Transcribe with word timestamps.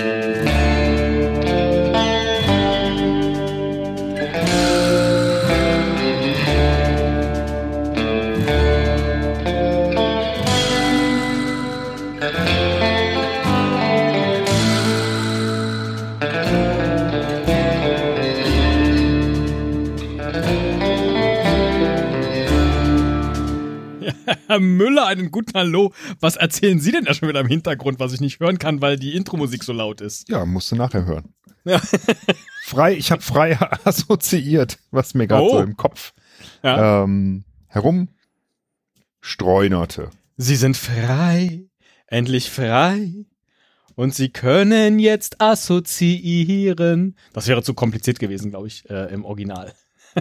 Mm-hmm. 0.00 0.29
Herr 24.50 24.58
Müller, 24.58 25.06
einen 25.06 25.30
guten 25.30 25.56
Hallo. 25.56 25.92
Was 26.18 26.34
erzählen 26.34 26.80
Sie 26.80 26.90
denn 26.90 27.04
da 27.04 27.14
schon 27.14 27.28
wieder 27.28 27.38
im 27.38 27.46
Hintergrund, 27.46 28.00
was 28.00 28.12
ich 28.12 28.20
nicht 28.20 28.40
hören 28.40 28.58
kann, 28.58 28.80
weil 28.82 28.96
die 28.98 29.14
Intro-Musik 29.14 29.62
so 29.62 29.72
laut 29.72 30.00
ist? 30.00 30.28
Ja, 30.28 30.44
musst 30.44 30.72
du 30.72 30.76
nachher 30.76 31.04
hören. 31.04 31.32
Ja. 31.64 31.80
frei, 32.64 32.94
ich 32.96 33.12
habe 33.12 33.22
frei 33.22 33.56
assoziiert, 33.84 34.80
was 34.90 35.14
mir 35.14 35.28
gerade 35.28 35.44
Oh. 35.44 35.50
so 35.52 35.60
im 35.60 35.76
Kopf 35.76 36.12
Ja. 36.64 37.04
ähm, 37.04 37.44
herumstreunerte. 37.68 40.10
Sie 40.36 40.56
sind 40.56 40.76
frei, 40.76 41.66
endlich 42.08 42.50
frei. 42.50 43.26
Und 43.94 44.16
Sie 44.16 44.30
können 44.30 44.98
jetzt 44.98 45.40
assoziieren. 45.40 47.16
Das 47.34 47.46
wäre 47.46 47.62
zu 47.62 47.72
kompliziert 47.74 48.18
gewesen, 48.18 48.50
glaube 48.50 48.66
ich, 48.66 48.90
äh, 48.90 49.12
im 49.14 49.24
Original. 49.24 49.72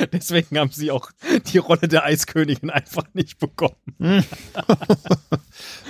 Deswegen 0.12 0.58
haben 0.58 0.70
Sie 0.70 0.90
auch 0.90 1.10
die 1.52 1.58
Rolle 1.58 1.88
der 1.88 2.04
Eiskönigin 2.04 2.70
einfach 2.70 3.04
nicht 3.14 3.38
bekommen. 3.38 3.76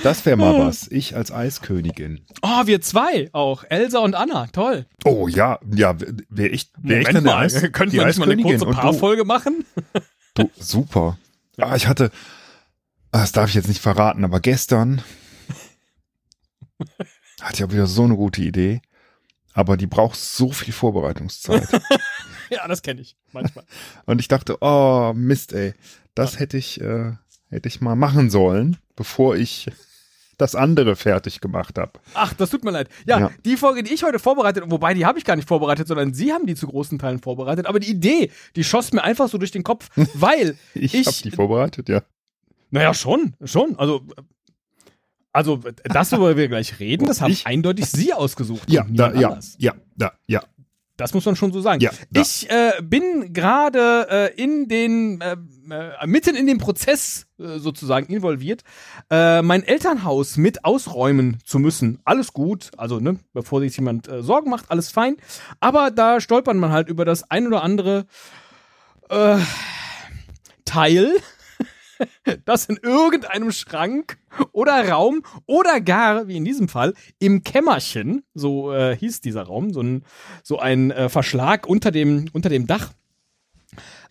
Das 0.03 0.27
wäre 0.27 0.37
mal 0.37 0.59
was. 0.59 0.89
Ich 0.91 1.15
als 1.17 1.31
Eiskönigin. 1.31 2.25
Oh, 2.43 2.67
wir 2.67 2.81
zwei 2.81 3.31
auch. 3.33 3.65
Elsa 3.69 4.01
und 4.01 4.15
Anna. 4.15 4.47
Toll. 4.49 4.87
Oh 5.05 5.29
ja, 5.29 5.59
ja, 5.75 5.97
wäre 6.29 6.49
ich, 6.49 6.71
wär 6.79 7.01
ich 7.01 7.09
dann 7.09 7.25
der 7.25 7.37
Eis, 7.37 7.61
könnten 7.73 7.93
wir 7.93 8.07
nicht 8.07 8.19
mal 8.19 8.31
eine 8.31 8.43
kurze 8.43 8.67
Paarfolge 8.67 9.25
machen? 9.25 9.65
du, 10.35 10.51
super. 10.59 11.19
Ah, 11.59 11.77
ich 11.77 11.87
hatte, 11.87 12.11
ah, 13.13 13.21
das 13.21 13.33
darf 13.33 13.49
ich 13.49 13.55
jetzt 13.55 13.69
nicht 13.69 13.81
verraten, 13.81 14.25
aber 14.25 14.41
gestern 14.41 15.03
hatte 17.41 17.55
ich 17.55 17.65
auch 17.65 17.73
wieder 17.73 17.87
so 17.87 18.05
eine 18.05 18.17
gute 18.17 18.43
Idee, 18.43 18.81
aber 19.53 19.77
die 19.77 19.87
braucht 19.87 20.19
so 20.19 20.51
viel 20.51 20.73
Vorbereitungszeit. 20.73 21.69
Ja, 22.57 22.69
das 22.69 22.83
kenne 22.83 23.01
ich 23.01 23.17
manchmal. 23.33 23.65
Und 24.07 24.21
ich 24.21 24.29
dachte, 24.29 24.59
oh 24.61 25.13
Mist, 25.15 25.53
ey, 25.53 25.75
das 26.15 26.39
hätte 26.39 26.57
ich, 26.59 26.81
äh, 26.81 27.13
hätte 27.51 27.69
ich 27.69 27.81
mal 27.81 27.97
machen 27.97 28.31
sollen, 28.31 28.77
bevor 28.97 29.37
ich 29.37 29.67
das 30.39 30.55
andere 30.55 30.97
fertig 30.97 31.41
gemacht 31.41 31.79
habe. 31.79 31.93
Ach, 32.15 32.33
das 32.35 32.51
tut 32.51 32.65
mir 32.65 32.71
leid. 32.73 32.89
Ja, 33.07 33.19
Ja. 33.21 33.31
die 33.45 33.57
Folge, 33.57 33.83
die 33.83 33.93
ich 33.95 34.03
heute 34.03 34.19
vorbereitet, 34.19 34.65
wobei 34.67 34.93
die 34.95 35.07
habe 35.07 35.19
ich 35.19 35.25
gar 35.25 35.37
nicht 35.37 35.47
vorbereitet, 35.49 35.87
sondern 35.87 36.15
Sie 36.15 36.33
haben 36.33 36.47
die 36.47 36.55
zu 36.57 36.67
großen 36.67 36.99
Teilen 36.99 37.21
vorbereitet. 37.21 37.67
Aber 37.67 37.79
die 37.81 37.91
Idee, 37.91 38.31
die 38.57 38.65
schoss 38.65 38.93
mir 38.93 39.03
einfach 39.05 39.29
so 39.29 39.39
durch 39.39 39.51
den 39.53 39.63
Kopf, 39.63 39.89
weil 40.15 40.57
Ich, 40.75 40.95
Ich- 40.95 41.07
habe 41.07 41.17
die 41.23 41.31
vorbereitet, 41.31 41.89
ja. 41.89 42.03
Naja, 42.71 42.93
schon, 42.95 43.35
schon. 43.45 43.79
Also, 43.79 44.03
also 45.33 45.61
das, 45.85 46.13
worüber 46.13 46.37
wir 46.37 46.49
gleich 46.49 46.79
reden, 46.81 47.07
das 47.07 47.21
haben 47.21 47.31
Ich- 47.33 47.47
eindeutig 47.47 47.87
Sie 47.87 48.13
ausgesucht. 48.13 48.71
Ja, 48.71 48.85
da, 48.89 49.13
ja, 49.15 49.39
ja, 49.59 49.75
da, 49.97 50.13
ja. 50.27 50.43
Das 51.03 51.15
muss 51.15 51.27
man 51.27 51.35
schon 51.35 51.53
so 51.53 51.61
sagen. 51.61 51.81
Ja, 51.81 51.91
ich 52.15 52.49
äh, 52.49 52.81
bin 52.81 53.33
gerade 53.33 54.07
äh, 54.09 54.41
in 54.41 54.69
den 54.69 55.21
äh, 55.21 55.37
äh, 55.69 56.07
mitten 56.07 56.37
in 56.37 56.47
den 56.47 56.59
Prozess 56.59 57.27
äh, 57.39 57.59
sozusagen 57.59 58.07
involviert, 58.13 58.63
äh, 59.11 59.43
mein 59.43 59.65
Elternhaus 59.65 60.37
mit 60.37 60.65
ausräumen 60.65 61.39
zu 61.45 61.59
müssen. 61.59 61.99
Alles 62.05 62.33
gut, 62.33 62.71
also 62.77 63.01
ne, 63.01 63.19
bevor 63.33 63.61
sich 63.61 63.77
jemand 63.77 64.09
Sorgen 64.21 64.49
macht, 64.49 64.71
alles 64.71 64.91
fein. 64.91 65.17
Aber 65.59 65.91
da 65.91 66.21
stolpert 66.21 66.57
man 66.57 66.71
halt 66.71 66.89
über 66.89 67.05
das 67.05 67.29
ein 67.31 67.47
oder 67.47 67.63
andere 67.63 68.07
Teil, 70.65 71.11
das 72.45 72.67
in 72.67 72.79
irgendeinem 72.83 73.53
Schrank 73.53 74.19
oder 74.53 74.89
Raum 74.89 75.23
oder 75.47 75.81
gar, 75.81 76.29
wie 76.29 76.37
in 76.37 76.45
diesem 76.45 76.69
Fall, 76.69 76.95
im 77.19 77.43
Kämmerchen, 77.43 78.25
so 78.35 78.73
äh, 78.73 78.97
hieß 78.97 79.21
dieser 79.21 79.43
Raum, 79.43 79.73
so 79.73 79.81
ein, 79.81 80.05
so 80.43 80.59
ein 80.59 80.91
äh, 80.91 81.09
Verschlag 81.09 81.67
unter 81.67 81.91
dem, 81.91 82.27
unter 82.33 82.49
dem 82.49 82.67
Dach, 82.67 82.93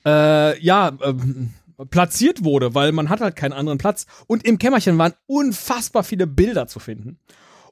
äh, 0.06 0.60
ja, 0.60 0.92
ähm, 1.04 1.54
platziert 1.90 2.44
wurde, 2.44 2.76
weil 2.76 2.92
man 2.92 3.10
hat 3.10 3.22
halt 3.22 3.36
keinen 3.36 3.54
anderen 3.54 3.78
Platz. 3.78 4.06
Und 4.28 4.46
im 4.46 4.58
Kämmerchen 4.60 4.98
waren 4.98 5.14
unfassbar 5.26 6.04
viele 6.04 6.28
Bilder 6.28 6.68
zu 6.68 6.80
finden. 6.80 7.18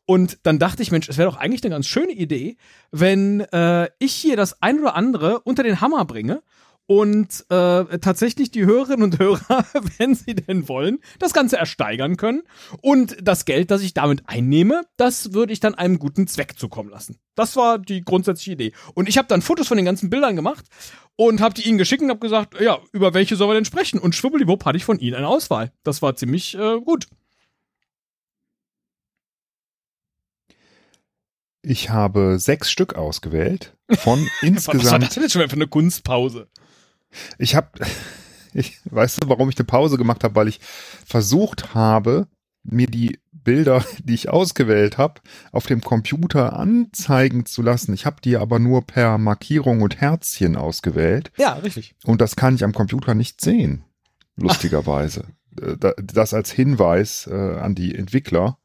Und 0.06 0.40
dann 0.44 0.58
dachte 0.58 0.82
ich, 0.82 0.92
Mensch, 0.92 1.08
es 1.08 1.20
wäre 1.20 1.30
doch 1.30 1.38
eigentlich 1.38 1.64
eine 1.64 1.70
ganz 1.70 1.86
schöne 1.86 2.14
Idee, 2.14 2.58
wenn 2.92 3.42
äh, 3.42 3.90
ich 4.00 4.14
hier 4.14 4.36
das 4.36 4.60
ein 4.62 4.80
oder 4.80 4.96
andere 4.96 5.42
unter 5.42 5.62
den 5.62 5.82
Hammer 5.82 6.04
bringe 6.06 6.42
und 6.90 7.46
äh, 7.50 8.00
tatsächlich 8.00 8.50
die 8.50 8.66
Hörerinnen 8.66 9.04
und 9.04 9.20
Hörer, 9.20 9.64
wenn 10.00 10.16
sie 10.16 10.34
denn 10.34 10.68
wollen, 10.68 10.98
das 11.20 11.34
Ganze 11.34 11.56
ersteigern 11.56 12.18
können. 12.18 12.42
Und 12.82 13.16
das 13.22 13.46
Geld, 13.46 13.70
das 13.70 13.84
ich 13.84 13.94
damit 13.94 14.24
einnehme, 14.26 14.82
das 14.98 15.32
würde 15.34 15.54
ich 15.54 15.60
dann 15.60 15.76
einem 15.76 16.00
guten 16.00 16.26
Zweck 16.26 16.58
zukommen 16.58 16.90
lassen. 16.90 17.20
Das 17.36 17.56
war 17.56 17.78
die 17.78 18.02
grundsätzliche 18.02 18.54
Idee. 18.54 18.74
Und 18.96 19.08
ich 19.08 19.20
habe 19.20 19.28
dann 19.28 19.44
Fotos 19.44 19.68
von 19.68 19.78
den 19.78 19.86
ganzen 19.86 20.10
Bildern 20.10 20.36
gemacht 20.36 20.66
und 21.16 21.42
habe 21.42 21.54
die 21.54 21.68
ihnen 21.70 21.78
geschickt 21.78 22.02
und 22.02 22.10
habe 22.10 22.22
gesagt, 22.22 22.60
ja, 22.60 22.80
über 22.92 23.14
welche 23.14 23.36
sollen 23.36 23.52
wir 23.52 23.54
denn 23.54 23.66
sprechen? 23.66 24.00
Und 24.00 24.16
schwuppeliwupp 24.16 24.66
hatte 24.66 24.78
ich 24.78 24.86
von 24.86 24.98
ihnen 24.98 25.16
eine 25.16 25.28
Auswahl. 25.28 25.72
Das 25.84 26.02
war 26.02 26.16
ziemlich 26.16 26.58
äh, 26.58 26.80
gut. 26.82 27.08
Ich 31.62 31.92
habe 31.92 32.40
sechs 32.40 32.72
Stück 32.72 32.96
ausgewählt 32.96 33.78
von 33.92 34.20
Was 34.42 34.42
war 34.42 34.48
insgesamt. 34.48 35.04
das 35.04 35.14
denn 35.14 35.22
jetzt 35.22 35.34
schon 35.34 35.48
für 35.48 35.56
eine 35.56 35.68
Kunstpause? 35.68 36.48
Ich 37.38 37.56
habe, 37.56 37.68
ich 38.54 38.80
weißt 38.86 39.24
du, 39.24 39.30
warum 39.30 39.50
ich 39.50 39.58
eine 39.58 39.66
Pause 39.66 39.98
gemacht 39.98 40.24
habe, 40.24 40.36
weil 40.36 40.48
ich 40.48 40.60
versucht 41.06 41.74
habe, 41.74 42.28
mir 42.64 42.88
die 42.88 43.20
Bilder, 43.32 43.84
die 44.04 44.14
ich 44.14 44.30
ausgewählt 44.30 44.98
habe, 44.98 45.22
auf 45.52 45.66
dem 45.66 45.82
Computer 45.82 46.54
anzeigen 46.60 47.46
zu 47.46 47.62
lassen. 47.62 47.94
Ich 47.94 48.06
habe 48.06 48.18
die 48.24 48.38
aber 48.38 48.60
nur 48.60 48.86
per 48.86 49.18
Markierung 49.18 49.82
und 49.82 50.02
Herzchen 50.02 50.56
ausgewählt 50.56 51.32
Ja, 51.38 51.54
richtig. 51.54 51.96
und 52.06 52.22
das 52.22 52.36
kann 52.36 52.56
ich 52.56 52.64
am 52.64 52.74
Computer 52.74 53.16
nicht 53.16 53.42
sehen, 53.42 53.84
lustigerweise. 54.36 55.26
Äh, 55.62 55.78
da- 55.78 55.94
Das 56.04 56.34
als 56.34 56.52
Hinweis 56.52 57.28
äh, 57.28 57.34
an 57.58 57.76
die 57.76 57.96
Entwickler. 57.96 58.58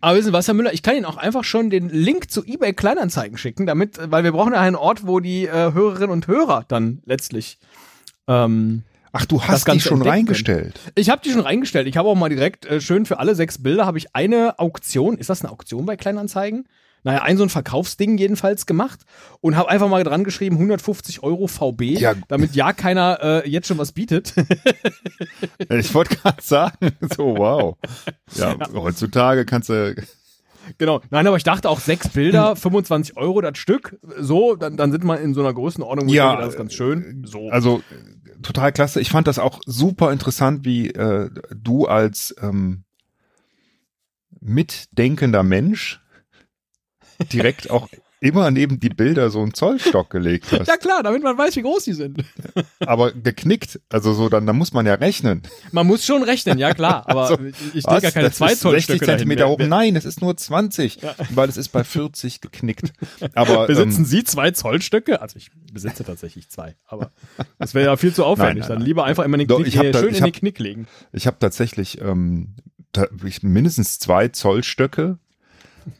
Aber 0.00 0.16
wissen 0.16 0.28
Sie 0.28 0.32
was, 0.32 0.46
Herr 0.46 0.54
Müller, 0.54 0.72
ich 0.72 0.82
kann 0.82 0.96
Ihnen 0.96 1.04
auch 1.04 1.16
einfach 1.16 1.44
schon 1.44 1.70
den 1.70 1.88
Link 1.88 2.30
zu 2.30 2.44
eBay 2.44 2.72
Kleinanzeigen 2.72 3.38
schicken, 3.38 3.66
damit, 3.66 3.98
weil 4.10 4.24
wir 4.24 4.32
brauchen 4.32 4.52
ja 4.52 4.60
einen 4.60 4.76
Ort, 4.76 5.06
wo 5.06 5.20
die 5.20 5.46
äh, 5.46 5.72
Hörerinnen 5.72 6.10
und 6.10 6.26
Hörer 6.26 6.64
dann 6.68 7.02
letztlich. 7.04 7.58
Ähm, 8.28 8.82
Ach, 9.12 9.26
du 9.26 9.38
Das 9.38 9.48
hast 9.48 9.66
die 9.66 9.70
Ganze 9.72 9.88
schon 9.88 10.02
reingestellt. 10.02 10.78
ich 10.94 11.10
habe 11.10 11.20
die 11.24 11.30
schon 11.32 11.40
reingestellt. 11.40 11.88
Ich 11.88 11.96
habe 11.96 12.08
auch 12.08 12.14
mal 12.14 12.28
direkt 12.28 12.66
äh, 12.66 12.80
schön 12.80 13.06
für 13.06 13.18
alle 13.18 13.34
sechs 13.34 13.60
Bilder 13.60 13.84
habe 13.86 13.98
ich 13.98 14.14
eine 14.14 14.58
Auktion. 14.58 15.18
Ist 15.18 15.30
das 15.30 15.42
eine 15.42 15.50
Auktion 15.50 15.84
bei 15.86 15.96
Kleinanzeigen? 15.96 16.68
Naja, 17.02 17.22
ein 17.22 17.36
so 17.36 17.42
ein 17.44 17.48
Verkaufsding 17.48 18.18
jedenfalls 18.18 18.66
gemacht 18.66 19.00
und 19.40 19.56
habe 19.56 19.70
einfach 19.70 19.88
mal 19.88 20.04
dran 20.04 20.24
geschrieben 20.24 20.56
150 20.56 21.22
Euro 21.22 21.46
VB, 21.46 21.98
Ja. 21.98 22.14
damit 22.28 22.54
ja 22.54 22.72
keiner 22.72 23.18
äh, 23.22 23.48
jetzt 23.48 23.68
schon 23.68 23.78
was 23.78 23.92
bietet. 23.92 24.34
Ich 25.70 25.94
wollte 25.94 26.16
gerade 26.16 26.42
sagen, 26.42 26.76
so 27.16 27.36
wow. 27.36 27.76
Ja, 28.34 28.56
heutzutage 28.74 29.44
kannst 29.44 29.68
du 29.68 29.94
Genau. 30.78 31.00
Nein, 31.10 31.26
aber 31.26 31.36
ich 31.36 31.42
dachte 31.42 31.68
auch 31.68 31.80
sechs 31.80 32.08
Bilder, 32.10 32.54
25 32.56 33.16
Euro 33.16 33.40
das 33.40 33.58
Stück. 33.58 33.98
So, 34.18 34.56
dann, 34.56 34.76
dann 34.76 34.92
sind 34.92 35.04
wir 35.04 35.18
in 35.18 35.34
so 35.34 35.40
einer 35.40 35.54
Größenordnung, 35.54 36.06
wo 36.08 36.12
Ja, 36.12 36.28
denke, 36.30 36.44
das 36.44 36.54
ist 36.54 36.58
ganz 36.58 36.74
schön. 36.74 37.24
So. 37.26 37.48
Also 37.50 37.78
äh, 37.90 38.40
total 38.42 38.70
klasse. 38.72 39.00
Ich 39.00 39.10
fand 39.10 39.26
das 39.26 39.38
auch 39.38 39.60
super 39.66 40.12
interessant, 40.12 40.64
wie 40.64 40.90
äh, 40.90 41.30
du 41.56 41.86
als 41.86 42.34
ähm, 42.42 42.84
mitdenkender 44.40 45.42
Mensch 45.42 46.00
direkt 47.32 47.70
auch 47.70 47.88
immer 48.22 48.50
neben 48.50 48.78
die 48.80 48.90
Bilder 48.90 49.30
so 49.30 49.40
einen 49.40 49.54
Zollstock 49.54 50.10
gelegt 50.10 50.52
hast. 50.52 50.68
ja 50.68 50.76
klar, 50.76 51.02
damit 51.02 51.22
man 51.22 51.38
weiß, 51.38 51.56
wie 51.56 51.62
groß 51.62 51.84
die 51.84 51.94
sind. 51.94 52.22
Aber 52.80 53.12
geknickt. 53.12 53.80
Also 53.88 54.12
so, 54.12 54.28
dann, 54.28 54.44
dann 54.44 54.58
muss 54.58 54.74
man 54.74 54.84
ja 54.84 54.92
rechnen. 54.92 55.40
Man 55.72 55.86
muss 55.86 56.04
schon 56.04 56.22
rechnen, 56.22 56.58
ja 56.58 56.74
klar. 56.74 57.04
Aber 57.08 57.22
Also, 57.30 57.38
ich, 57.72 57.86
lege 57.86 58.02
ja 58.02 58.10
keine 58.10 58.28
Das 58.28 58.36
zwei 58.36 58.52
ist 58.52 58.60
Zollstöcke 58.60 58.98
60 58.98 59.06
Zentimeter 59.08 59.44
dahin. 59.44 59.58
hoch. 59.58 59.66
Nein, 59.66 59.96
es 59.96 60.04
ist 60.04 60.20
nur 60.20 60.36
20, 60.36 60.98
weil 61.30 61.48
es 61.48 61.56
ist 61.56 61.70
bei 61.70 61.82
40 61.82 62.42
geknickt. 62.42 62.92
Aber 63.34 63.66
Besitzen 63.66 64.00
ähm, 64.00 64.04
Sie 64.04 64.22
zwei 64.22 64.50
Zollstöcke? 64.50 65.22
Also 65.22 65.38
ich 65.38 65.50
besitze 65.72 66.04
tatsächlich 66.04 66.50
zwei, 66.50 66.76
aber 66.86 67.12
das 67.58 67.72
wäre 67.72 67.86
ja 67.86 67.96
viel 67.96 68.12
zu 68.12 68.26
aufwendig. 68.26 68.48
Nein, 68.48 68.58
nein, 68.60 68.68
Dann 68.68 68.78
nein. 68.80 68.86
lieber 68.86 69.04
einfach 69.04 69.24
immer 69.24 69.38
den 69.38 69.48
Doch, 69.48 69.56
Knick, 69.62 69.68
ich 69.68 69.78
hab 69.78 69.92
da- 69.92 69.98
schön 70.00 70.10
ich 70.10 70.18
in 70.18 70.24
den 70.24 70.32
hab- 70.34 70.38
Knick 70.40 70.58
legen. 70.58 70.86
Ich 71.14 71.26
habe 71.26 71.38
tatsächlich 71.40 71.98
ähm, 72.02 72.54
da, 72.92 73.06
ich, 73.24 73.42
mindestens 73.42 73.98
zwei 73.98 74.28
Zollstöcke. 74.28 75.18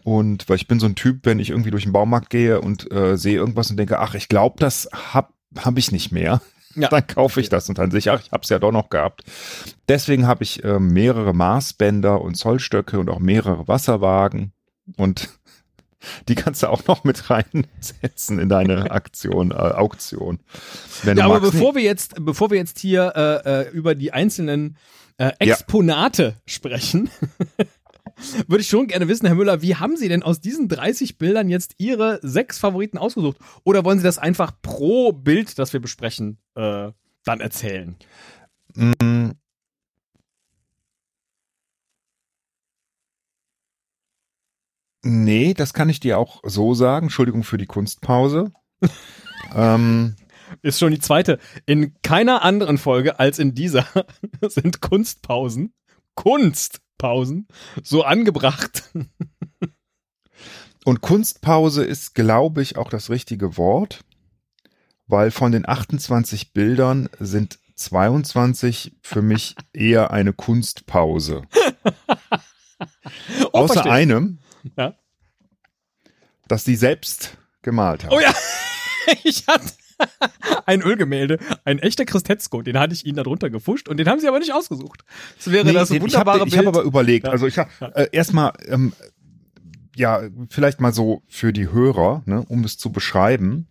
Und 0.04 0.48
weil 0.48 0.56
ich 0.56 0.68
bin 0.68 0.80
so 0.80 0.86
ein 0.86 0.94
Typ, 0.94 1.20
wenn 1.24 1.38
ich 1.38 1.50
irgendwie 1.50 1.70
durch 1.70 1.84
den 1.84 1.92
Baumarkt 1.92 2.30
gehe 2.30 2.60
und 2.60 2.90
äh, 2.92 3.16
sehe 3.16 3.36
irgendwas 3.36 3.70
und 3.70 3.76
denke, 3.76 3.98
ach, 3.98 4.14
ich 4.14 4.28
glaube, 4.28 4.56
das 4.58 4.88
hab, 4.92 5.32
hab 5.56 5.78
ich 5.78 5.92
nicht 5.92 6.12
mehr. 6.12 6.40
ja. 6.74 6.88
dann 6.90 7.06
kaufe 7.06 7.40
ich 7.40 7.48
das 7.48 7.68
und 7.68 7.78
dann 7.78 7.90
sehe 7.90 7.98
ich, 7.98 8.10
ach, 8.10 8.20
ich 8.24 8.32
habe 8.32 8.42
es 8.42 8.48
ja 8.48 8.58
doch 8.58 8.72
noch 8.72 8.90
gehabt. 8.90 9.24
Deswegen 9.88 10.26
habe 10.26 10.42
ich 10.42 10.64
äh, 10.64 10.78
mehrere 10.78 11.34
Maßbänder 11.34 12.20
und 12.20 12.36
Zollstöcke 12.36 12.98
und 12.98 13.10
auch 13.10 13.18
mehrere 13.18 13.68
Wasserwagen 13.68 14.52
und 14.96 15.28
die 16.28 16.34
kannst 16.34 16.62
du 16.62 16.68
auch 16.68 16.86
noch 16.86 17.04
mit 17.04 17.30
reinsetzen 17.30 18.38
in 18.38 18.48
deine 18.48 18.90
Aktion, 18.90 19.50
äh, 19.50 19.54
Auktion. 19.54 20.40
ja, 21.04 21.12
aber 21.24 21.40
magst, 21.40 21.52
bevor 21.52 21.74
wir 21.74 21.82
jetzt, 21.82 22.14
bevor 22.18 22.50
wir 22.50 22.58
jetzt 22.58 22.78
hier 22.78 23.12
äh, 23.16 23.62
äh 23.62 23.70
über 23.70 23.94
die 23.94 24.12
einzelnen 24.12 24.76
äh, 25.18 25.32
Exponate 25.38 26.22
ja. 26.22 26.32
sprechen, 26.46 27.10
würde 28.49 28.61
ich 28.61 28.69
schon 28.69 28.87
gerne 28.87 29.08
wissen, 29.08 29.26
Herr 29.26 29.34
Müller, 29.34 29.62
wie 29.62 29.76
haben 29.76 29.96
Sie 29.96 30.08
denn 30.08 30.22
aus 30.22 30.40
diesen 30.40 30.69
30 30.69 31.19
Bildern 31.19 31.49
jetzt 31.49 31.75
Ihre 31.78 32.20
sechs 32.22 32.58
Favoriten 32.58 32.99
ausgesucht? 32.99 33.38
Oder 33.64 33.84
wollen 33.84 33.99
Sie 33.99 34.05
das 34.05 34.19
einfach 34.19 34.52
pro 34.62 35.12
Bild, 35.12 35.58
das 35.58 35.72
wir 35.72 35.81
besprechen, 35.81 36.38
äh, 36.55 36.90
dann 37.25 37.40
erzählen? 37.40 37.96
Mm. 38.75 39.31
Nee, 45.02 45.55
das 45.55 45.73
kann 45.73 45.88
ich 45.88 46.00
dir 46.00 46.19
auch 46.19 46.43
so 46.44 46.75
sagen. 46.75 47.06
Entschuldigung 47.06 47.43
für 47.43 47.56
die 47.56 47.66
Kunstpause. 47.66 48.52
ähm, 49.55 50.14
ist 50.62 50.78
schon 50.78 50.93
die 50.93 50.99
zweite. 50.99 51.38
In 51.64 51.94
keiner 52.02 52.43
anderen 52.43 52.76
Folge 52.76 53.19
als 53.19 53.38
in 53.38 53.55
dieser 53.55 53.87
sind 54.43 54.81
Kunstpausen, 54.81 55.73
Kunstpausen, 57.00 57.49
so 57.82 58.05
angebracht. 58.05 58.91
Und 60.85 61.00
Kunstpause 61.00 61.85
ist, 61.85 62.14
glaube 62.14 62.62
ich, 62.62 62.76
auch 62.76 62.91
das 62.91 63.11
richtige 63.11 63.56
Wort, 63.56 64.05
weil 65.06 65.31
von 65.31 65.52
den 65.52 65.69
28 65.69 66.52
Bildern 66.52 67.08
sind 67.19 67.58
22 67.75 68.97
für 69.02 69.23
mich 69.23 69.56
eher 69.73 70.11
eine 70.11 70.32
Kunstpause. 70.32 71.43
oh, 73.44 73.49
Außer 73.52 73.75
verstehe. 73.75 73.93
einem, 73.93 74.38
ja. 74.76 74.94
das 76.49 76.64
sie 76.64 76.76
selbst 76.76 77.37
gemalt 77.62 78.05
haben. 78.05 78.14
Oh 78.14 78.20
ja, 78.20 78.35
ich 79.25 79.47
hatte, 79.47 79.73
ein 80.67 80.82
Ölgemälde, 80.82 81.38
ein 81.64 81.79
echter 81.79 82.05
Christetzko, 82.05 82.62
den 82.62 82.79
hatte 82.79 82.94
ich 82.94 83.06
ihnen 83.06 83.17
da 83.17 83.23
drunter 83.23 83.50
gefuscht 83.50 83.88
und 83.88 83.97
den 83.97 84.08
haben 84.08 84.20
sie 84.20 84.29
aber 84.29 84.38
nicht 84.38 84.52
ausgesucht. 84.52 85.05
Das 85.37 85.50
wäre 85.50 85.64
nee, 85.64 85.73
das 85.73 85.91
wunderbare 85.91 86.37
ich 86.38 86.41
hab, 86.41 86.44
Bild. 86.44 86.52
Ich 86.52 86.58
habe 86.58 86.69
aber 86.69 86.82
überlegt, 86.82 87.26
ja. 87.26 87.32
also 87.32 87.47
ich 87.47 87.58
habe 87.58 87.70
äh, 87.94 88.08
erstmal 88.12 88.52
ähm, 88.67 88.93
ja, 89.97 90.23
vielleicht 90.49 90.81
mal 90.81 90.93
so 90.93 91.23
für 91.29 91.52
die 91.52 91.70
Hörer, 91.70 92.23
ne, 92.26 92.44
um 92.49 92.64
es 92.64 92.79
zu 92.79 92.91
beschreiben. 92.91 93.69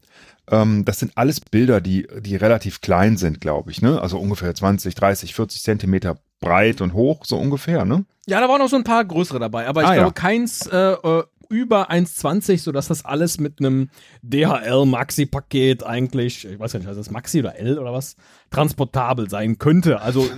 Ähm, 0.50 0.86
das 0.86 1.00
sind 1.00 1.14
alles 1.16 1.40
Bilder, 1.40 1.82
die, 1.82 2.08
die 2.22 2.36
relativ 2.36 2.82
klein 2.82 3.18
sind, 3.18 3.42
glaube 3.42 3.72
ich, 3.72 3.82
ne? 3.82 4.02
Also 4.02 4.20
ungefähr 4.20 4.54
20, 4.54 4.96
30, 4.96 5.36
40 5.36 5.64
Zentimeter 5.64 6.18
breit 6.40 6.82
und 6.82 6.94
hoch, 6.94 7.26
so 7.26 7.38
ungefähr, 7.38 7.86
ne? 7.86 8.06
Ja, 8.26 8.40
da 8.40 8.48
waren 8.48 8.60
noch 8.60 8.70
so 8.70 8.76
ein 8.76 8.84
paar 8.84 9.04
größere 9.06 9.40
dabei, 9.40 9.68
aber 9.68 9.82
ich 9.82 9.88
ah, 9.88 9.94
glaube, 9.94 10.08
ja. 10.08 10.14
keins 10.14 10.68
äh, 10.68 10.94
äh 10.94 11.24
über 11.50 11.92
1,20, 11.92 12.60
sodass 12.60 12.88
das 12.88 13.04
alles 13.04 13.40
mit 13.40 13.60
einem 13.60 13.90
DHL 14.22 14.86
Maxi-Paket 14.86 15.84
eigentlich, 15.84 16.46
ich 16.46 16.60
weiß 16.60 16.74
ja 16.74 16.80
nicht, 16.80 16.88
was 16.88 16.98
das 16.98 17.12
Maxi 17.12 17.40
oder 17.40 17.58
L 17.58 17.80
oder 17.80 17.92
was, 17.92 18.16
transportabel 18.52 19.30
sein 19.30 19.58
könnte. 19.58 20.02
Also 20.02 20.30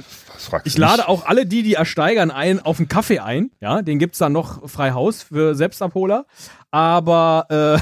ich 0.63 0.77
lade 0.77 1.07
auch 1.07 1.25
alle 1.25 1.45
die, 1.45 1.63
die 1.63 1.73
ersteigern, 1.75 2.31
ein 2.31 2.59
auf 2.59 2.79
einen 2.79 2.87
Kaffee 2.87 3.19
ein. 3.19 3.51
Ja, 3.59 3.81
den 3.81 3.99
gibt's 3.99 4.17
dann 4.17 4.33
noch 4.33 4.69
frei 4.69 4.91
Haus 4.91 5.21
für 5.21 5.53
Selbstabholer. 5.53 6.25
Aber 6.71 7.81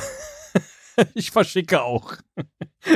äh, 0.98 1.04
ich 1.14 1.32
verschicke 1.32 1.82
auch. 1.82 2.16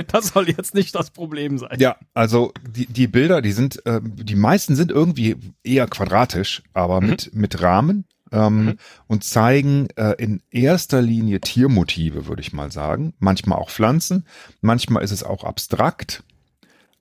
Das 0.07 0.27
soll 0.27 0.49
jetzt 0.49 0.73
nicht 0.73 0.95
das 0.95 1.11
Problem 1.11 1.57
sein. 1.57 1.77
Ja, 1.79 1.97
also 2.13 2.53
die, 2.67 2.87
die 2.87 3.07
Bilder, 3.07 3.41
die 3.41 3.51
sind, 3.51 3.85
äh, 3.85 3.99
die 4.01 4.35
meisten 4.35 4.75
sind 4.75 4.91
irgendwie 4.91 5.35
eher 5.63 5.87
quadratisch, 5.87 6.63
aber 6.73 7.01
mhm. 7.01 7.09
mit, 7.09 7.35
mit 7.35 7.61
Rahmen 7.61 8.05
ähm, 8.33 8.65
mhm. 8.65 8.77
und 9.07 9.23
zeigen 9.23 9.87
äh, 9.95 10.15
in 10.17 10.41
erster 10.51 11.01
Linie 11.01 11.39
Tiermotive, 11.39 12.27
würde 12.27 12.41
ich 12.41 12.51
mal 12.51 12.71
sagen. 12.71 13.13
Manchmal 13.19 13.59
auch 13.59 13.69
Pflanzen, 13.69 14.25
manchmal 14.61 15.03
ist 15.03 15.11
es 15.11 15.23
auch 15.23 15.43
abstrakt, 15.43 16.23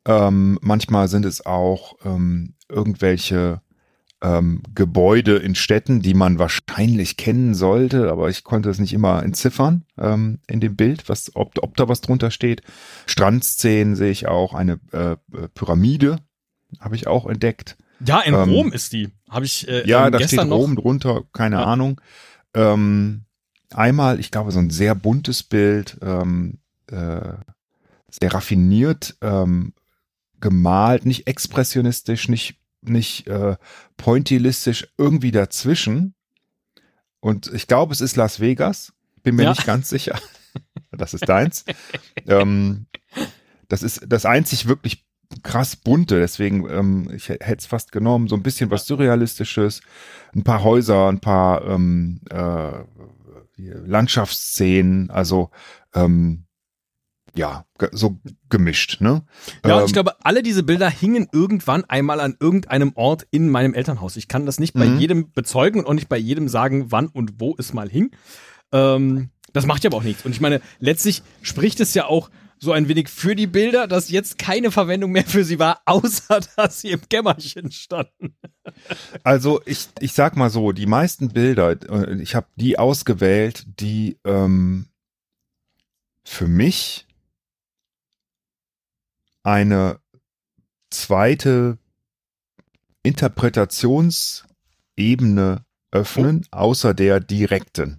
ähm, 0.05 0.59
manchmal 0.63 1.09
sind 1.09 1.25
es 1.25 1.45
auch 1.45 1.95
ähm, 2.05 2.55
irgendwelche 2.69 3.61
ähm, 4.21 4.63
Gebäude 4.75 5.37
in 5.37 5.55
Städten, 5.55 6.01
die 6.01 6.15
man 6.15 6.39
wahrscheinlich 6.39 7.17
kennen 7.17 7.55
sollte, 7.55 8.11
aber 8.11 8.29
ich 8.29 8.45
konnte 8.45 8.71
es 8.71 8.79
nicht 8.79 8.93
immer 8.93 9.23
entziffern 9.23 9.85
ähm, 9.99 10.39
in 10.47 10.61
dem 10.61 10.77
Bild, 10.77 11.09
was, 11.09 11.35
ob, 11.35 11.59
ob 11.63 11.77
da 11.77 11.89
was 11.89 12.03
drunter 12.03 12.31
steht. 12.31 12.63
Strandszenen 13.07 13.97
sehe 13.97 14.11
ich 14.11 14.29
auch, 14.29 14.55
eine 14.55 14.79
äh, 14.93 15.17
Pyramide 15.55 16.19
habe 16.81 16.97
ich 16.97 17.07
auch 17.07 17.27
entdeckt. 17.27 17.77
Ja, 18.07 18.21
in 18.21 18.35
ähm, 18.35 18.51
Rom 18.51 18.73
ist 18.73 18.93
die. 18.93 19.11
Habe 19.29 19.45
ich 19.45 19.69
äh, 19.69 19.87
Ja, 19.89 20.07
ähm, 20.07 20.13
da 20.13 20.21
steht 20.21 20.41
Rom 20.41 20.75
noch? 20.75 20.83
drunter, 20.83 21.23
keine 21.33 21.57
ja. 21.57 21.65
Ahnung. 21.65 22.01
Ähm, 22.55 23.25
einmal, 23.71 24.21
ich 24.21 24.31
glaube, 24.31 24.53
so 24.53 24.59
ein 24.59 24.71
sehr 24.71 24.95
buntes 24.95 25.43
Bild, 25.43 25.99
ähm, 26.03 26.59
äh, 26.89 27.35
sehr 28.11 28.35
raffiniert 28.35 29.17
ähm, 29.23 29.73
gemalt, 30.41 31.07
nicht 31.07 31.27
expressionistisch, 31.27 32.29
nicht 32.29 32.59
nicht 32.83 33.27
äh, 33.29 33.57
pointillistisch, 33.97 34.89
irgendwie 34.99 35.31
dazwischen. 35.31 36.15
Und 37.21 37.53
ich 37.53 37.69
glaube, 37.69 37.93
es 37.93 38.01
ist 38.01 38.17
Las 38.17 38.41
Vegas. 38.41 38.93
Bin 39.23 39.37
mir 39.37 39.45
ja. 39.45 39.51
nicht 39.51 39.65
ganz 39.65 39.89
sicher. 39.89 40.19
das 40.91 41.15
ist 41.15 41.29
deins. 41.29 41.65
ähm, 42.27 42.87
das 43.69 43.83
ist 43.83 44.03
das 44.07 44.27
einzig 44.27 44.67
wirklich 44.67 45.07
krass 45.43 45.77
bunte, 45.77 46.19
deswegen, 46.19 46.69
ähm, 46.69 47.11
ich 47.15 47.29
hätte 47.29 47.57
es 47.59 47.67
fast 47.67 47.93
genommen, 47.93 48.29
so 48.29 48.37
ein 48.37 48.43
bisschen 48.43 48.71
was 48.71 48.87
Surrealistisches, 48.87 49.81
ein 50.35 50.45
paar 50.45 50.63
Häuser, 50.63 51.09
ein 51.09 51.21
paar 51.21 51.65
ähm, 51.67 52.21
äh, 52.31 52.73
Landschaftsszenen, 53.57 55.11
also 55.11 55.51
ähm, 55.95 56.45
ja, 57.35 57.65
so 57.93 58.19
gemischt, 58.51 59.01
ne? 59.01 59.25
Ja, 59.65 59.77
und 59.77 59.85
ich 59.85 59.91
ähm, 59.91 59.95
glaube, 59.95 60.17
alle 60.23 60.43
diese 60.43 60.63
Bilder 60.63 60.91
hingen 60.91 61.29
irgendwann 61.33 61.85
einmal 61.85 62.21
an 62.21 62.37
irgendeinem 62.39 62.93
Ort 62.95 63.27
in 63.31 63.49
meinem 63.49 63.73
Elternhaus. 63.73 64.17
Ich 64.17 64.29
kann 64.29 64.45
das 64.45 64.61
nicht 64.61 64.75
bei 64.75 64.87
mhm. 64.87 64.99
jedem 64.99 65.33
bezeugen 65.33 65.81
und 65.81 65.87
auch 65.87 65.95
nicht 65.95 66.09
bei 66.09 66.19
jedem 66.19 66.49
sagen, 66.49 66.93
wann 66.93 67.07
und 67.07 67.41
wo 67.41 67.55
es 67.59 67.73
mal 67.73 67.89
hing. 67.89 68.11
Ähm, 68.71 69.31
das 69.55 69.67
macht 69.67 69.85
ja 69.85 69.91
aber 69.91 69.99
auch 69.99 70.03
nichts. 70.03 70.25
Und 70.25 70.33
ich 70.33 70.41
meine, 70.41 70.61
letztlich 70.79 71.23
spricht 71.41 71.81
es 71.81 71.95
ja 71.95 72.07
auch 72.07 72.31
so 72.63 72.71
ein 72.71 72.87
wenig 72.87 73.09
für 73.09 73.35
die 73.35 73.49
Bilder, 73.49 73.89
dass 73.89 74.09
jetzt 74.09 74.39
keine 74.39 74.71
Verwendung 74.71 75.11
mehr 75.11 75.25
für 75.25 75.43
sie 75.43 75.59
war, 75.59 75.83
außer 75.85 76.39
dass 76.57 76.81
sie 76.81 76.93
im 76.93 77.01
Kämmerchen 77.09 77.73
standen. 77.73 78.37
Also 79.25 79.61
ich, 79.67 79.89
ich 79.99 80.13
sag 80.13 80.37
mal 80.37 80.49
so, 80.49 80.71
die 80.71 80.87
meisten 80.87 81.31
Bilder, 81.31 81.71
äh, 81.71 82.23
ich 82.23 82.37
habe 82.37 82.47
die 82.55 82.79
ausgewählt, 82.79 83.65
die 83.81 84.17
ähm, 84.25 84.87
für 86.25 86.47
mich 86.47 87.09
eine 89.43 89.99
zweite 90.91 91.79
Interpretationsebene 93.03 95.65
öffnen, 95.91 96.47
oh. 96.53 96.57
außer 96.57 96.95
der 96.95 97.19
direkten. 97.19 97.99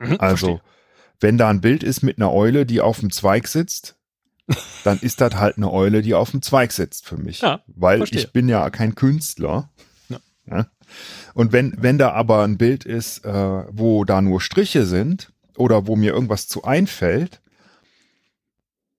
Mhm, 0.00 0.16
also, 0.18 0.46
verstehe. 0.46 0.60
wenn 1.20 1.38
da 1.38 1.48
ein 1.48 1.60
Bild 1.60 1.84
ist 1.84 2.02
mit 2.02 2.18
einer 2.18 2.32
Eule, 2.32 2.66
die 2.66 2.80
auf 2.80 2.98
dem 2.98 3.12
Zweig 3.12 3.46
sitzt, 3.46 3.99
dann 4.84 4.98
ist 5.00 5.20
das 5.20 5.34
halt 5.34 5.56
eine 5.56 5.72
Eule, 5.72 6.02
die 6.02 6.14
auf 6.14 6.30
dem 6.30 6.42
Zweig 6.42 6.72
sitzt 6.72 7.06
für 7.06 7.16
mich. 7.16 7.40
Ja, 7.40 7.60
weil 7.66 7.98
verstehe. 7.98 8.20
ich 8.20 8.32
bin 8.32 8.48
ja 8.48 8.68
kein 8.70 8.94
Künstler. 8.94 9.70
Ja. 10.08 10.18
ja. 10.46 10.66
Und 11.34 11.52
wenn, 11.52 11.74
wenn 11.78 11.98
da 11.98 12.12
aber 12.12 12.42
ein 12.42 12.58
Bild 12.58 12.84
ist, 12.84 13.24
äh, 13.24 13.64
wo 13.70 14.04
da 14.04 14.20
nur 14.20 14.40
Striche 14.40 14.86
sind 14.86 15.32
oder 15.56 15.86
wo 15.86 15.96
mir 15.96 16.12
irgendwas 16.12 16.48
zu 16.48 16.64
einfällt, 16.64 17.40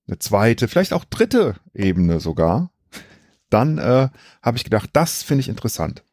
eine 0.08 0.20
zweite, 0.20 0.68
vielleicht 0.68 0.94
auch 0.94 1.06
dritte 1.06 1.56
Ebene 1.74 2.20
sogar, 2.20 2.72
dann 3.50 3.78
äh, 3.78 4.10
habe 4.42 4.58
ich 4.58 4.64
gedacht, 4.64 4.90
das 4.94 5.24
finde 5.24 5.42
ich 5.42 5.50
interessant. 5.50 6.04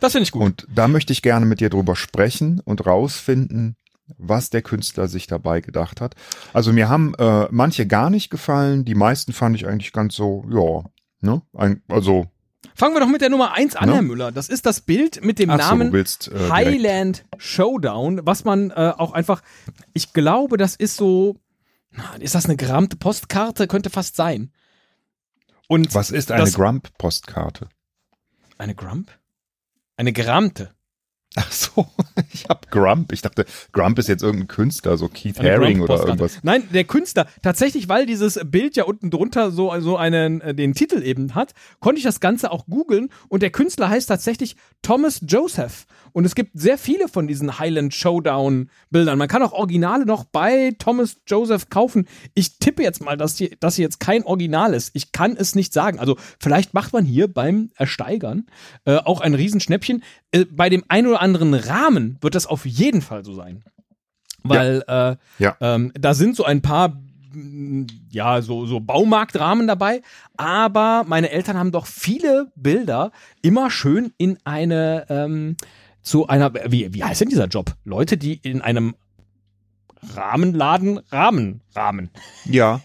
Das 0.00 0.12
finde 0.12 0.24
ich 0.24 0.32
gut. 0.32 0.42
Und 0.42 0.66
da 0.74 0.88
möchte 0.88 1.12
ich 1.12 1.22
gerne 1.22 1.46
mit 1.46 1.60
dir 1.60 1.70
drüber 1.70 1.96
sprechen 1.96 2.60
und 2.60 2.84
rausfinden, 2.84 3.76
was 4.18 4.50
der 4.50 4.62
Künstler 4.62 5.08
sich 5.08 5.26
dabei 5.26 5.60
gedacht 5.60 6.00
hat. 6.00 6.14
Also 6.52 6.72
mir 6.72 6.88
haben 6.88 7.14
äh, 7.14 7.48
manche 7.50 7.86
gar 7.86 8.10
nicht 8.10 8.30
gefallen, 8.30 8.84
die 8.84 8.94
meisten 8.94 9.32
fand 9.32 9.56
ich 9.56 9.66
eigentlich 9.66 9.92
ganz 9.92 10.14
so, 10.14 10.44
ja, 10.50 10.88
ne? 11.20 11.42
Ein, 11.52 11.82
also 11.88 12.26
Fangen 12.74 12.94
wir 12.94 13.00
doch 13.00 13.08
mit 13.08 13.22
der 13.22 13.30
Nummer 13.30 13.54
eins 13.54 13.74
an, 13.74 13.88
ne? 13.88 13.94
Herr 13.94 14.02
Müller. 14.02 14.32
Das 14.32 14.48
ist 14.48 14.66
das 14.66 14.82
Bild 14.82 15.24
mit 15.24 15.38
dem 15.38 15.48
Ach 15.50 15.56
Namen 15.56 15.88
so, 15.88 15.92
willst, 15.92 16.28
äh, 16.28 16.50
Highland 16.50 17.24
Showdown, 17.38 18.20
was 18.24 18.44
man 18.44 18.70
äh, 18.70 18.92
auch 18.96 19.12
einfach, 19.12 19.42
ich 19.94 20.12
glaube, 20.12 20.58
das 20.58 20.76
ist 20.76 20.96
so, 20.96 21.36
ist 22.20 22.34
das 22.34 22.44
eine 22.44 22.56
gerammte 22.56 22.96
Postkarte? 22.96 23.66
Könnte 23.66 23.88
fast 23.88 24.16
sein. 24.16 24.52
Und 25.68 25.94
was 25.94 26.10
ist 26.10 26.30
eine 26.30 26.50
Grump-Postkarte? 26.50 27.68
Eine 28.58 28.74
Grump? 28.74 29.10
Eine 29.96 30.12
gerammte. 30.12 30.75
Ach 31.38 31.52
so, 31.52 31.86
ich 32.32 32.46
hab 32.48 32.70
Grump. 32.70 33.12
Ich 33.12 33.20
dachte, 33.20 33.44
Grump 33.72 33.98
ist 33.98 34.08
jetzt 34.08 34.22
irgendein 34.22 34.48
Künstler, 34.48 34.96
so 34.96 35.08
Keith 35.08 35.38
Eine 35.38 35.52
Haring 35.52 35.80
oder 35.82 35.98
irgendwas. 35.98 36.38
Nein, 36.42 36.64
der 36.72 36.84
Künstler. 36.84 37.26
Tatsächlich, 37.42 37.88
weil 37.88 38.06
dieses 38.06 38.40
Bild 38.44 38.74
ja 38.74 38.84
unten 38.84 39.10
drunter 39.10 39.50
so, 39.50 39.78
so 39.80 39.96
einen, 39.96 40.40
äh, 40.40 40.54
den 40.54 40.72
Titel 40.72 41.02
eben 41.02 41.34
hat, 41.34 41.52
konnte 41.78 41.98
ich 41.98 42.04
das 42.04 42.20
Ganze 42.20 42.50
auch 42.50 42.66
googeln 42.66 43.10
und 43.28 43.42
der 43.42 43.50
Künstler 43.50 43.90
heißt 43.90 44.08
tatsächlich 44.08 44.56
Thomas 44.80 45.20
Joseph. 45.26 45.86
Und 46.12 46.24
es 46.24 46.34
gibt 46.34 46.52
sehr 46.54 46.78
viele 46.78 47.08
von 47.08 47.26
diesen 47.26 47.58
Highland 47.58 47.92
Showdown 47.92 48.70
Bildern. 48.88 49.18
Man 49.18 49.28
kann 49.28 49.42
auch 49.42 49.52
Originale 49.52 50.06
noch 50.06 50.24
bei 50.24 50.74
Thomas 50.78 51.18
Joseph 51.26 51.68
kaufen. 51.68 52.08
Ich 52.32 52.58
tippe 52.58 52.82
jetzt 52.82 53.04
mal, 53.04 53.18
dass 53.18 53.36
hier, 53.36 53.50
dass 53.60 53.76
hier 53.76 53.84
jetzt 53.84 54.00
kein 54.00 54.24
Original 54.24 54.72
ist. 54.72 54.92
Ich 54.94 55.12
kann 55.12 55.36
es 55.36 55.54
nicht 55.54 55.74
sagen. 55.74 55.98
Also 55.98 56.16
vielleicht 56.40 56.72
macht 56.72 56.94
man 56.94 57.04
hier 57.04 57.28
beim 57.28 57.70
Ersteigern 57.74 58.46
äh, 58.86 58.96
auch 58.96 59.20
ein 59.20 59.34
Riesenschnäppchen. 59.34 60.02
Äh, 60.36 60.44
bei 60.50 60.68
dem 60.68 60.84
ein 60.88 61.06
oder 61.06 61.20
anderen 61.20 61.54
Rahmen 61.54 62.18
wird 62.20 62.34
das 62.34 62.46
auf 62.46 62.66
jeden 62.66 63.02
Fall 63.02 63.24
so 63.24 63.34
sein. 63.34 63.64
Weil 64.42 64.84
äh, 64.86 65.16
Ja. 65.38 65.56
ähm, 65.60 65.92
da 65.98 66.14
sind 66.14 66.36
so 66.36 66.44
ein 66.44 66.62
paar 66.62 67.00
ja, 68.10 68.40
so, 68.40 68.64
so 68.64 68.80
Baumarktrahmen 68.80 69.66
dabei, 69.66 70.00
aber 70.38 71.04
meine 71.06 71.30
Eltern 71.30 71.58
haben 71.58 71.70
doch 71.70 71.86
viele 71.86 72.50
Bilder 72.56 73.12
immer 73.42 73.70
schön 73.70 74.12
in 74.16 74.38
eine, 74.44 75.04
ähm, 75.10 75.56
zu 76.00 76.28
einer, 76.28 76.54
wie, 76.70 76.94
wie 76.94 77.04
heißt 77.04 77.20
denn 77.20 77.28
dieser 77.28 77.48
Job? 77.48 77.74
Leute, 77.84 78.16
die 78.16 78.34
in 78.34 78.62
einem 78.62 78.94
Rahmenladen 80.14 80.98
Rahmen 81.10 81.60
rahmen. 81.74 82.10
Ja. 82.46 82.80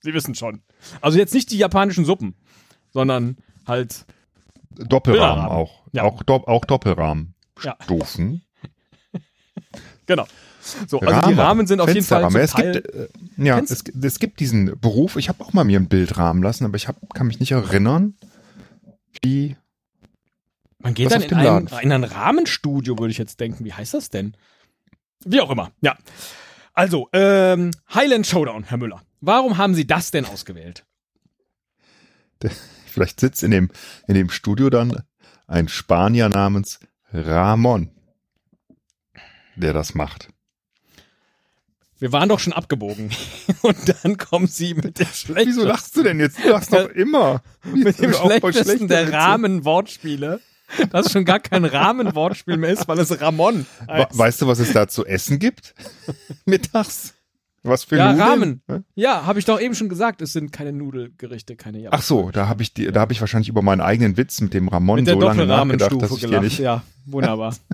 Sie 0.00 0.14
wissen 0.14 0.34
schon. 0.34 0.62
Also 1.00 1.18
jetzt 1.18 1.34
nicht 1.34 1.50
die 1.50 1.58
japanischen 1.58 2.04
Suppen, 2.04 2.34
sondern 2.90 3.36
halt, 3.66 4.06
Doppelrahmen 4.76 5.46
auch. 5.46 5.85
Ja. 5.96 6.04
Auch, 6.04 6.22
auch 6.26 6.64
Doppelrahmen. 6.66 7.34
Ja. 7.62 7.76
Stufen. 7.82 8.42
genau. 10.06 10.26
So, 10.88 11.00
also 11.00 11.28
die 11.30 11.34
Rahmen 11.34 11.66
sind 11.66 11.80
auf 11.80 11.88
jeden 11.88 12.04
Fall 12.04 12.28
zum 12.28 12.36
es 12.36 12.50
Teil, 12.50 12.72
gibt, 12.72 12.94
äh, 12.94 13.08
ja, 13.36 13.58
es, 13.58 13.84
es 14.02 14.18
gibt 14.18 14.40
diesen 14.40 14.78
Beruf. 14.78 15.16
Ich 15.16 15.28
habe 15.28 15.42
auch 15.42 15.52
mal 15.52 15.64
mir 15.64 15.78
ein 15.78 15.88
Bild 15.88 16.18
rahmen 16.18 16.42
lassen, 16.42 16.64
aber 16.64 16.76
ich 16.76 16.88
hab, 16.88 16.96
kann 17.14 17.28
mich 17.28 17.40
nicht 17.40 17.52
erinnern, 17.52 18.14
wie. 19.22 19.56
Man 20.78 20.92
geht 20.92 21.10
dann 21.10 21.22
in 21.22 21.34
ein, 21.34 21.68
in 21.82 21.92
ein 21.92 22.04
Rahmenstudio, 22.04 22.98
würde 22.98 23.10
ich 23.10 23.18
jetzt 23.18 23.40
denken. 23.40 23.64
Wie 23.64 23.72
heißt 23.72 23.94
das 23.94 24.10
denn? 24.10 24.36
Wie 25.24 25.40
auch 25.40 25.50
immer, 25.50 25.70
ja. 25.80 25.96
Also, 26.74 27.08
ähm, 27.12 27.70
Highland 27.94 28.26
Showdown, 28.26 28.64
Herr 28.64 28.76
Müller. 28.76 29.02
Warum 29.20 29.56
haben 29.56 29.74
Sie 29.74 29.86
das 29.86 30.10
denn 30.10 30.26
ausgewählt? 30.26 30.84
Vielleicht 32.86 33.20
sitzt 33.20 33.42
in 33.42 33.50
dem, 33.50 33.70
in 34.08 34.14
dem 34.14 34.30
Studio 34.30 34.68
dann 34.68 35.02
ein 35.46 35.68
Spanier 35.68 36.28
namens 36.28 36.80
Ramon, 37.12 37.90
der 39.56 39.72
das 39.72 39.94
macht. 39.94 40.28
Wir 41.98 42.12
waren 42.12 42.28
doch 42.28 42.40
schon 42.40 42.52
abgebogen. 42.52 43.10
Und 43.62 43.94
dann 44.04 44.18
kommen 44.18 44.46
Sie 44.46 44.74
mit 44.74 44.98
dem 44.98 45.06
schlechtesten, 45.06 45.36
Wieso 45.36 45.64
lachst 45.64 45.96
du 45.96 46.02
denn 46.02 46.20
jetzt? 46.20 46.44
Du 46.44 46.50
lachst 46.50 46.72
doch 46.72 46.90
immer. 46.90 47.42
mit 47.64 47.98
dem 48.00 48.12
schlechtesten 48.12 48.64
schlechte 48.64 48.86
der. 48.86 49.12
Rahmenwortspiele. 49.12 50.40
Das 50.90 51.12
schon 51.12 51.24
gar 51.24 51.38
kein 51.38 51.64
Rahmenwortspiel 51.64 52.56
mehr 52.56 52.70
ist, 52.70 52.88
weil 52.88 52.98
es 52.98 53.20
Ramon 53.20 53.66
heißt. 53.88 54.18
Weißt 54.18 54.42
du, 54.42 54.46
was 54.46 54.58
es 54.58 54.72
da 54.72 54.88
zu 54.88 55.06
essen 55.06 55.38
gibt? 55.38 55.74
Mittags? 56.44 57.14
Was 57.66 57.84
für 57.84 57.96
Ja, 57.96 58.12
Nudeln? 58.12 58.28
Ramen. 58.28 58.62
Hä? 58.68 58.80
Ja, 58.94 59.26
habe 59.26 59.38
ich 59.38 59.44
doch 59.44 59.60
eben 59.60 59.74
schon 59.74 59.88
gesagt, 59.88 60.22
es 60.22 60.32
sind 60.32 60.52
keine 60.52 60.72
Nudelgerichte, 60.72 61.56
keine 61.56 61.88
Ach 61.92 62.02
so, 62.02 62.30
da 62.30 62.48
habe 62.48 62.62
ich 62.62 62.72
die, 62.74 62.86
da 62.92 63.00
habe 63.00 63.12
ich 63.12 63.20
wahrscheinlich 63.20 63.48
über 63.48 63.62
meinen 63.62 63.80
eigenen 63.80 64.16
Witz 64.16 64.40
mit 64.40 64.54
dem 64.54 64.68
Ramon 64.68 64.96
mit 65.00 65.08
so 65.08 65.20
lange 65.20 65.46
nachgedacht, 65.46 66.00
dass 66.00 66.10
ich 66.12 66.20
dir 66.20 66.26
gelacht. 66.28 66.44
nicht. 66.44 66.58
Ja, 66.58 66.82
wunderbar. 67.04 67.54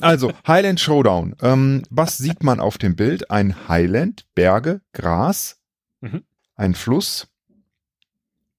Also 0.00 0.32
Highland 0.46 0.80
Showdown. 0.80 1.36
Ähm, 1.40 1.82
was 1.90 2.18
sieht 2.18 2.42
man 2.42 2.60
auf 2.60 2.78
dem 2.78 2.96
Bild? 2.96 3.30
Ein 3.30 3.68
Highland, 3.68 4.26
Berge, 4.34 4.80
Gras, 4.92 5.58
Mhm. 6.00 6.22
ein 6.56 6.74
Fluss 6.74 7.28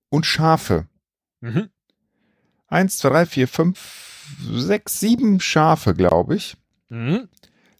und 0.09 0.25
Schafe. 0.25 0.87
mhm. 1.41 1.69
Eins, 2.69 2.97
zwei, 2.97 3.09
drei, 3.09 3.25
vier, 3.25 3.47
fünf, 3.47 4.35
sechs, 4.51 4.99
sieben 4.99 5.39
Schafe, 5.39 5.93
glaube 5.93 6.35
ich, 6.35 6.57
Mhm. 6.89 7.27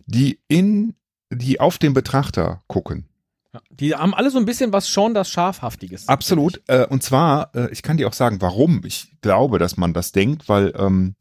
die 0.06 0.40
in, 0.48 0.96
die 1.32 1.60
auf 1.60 1.78
den 1.78 1.94
Betrachter 1.94 2.62
gucken. 2.68 3.06
Ja, 3.54 3.62
die 3.70 3.96
haben 3.96 4.14
alle 4.14 4.30
so 4.30 4.38
ein 4.40 4.46
bisschen 4.46 4.74
was 4.74 4.90
schon 4.90 5.14
das 5.14 5.30
Schafhaftiges. 5.30 6.08
Absolut. 6.08 6.62
Äh, 6.68 6.86
und 6.88 7.04
zwar, 7.04 7.56
äh, 7.56 7.70
ich 7.72 7.82
kann 7.82 7.98
dir 7.98 8.08
auch 8.08 8.14
sagen, 8.14 8.42
warum. 8.42 8.82
Ich 8.86 9.12
glaube, 9.22 9.58
dass 9.60 9.78
man 9.78 9.94
das 9.94 10.12
denkt, 10.12 10.50
weil 10.50 10.74
ähm, 10.78 11.16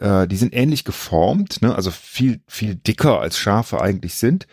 äh, 0.00 0.26
die 0.28 0.36
sind 0.36 0.54
ähnlich 0.54 0.84
geformt, 0.84 1.62
ne? 1.62 1.74
also 1.74 1.90
viel, 1.90 2.40
viel 2.46 2.74
dicker 2.76 3.20
als 3.20 3.38
Schafe 3.38 3.80
eigentlich 3.80 4.14
sind. 4.14 4.46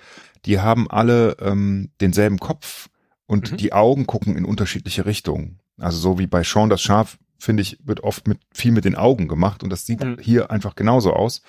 Die 0.46 0.60
haben 0.60 0.90
alle 0.90 1.38
ähm, 1.40 1.92
denselben 2.02 2.40
Kopf 2.40 2.90
und 3.28 3.52
Mhm. 3.52 3.58
die 3.58 3.74
Augen 3.74 4.08
gucken 4.08 4.36
in 4.36 4.44
unterschiedliche 4.46 5.06
Richtungen. 5.06 5.60
Also 5.80 5.98
so 6.00 6.20
wie 6.20 6.28
bei 6.28 6.44
Sean 6.44 6.70
das 6.70 6.82
Schaf, 6.82 7.18
finde 7.40 7.62
ich, 7.62 7.78
wird 7.84 8.02
oft 8.04 8.28
mit 8.28 8.40
viel 8.54 8.72
mit 8.72 8.84
den 8.86 8.96
Augen 8.96 9.28
gemacht 9.28 9.64
und 9.64 9.70
das 9.70 9.86
sieht 9.86 10.04
Mhm. 10.04 10.18
hier 10.20 10.52
einfach 10.52 10.76
genauso 10.76 11.14
aus. 11.14 11.42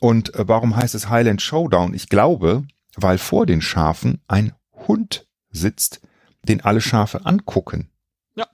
Und 0.00 0.34
äh, 0.34 0.48
warum 0.48 0.76
heißt 0.76 0.94
es 0.94 1.08
Highland 1.08 1.42
Showdown? 1.42 1.92
Ich 1.94 2.08
glaube, 2.08 2.62
weil 2.96 3.18
vor 3.18 3.46
den 3.46 3.62
Schafen 3.62 4.20
ein 4.28 4.54
Hund 4.72 5.26
sitzt, 5.50 6.00
den 6.42 6.60
alle 6.62 6.80
Schafe 6.80 7.26
angucken. 7.26 7.90
Ja. 8.34 8.46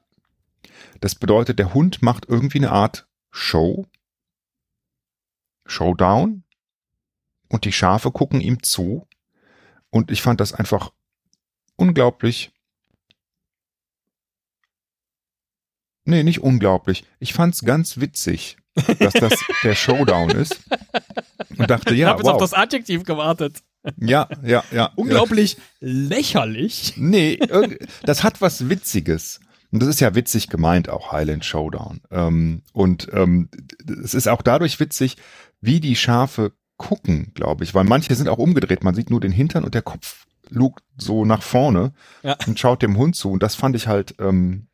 Das 1.00 1.14
bedeutet, 1.14 1.58
der 1.58 1.74
Hund 1.74 2.02
macht 2.02 2.26
irgendwie 2.28 2.58
eine 2.58 2.72
Art 2.72 3.08
Show, 3.30 3.86
Showdown, 5.66 6.44
und 7.48 7.64
die 7.64 7.72
Schafe 7.72 8.10
gucken 8.10 8.40
ihm 8.40 8.62
zu. 8.62 9.06
Und 9.90 10.10
ich 10.10 10.22
fand 10.22 10.40
das 10.40 10.52
einfach 10.52 10.92
unglaublich. 11.76 12.52
Nee, 16.04 16.22
nicht 16.22 16.40
unglaublich. 16.40 17.04
Ich 17.18 17.34
fand's 17.34 17.64
ganz 17.64 17.98
witzig, 17.98 18.56
dass 18.98 19.12
das 19.14 19.44
der 19.62 19.74
Showdown 19.76 20.30
ist. 20.30 20.60
Und 21.56 21.70
dachte, 21.70 21.94
Ich 21.94 22.00
ja, 22.00 22.08
habe 22.08 22.20
jetzt 22.20 22.28
auf 22.28 22.34
wow. 22.34 22.40
das 22.40 22.52
Adjektiv 22.52 23.04
gewartet. 23.04 23.62
Ja, 23.98 24.28
ja, 24.44 24.64
ja. 24.72 24.90
Unglaublich 24.96 25.56
lächerlich. 25.80 26.94
Nee, 26.96 27.38
das 28.04 28.22
hat 28.24 28.40
was 28.40 28.68
Witziges. 28.68 29.40
Und 29.72 29.80
das 29.80 29.88
ist 29.88 30.00
ja 30.00 30.14
witzig 30.14 30.48
gemeint, 30.48 30.88
auch 30.88 31.12
Highland 31.12 31.44
Showdown. 31.44 32.00
Ähm, 32.10 32.62
und 32.72 33.08
ähm, 33.12 33.48
es 34.02 34.14
ist 34.14 34.28
auch 34.28 34.42
dadurch 34.42 34.78
witzig, 34.80 35.16
wie 35.60 35.80
die 35.80 35.96
Schafe 35.96 36.52
gucken, 36.76 37.32
glaube 37.34 37.64
ich. 37.64 37.74
Weil 37.74 37.84
manche 37.84 38.14
sind 38.14 38.28
auch 38.28 38.38
umgedreht. 38.38 38.84
Man 38.84 38.94
sieht 38.94 39.10
nur 39.10 39.20
den 39.20 39.32
Hintern 39.32 39.64
und 39.64 39.74
der 39.74 39.82
Kopf 39.82 40.26
lugt 40.48 40.84
so 40.96 41.24
nach 41.24 41.42
vorne 41.42 41.92
Ja. 42.22 42.36
und 42.46 42.58
schaut 42.60 42.80
dem 42.82 42.96
Hund 42.96 43.16
zu. 43.16 43.30
Und 43.30 43.42
das 43.42 43.54
fand 43.56 43.74
ich 43.76 43.88
halt 43.88 44.14
ähm, 44.20 44.68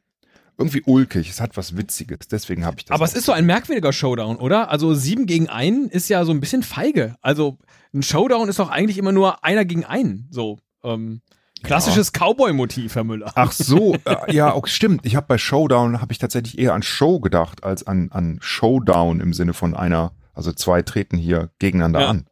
irgendwie 0.63 0.83
ulkig. 0.87 1.29
Es 1.29 1.41
hat 1.41 1.57
was 1.57 1.77
Witziges. 1.77 2.29
Deswegen 2.31 2.65
habe 2.65 2.77
ich 2.79 2.85
das. 2.87 2.95
Aber 2.95 3.05
es 3.05 3.15
ist 3.15 3.27
so 3.27 3.33
ein 3.33 3.47
merkwürdiger 3.47 3.93
Showdown, 3.93 4.37
oder? 4.37 4.71
Also 4.71 4.95
sieben 4.95 5.27
gegen 5.27 5.49
einen 5.49 5.89
ist 5.89 6.09
ja 6.09 6.25
so 6.25 6.33
ein 6.33 6.41
bisschen 6.41 6.63
feige. 6.63 7.17
Also 7.21 7.59
ein 7.95 8.03
Showdown 8.03 8.49
ist 8.49 8.59
doch 8.59 8.71
eigentlich 8.71 8.99
immer 8.99 9.13
nur 9.13 9.45
einer 9.45 9.65
gegen 9.65 9.85
einen. 9.85 10.27
So 10.31 10.59
ähm, 10.83 11.21
klassisches 11.63 12.13
Cowboy-Motiv, 12.13 12.95
Herr 12.95 13.05
Müller. 13.05 13.33
Ach 13.35 13.53
so, 13.53 13.95
äh, 14.05 14.33
ja, 14.35 14.53
auch 14.53 14.67
stimmt. 14.67 15.05
Ich 15.07 15.15
habe 15.17 15.27
bei 15.29 15.39
Showdown 15.39 16.01
habe 16.01 16.13
ich 16.13 16.19
tatsächlich 16.19 16.59
eher 16.59 16.75
an 16.75 16.83
Show 16.83 17.21
gedacht 17.21 17.63
als 17.65 17.87
an 17.87 18.09
an 18.11 18.39
Showdown 18.41 19.21
im 19.21 19.33
Sinne 19.33 19.53
von 19.55 19.75
einer, 19.77 20.13
also 20.35 20.53
zwei 20.53 20.83
treten 20.83 21.17
hier 21.19 21.51
gegeneinander 21.59 22.01
Ja. 22.01 22.09
an. 22.09 22.27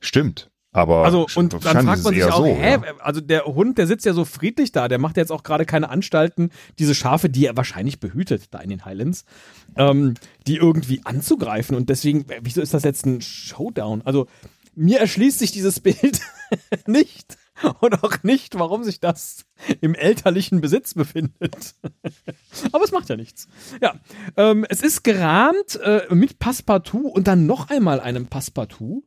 Stimmt, 0.00 0.49
aber 0.72 1.04
Also 1.04 1.26
und 1.34 1.52
dann 1.64 1.84
fragt 1.84 2.04
man 2.04 2.14
sich 2.14 2.24
auch, 2.24 2.38
so, 2.38 2.44
hä, 2.44 2.72
ja. 2.72 2.82
also 3.00 3.20
der 3.20 3.44
Hund, 3.44 3.78
der 3.78 3.88
sitzt 3.88 4.06
ja 4.06 4.12
so 4.12 4.24
friedlich 4.24 4.70
da, 4.70 4.86
der 4.86 4.98
macht 4.98 5.16
jetzt 5.16 5.32
auch 5.32 5.42
gerade 5.42 5.66
keine 5.66 5.88
Anstalten, 5.88 6.50
diese 6.78 6.94
Schafe, 6.94 7.28
die 7.28 7.46
er 7.46 7.56
wahrscheinlich 7.56 7.98
behütet 7.98 8.54
da 8.54 8.60
in 8.60 8.70
den 8.70 8.84
Highlands, 8.84 9.24
ähm, 9.76 10.14
die 10.46 10.56
irgendwie 10.56 11.00
anzugreifen 11.04 11.76
und 11.76 11.88
deswegen, 11.88 12.28
äh, 12.30 12.40
wieso 12.42 12.60
ist 12.60 12.72
das 12.72 12.84
jetzt 12.84 13.04
ein 13.04 13.20
Showdown? 13.20 14.02
Also 14.04 14.26
mir 14.76 15.00
erschließt 15.00 15.40
sich 15.40 15.50
dieses 15.50 15.80
Bild 15.80 16.20
nicht 16.86 17.36
und 17.80 18.02
auch 18.04 18.22
nicht, 18.22 18.58
warum 18.58 18.84
sich 18.84 19.00
das 19.00 19.44
im 19.80 19.94
elterlichen 19.94 20.60
Besitz 20.60 20.94
befindet. 20.94 21.74
Aber 22.72 22.84
es 22.84 22.92
macht 22.92 23.08
ja 23.08 23.16
nichts. 23.16 23.48
Ja, 23.82 23.94
ähm, 24.36 24.64
es 24.68 24.82
ist 24.82 25.02
gerahmt 25.02 25.80
äh, 25.82 26.02
mit 26.14 26.38
Passepartout 26.38 27.08
und 27.08 27.26
dann 27.26 27.46
noch 27.46 27.70
einmal 27.70 28.00
einem 28.00 28.26
Passepartout 28.26 29.04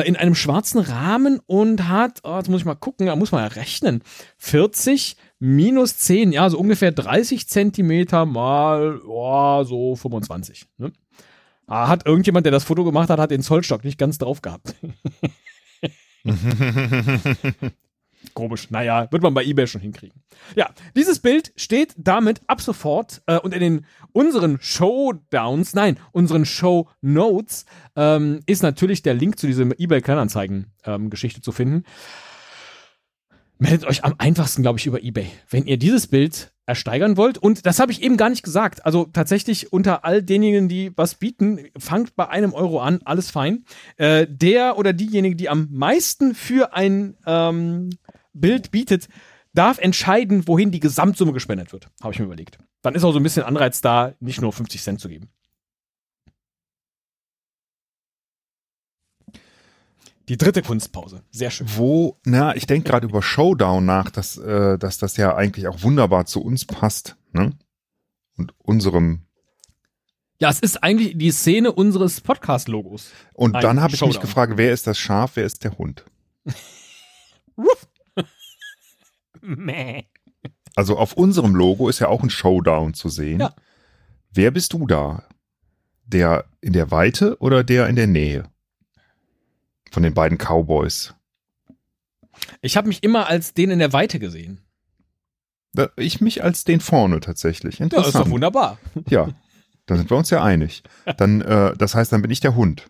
äh, 0.00 0.08
in 0.08 0.16
einem 0.16 0.34
schwarzen 0.34 0.80
Rahmen 0.80 1.40
und 1.46 1.88
hat, 1.88 2.20
oh, 2.24 2.36
jetzt 2.36 2.48
muss 2.48 2.60
ich 2.60 2.64
mal 2.64 2.74
gucken, 2.74 3.06
da 3.06 3.16
muss 3.16 3.32
man 3.32 3.42
ja 3.42 3.48
rechnen, 3.48 4.02
40 4.38 5.16
minus 5.38 5.98
10, 5.98 6.32
ja, 6.32 6.48
so 6.50 6.58
ungefähr 6.58 6.92
30 6.92 7.48
Zentimeter 7.48 8.26
mal, 8.26 9.00
oh, 9.06 9.62
so 9.64 9.94
25. 9.94 10.66
Ne? 10.78 10.92
Ah, 11.66 11.88
hat 11.88 12.06
irgendjemand, 12.06 12.44
der 12.44 12.52
das 12.52 12.64
Foto 12.64 12.84
gemacht 12.84 13.08
hat, 13.10 13.18
hat 13.18 13.30
den 13.30 13.42
Zollstock 13.42 13.84
nicht 13.84 13.98
ganz 13.98 14.18
drauf 14.18 14.42
gehabt. 14.42 14.74
Komisch. 18.32 18.70
Naja, 18.70 19.08
wird 19.10 19.22
man 19.22 19.34
bei 19.34 19.44
eBay 19.44 19.66
schon 19.66 19.80
hinkriegen. 19.80 20.22
Ja, 20.56 20.70
dieses 20.96 21.18
Bild 21.18 21.52
steht 21.56 21.94
damit 21.96 22.40
ab 22.46 22.60
sofort 22.60 23.22
äh, 23.26 23.38
und 23.38 23.52
in 23.52 23.60
den 23.60 23.86
unseren 24.12 24.58
Showdowns, 24.60 25.74
nein, 25.74 25.98
unseren 26.12 26.46
Show 26.46 26.88
Notes 27.00 27.66
ähm, 27.96 28.40
ist 28.46 28.62
natürlich 28.62 29.02
der 29.02 29.14
Link 29.14 29.38
zu 29.38 29.46
diesem 29.46 29.72
eBay 29.76 30.00
Kleinanzeigen-Geschichte 30.00 31.38
ähm, 31.38 31.42
zu 31.42 31.52
finden. 31.52 31.84
Meldet 33.58 33.86
euch 33.86 34.04
am 34.04 34.14
einfachsten, 34.18 34.62
glaube 34.62 34.78
ich, 34.78 34.86
über 34.86 35.02
eBay. 35.02 35.30
Wenn 35.48 35.66
ihr 35.66 35.76
dieses 35.76 36.06
Bild 36.06 36.54
ersteigern 36.66 37.16
wollt. 37.16 37.38
Und 37.38 37.66
das 37.66 37.78
habe 37.78 37.92
ich 37.92 38.02
eben 38.02 38.16
gar 38.16 38.30
nicht 38.30 38.42
gesagt. 38.42 38.86
Also 38.86 39.04
tatsächlich 39.12 39.72
unter 39.72 40.04
all 40.04 40.22
denjenigen, 40.22 40.68
die 40.68 40.92
was 40.96 41.16
bieten, 41.16 41.66
fangt 41.78 42.16
bei 42.16 42.28
einem 42.28 42.54
Euro 42.54 42.80
an, 42.80 43.00
alles 43.04 43.30
fein. 43.30 43.64
Äh, 43.96 44.26
der 44.28 44.78
oder 44.78 44.92
diejenige, 44.92 45.36
die 45.36 45.48
am 45.48 45.68
meisten 45.70 46.34
für 46.34 46.74
ein 46.74 47.16
ähm, 47.26 47.90
Bild 48.34 48.70
bietet, 48.70 49.08
darf 49.54 49.78
entscheiden, 49.78 50.46
wohin 50.46 50.70
die 50.70 50.80
Gesamtsumme 50.80 51.32
gespendet 51.32 51.72
wird. 51.72 51.88
Habe 52.02 52.12
ich 52.12 52.18
mir 52.18 52.26
überlegt. 52.26 52.58
Dann 52.82 52.94
ist 52.94 53.04
auch 53.04 53.12
so 53.12 53.18
ein 53.18 53.22
bisschen 53.22 53.44
Anreiz 53.44 53.80
da, 53.80 54.14
nicht 54.20 54.40
nur 54.40 54.52
50 54.52 54.82
Cent 54.82 55.00
zu 55.00 55.08
geben. 55.08 55.30
Die 60.28 60.38
dritte 60.38 60.62
Kunstpause. 60.62 61.22
Sehr 61.30 61.50
schön. 61.50 61.66
Wo, 61.76 62.18
na, 62.24 62.56
ich 62.56 62.66
denke 62.66 62.88
gerade 62.88 63.06
über 63.06 63.20
Showdown 63.20 63.84
nach, 63.84 64.10
dass, 64.10 64.38
äh, 64.38 64.78
dass 64.78 64.96
das 64.96 65.16
ja 65.18 65.36
eigentlich 65.36 65.68
auch 65.68 65.82
wunderbar 65.82 66.24
zu 66.24 66.42
uns 66.42 66.64
passt, 66.64 67.16
ne? 67.32 67.52
Und 68.36 68.54
unserem. 68.58 69.26
Ja, 70.40 70.48
es 70.48 70.60
ist 70.60 70.82
eigentlich 70.82 71.16
die 71.16 71.30
Szene 71.30 71.72
unseres 71.72 72.20
Podcast-Logos. 72.22 73.10
Und 73.34 73.54
Ein 73.54 73.62
dann 73.62 73.80
habe 73.80 73.94
ich 73.94 74.00
mich 74.00 74.18
gefragt, 74.18 74.54
wer 74.56 74.72
ist 74.72 74.86
das 74.86 74.98
Schaf, 74.98 75.32
wer 75.34 75.44
ist 75.44 75.62
der 75.62 75.76
Hund? 75.78 76.04
also 80.76 80.98
auf 80.98 81.14
unserem 81.14 81.54
Logo 81.54 81.88
ist 81.88 81.98
ja 81.98 82.08
auch 82.08 82.22
ein 82.22 82.30
Showdown 82.30 82.94
zu 82.94 83.08
sehen. 83.08 83.40
Ja. 83.40 83.54
Wer 84.32 84.50
bist 84.50 84.72
du 84.72 84.86
da? 84.86 85.24
Der 86.06 86.44
in 86.60 86.72
der 86.72 86.90
Weite 86.90 87.38
oder 87.40 87.64
der 87.64 87.88
in 87.88 87.96
der 87.96 88.06
Nähe? 88.06 88.44
von 89.94 90.02
den 90.02 90.12
beiden 90.12 90.36
Cowboys. 90.36 91.14
Ich 92.60 92.76
habe 92.76 92.88
mich 92.88 93.02
immer 93.02 93.28
als 93.28 93.54
den 93.54 93.70
in 93.70 93.78
der 93.78 93.92
Weite 93.94 94.18
gesehen. 94.18 94.60
Ich 95.96 96.20
mich 96.20 96.44
als 96.44 96.64
den 96.64 96.80
vorne 96.80 97.20
tatsächlich. 97.20 97.80
Interessant. 97.80 98.14
Ja, 98.14 98.20
ist 98.20 98.26
doch 98.26 98.30
wunderbar. 98.30 98.78
Ja, 99.08 99.28
da 99.86 99.96
sind 99.96 100.10
wir 100.10 100.16
uns 100.16 100.30
ja 100.30 100.42
einig. 100.42 100.82
Dann, 101.16 101.40
äh, 101.40 101.76
das 101.76 101.94
heißt, 101.94 102.12
dann 102.12 102.22
bin 102.22 102.30
ich 102.30 102.40
der 102.40 102.54
Hund. 102.54 102.86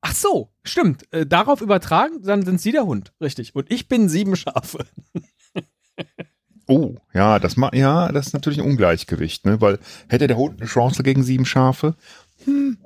Ach 0.00 0.14
so, 0.14 0.50
stimmt. 0.62 1.12
Äh, 1.12 1.26
darauf 1.26 1.60
übertragen, 1.60 2.22
dann 2.22 2.44
sind 2.44 2.60
Sie 2.60 2.72
der 2.72 2.86
Hund, 2.86 3.12
richtig. 3.20 3.54
Und 3.54 3.70
ich 3.70 3.88
bin 3.88 4.08
sieben 4.08 4.36
Schafe. 4.36 4.86
oh, 6.66 6.94
ja, 7.12 7.38
das 7.38 7.56
ma 7.56 7.70
ja, 7.74 8.12
das 8.12 8.28
ist 8.28 8.32
natürlich 8.32 8.60
ein 8.60 8.66
Ungleichgewicht, 8.66 9.44
ne? 9.44 9.60
Weil 9.60 9.78
hätte 10.08 10.26
der 10.26 10.36
Hund 10.36 10.60
eine 10.60 10.68
Chance 10.68 11.02
gegen 11.02 11.22
sieben 11.22 11.46
Schafe? 11.46 11.96
Hm, 12.44 12.78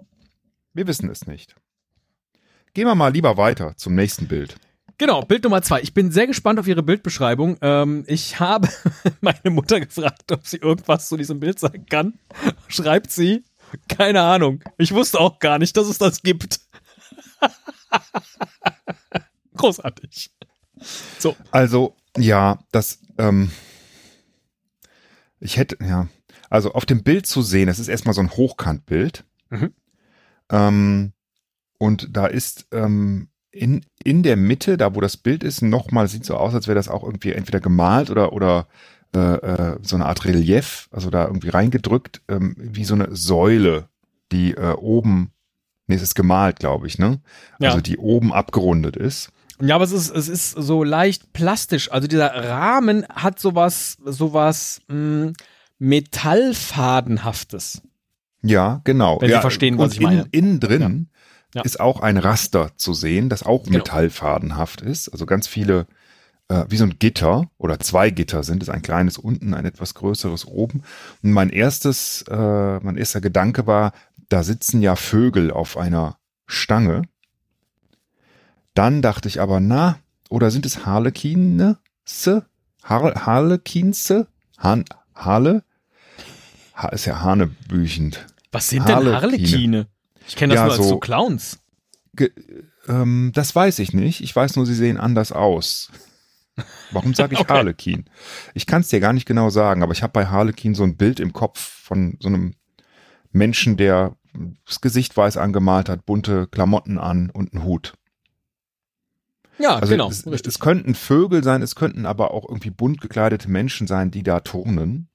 wir 0.73 0.87
wissen 0.87 1.11
es 1.11 1.27
nicht. 1.27 1.55
Gehen 2.75 2.87
wir 2.87 2.95
mal 2.95 3.13
lieber 3.13 3.37
weiter 3.37 3.77
zum 3.77 3.95
nächsten 3.95 4.29
Bild. 4.29 4.57
Genau, 4.97 5.21
Bild 5.23 5.45
Nummer 5.45 5.63
zwei. 5.63 5.81
Ich 5.81 5.95
bin 5.95 6.11
sehr 6.11 6.27
gespannt 6.27 6.59
auf 6.59 6.69
Ihre 6.69 6.83
Bildbeschreibung. 6.83 7.59
Ähm, 7.61 8.05
ich 8.07 8.41
habe 8.41 8.69
meine 9.21 9.51
Mutter 9.51 9.81
gefragt, 9.81 10.33
ob 10.33 10.47
sie 10.47 10.59
irgendwas 10.59 11.09
zu 11.09 11.17
diesem 11.17 11.41
Bild 11.41 11.59
sagen 11.59 11.85
kann. 11.87 12.15
Schreibt 12.69 13.11
sie, 13.11 13.45
keine 13.89 14.23
Ahnung. 14.23 14.63
Ich 14.79 14.93
wusste 14.93 15.21
auch 15.21 15.39
gar 15.39 15.59
nicht, 15.59 15.77
dass 15.77 15.89
es 15.89 15.99
das 15.99 16.23
gibt. 16.23 16.61
Großartig. 19.57 20.31
So. 21.19 21.37
Also, 21.51 21.97
ja, 22.17 22.59
das, 22.73 23.01
ähm, 23.19 23.51
ich 25.41 25.57
hätte, 25.57 25.79
ja, 25.85 26.09
also 26.51 26.73
auf 26.73 26.87
dem 26.87 27.03
Bild 27.03 27.27
zu 27.27 27.43
sehen, 27.43 27.69
es 27.69 27.79
ist 27.79 27.89
erstmal 27.89 28.15
so 28.15 28.21
ein 28.21 28.31
Hochkantbild. 28.31 29.25
Mhm. 29.51 29.73
Ähm, 30.51 31.13
und 31.79 32.17
da 32.17 32.27
ist 32.27 32.67
ähm, 32.73 33.29
in, 33.51 33.85
in 34.03 34.23
der 34.23 34.37
Mitte, 34.37 34.77
da 34.77 34.95
wo 34.95 35.01
das 35.01 35.17
Bild 35.17 35.45
ist, 35.45 35.63
nochmal 35.63 36.09
sieht 36.09 36.25
so 36.25 36.37
aus, 36.37 36.55
als 36.55 36.69
wäre 36.69 36.75
das 36.75 36.89
auch 36.89 37.05
irgendwie 37.05 37.33
entweder 37.33 37.61
gemalt 37.61 38.11
oder, 38.11 38.33
oder 38.33 38.69
äh, 39.15 39.19
äh, 39.19 39.79
so 39.83 39.97
eine 39.97 40.07
Art 40.07 40.25
Relief, 40.25 40.89
also 40.91 41.11
da 41.11 41.27
irgendwie 41.27 41.51
reingedrückt, 41.51 42.23
ähm, 42.29 42.55
wie 42.57 42.85
so 42.85 42.95
eine 42.95 43.15
Säule, 43.15 43.89
die 44.31 44.55
äh, 44.55 44.73
oben, 44.73 45.33
nee, 45.93 45.97
es 45.97 46.03
ist 46.03 46.15
gemalt, 46.15 46.59
glaube 46.59 46.87
ich, 46.87 46.99
ne? 46.99 47.21
Ja. 47.59 47.71
Also 47.71 47.81
die 47.81 47.99
oben 47.99 48.33
abgerundet 48.33 48.97
ist. 48.97 49.31
Ja, 49.61 49.77
aber 49.77 49.85
es 49.85 49.93
ist, 49.93 50.11
es 50.11 50.29
ist 50.29 50.51
so 50.51 50.83
leicht 50.83 51.33
plastisch. 51.33 51.93
Also 51.93 52.09
dieser 52.09 52.35
Rahmen 52.35 53.07
hat 53.09 53.39
sowas, 53.39 53.99
sowas 54.05 54.81
mh, 54.89 54.97
hm, 54.97 55.33
Metallfadenhaftes. 55.79 57.83
Ja, 58.43 58.81
genau. 58.85 59.21
Wenn 59.21 59.31
ja, 59.31 59.37
Sie 59.37 59.43
verstehen, 59.43 59.79
was 59.79 59.95
ich 59.95 60.01
meine. 60.01 60.27
Innen 60.33 60.59
drin 60.59 61.09
ja. 61.55 61.63
ist 61.63 61.81
auch 61.81 62.01
ein 62.01 62.17
Raster 62.17 62.71
zu 62.77 62.95
sehen, 62.95 63.29
das 63.29 63.43
auch 63.43 63.65
genau. 63.65 63.79
metallfadenhaft 63.79 64.81
ist. 64.81 65.09
Also 65.11 65.27
ganz 65.27 65.47
viele, 65.47 65.87
äh, 66.49 66.65
wie 66.69 66.77
so 66.77 66.85
ein 66.85 66.99
Gitter 66.99 67.51
oder 67.59 67.79
zwei 67.79 68.11
Gitter 68.11 68.43
sind 68.43 68.63
es, 68.63 68.69
ein 68.69 68.83
kleines 68.83 69.19
unten, 69.19 69.55
ein 69.55 69.65
etwas 69.65 69.95
größeres 69.95 70.47
oben. 70.47 70.83
Und 71.23 71.33
mein 71.33 71.51
erstes, 71.51 72.25
äh, 72.29 72.79
mein 72.81 72.97
erster 72.97 73.21
Gedanke 73.21 73.67
war, 73.67 73.93
da 74.29 74.43
sitzen 74.43 74.83
ja 74.83 74.97
Vögel 74.97 75.51
auf 75.51 75.77
einer 75.77 76.19
Stange. 76.47 77.03
Dann 78.75 79.03
dachte 79.03 79.29
ich 79.29 79.41
aber, 79.41 79.61
na, 79.61 79.99
oder 80.29 80.51
sind 80.51 80.65
es 80.67 80.87
Harlekine? 80.87 81.79
Har 82.83 83.27
Harlekinse? 83.27 84.27
Han 84.59 84.85
Harle? 85.15 85.63
Ha 86.75 86.89
ist 86.89 87.05
ja 87.05 87.21
hanebüchend. 87.21 88.27
Was 88.51 88.69
sind 88.69 88.85
Harlekine? 88.85 89.05
denn 89.05 89.21
Harlekine? 89.21 89.87
Ich 90.27 90.37
kenne 90.37 90.55
das 90.55 90.61
ja, 90.61 90.65
nur 90.67 90.75
als 90.75 90.83
so, 90.83 90.89
so 90.89 90.99
Clowns. 90.99 91.59
Ähm, 92.89 93.33
das 93.35 93.55
weiß 93.55 93.79
ich 93.79 93.93
nicht. 93.93 94.21
Ich 94.21 94.35
weiß 94.35 94.57
nur, 94.57 94.67
sie 94.67 94.75
sehen 94.75 94.99
anders 94.99 95.33
aus. 95.33 95.91
Warum 96.91 97.15
sage 97.15 97.35
ich 97.35 97.41
okay. 97.41 97.53
Harlequin? 97.55 98.05
Ich 98.55 98.67
kann 98.67 98.83
es 98.83 98.89
dir 98.89 99.01
gar 99.01 99.13
nicht 99.13 99.27
genau 99.27 99.51
sagen, 99.51 99.83
aber 99.83 99.93
ich 99.93 100.03
habe 100.03 100.13
bei 100.13 100.27
Harlequin 100.27 100.75
so 100.75 100.83
ein 100.85 100.97
Bild 100.97 101.21
im 101.21 101.33
Kopf 101.33 101.59
von 101.59 102.17
so 102.21 102.29
einem 102.29 102.55
Menschen, 103.33 103.77
der 103.77 104.17
das 104.67 104.81
Gesicht 104.81 105.17
weiß 105.17 105.37
angemalt 105.37 105.89
hat, 105.89 106.07
bunte 106.07 106.47
Klamotten 106.47 106.99
an 106.99 107.31
und 107.31 107.53
einen 107.53 107.65
Hut. 107.65 107.95
Ja, 109.59 109.77
also 109.77 109.93
genau. 109.93 110.09
Es, 110.09 110.25
es, 110.25 110.59
könnten 110.59 110.95
Vögel 110.95 111.45
sein, 111.45 111.63
es 111.63 111.75
könnten 111.75 112.07
aber 112.07 112.33
auch 112.33 112.49
irgendwie 112.49 112.71
bunt 112.71 113.01
gekleidete 113.01 113.51
Menschen 113.51 113.87
sein, 113.87 114.11
die 114.11 114.23
da 114.23 114.41
turnen. 114.41 115.09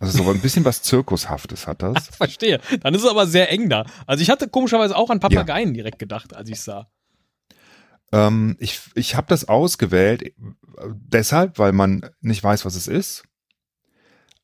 Also 0.00 0.22
so 0.22 0.30
ein 0.30 0.40
bisschen 0.40 0.64
was 0.64 0.82
Zirkushaftes 0.82 1.66
hat 1.66 1.82
das. 1.82 1.94
Ach, 1.96 2.14
verstehe. 2.16 2.60
Dann 2.80 2.94
ist 2.94 3.02
es 3.02 3.08
aber 3.08 3.26
sehr 3.26 3.50
eng 3.50 3.68
da. 3.68 3.86
Also 4.06 4.22
ich 4.22 4.30
hatte 4.30 4.48
komischerweise 4.48 4.96
auch 4.96 5.10
an 5.10 5.20
Papageien 5.20 5.68
ja. 5.68 5.74
direkt 5.74 5.98
gedacht, 5.98 6.34
als 6.34 6.48
ich 6.48 6.60
sah. 6.60 6.88
Ähm, 8.12 8.56
ich 8.58 8.80
ich 8.94 9.14
habe 9.14 9.26
das 9.28 9.48
ausgewählt 9.48 10.22
äh, 10.22 10.32
deshalb, 10.92 11.58
weil 11.58 11.72
man 11.72 12.10
nicht 12.20 12.42
weiß, 12.42 12.64
was 12.64 12.74
es 12.74 12.88
ist. 12.88 13.24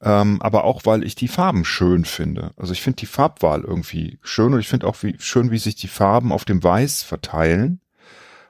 Ähm, 0.03 0.41
aber 0.41 0.65
auch, 0.65 0.87
weil 0.87 1.05
ich 1.05 1.15
die 1.15 1.29
Farben 1.29 1.65
schön 1.65 2.05
finde. 2.05 2.53
Also 2.57 2.73
ich 2.73 2.81
finde 2.81 2.97
die 2.97 3.07
Farbwahl 3.07 3.63
irgendwie 3.63 4.19
schön 4.23 4.55
und 4.55 4.61
ich 4.61 4.69
finde 4.69 4.87
auch 4.87 4.97
wie, 5.03 5.17
schön, 5.19 5.51
wie 5.51 5.59
sich 5.59 5.77
die 5.77 5.89
Farben 5.89 6.33
auf 6.33 6.45
dem 6.45 6.63
Weiß 6.63 7.03
verteilen. 7.03 7.81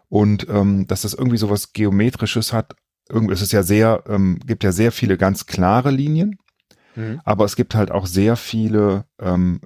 Und 0.08 0.48
ähm, 0.48 0.86
dass 0.86 1.02
das 1.02 1.14
irgendwie 1.14 1.38
so 1.38 1.50
was 1.50 1.72
Geometrisches 1.72 2.52
hat. 2.52 2.74
Irgendwie, 3.08 3.34
es 3.34 3.42
ist 3.42 3.52
ja 3.52 3.62
sehr, 3.62 4.04
ähm, 4.08 4.38
gibt 4.46 4.64
ja 4.64 4.72
sehr 4.72 4.92
viele 4.92 5.16
ganz 5.16 5.46
klare 5.46 5.90
Linien 5.90 6.38
Mhm. 6.96 7.20
Aber 7.24 7.44
es 7.44 7.56
gibt 7.56 7.74
halt 7.74 7.90
auch 7.90 8.06
sehr 8.06 8.36
viele 8.36 9.04
ähm, 9.20 9.60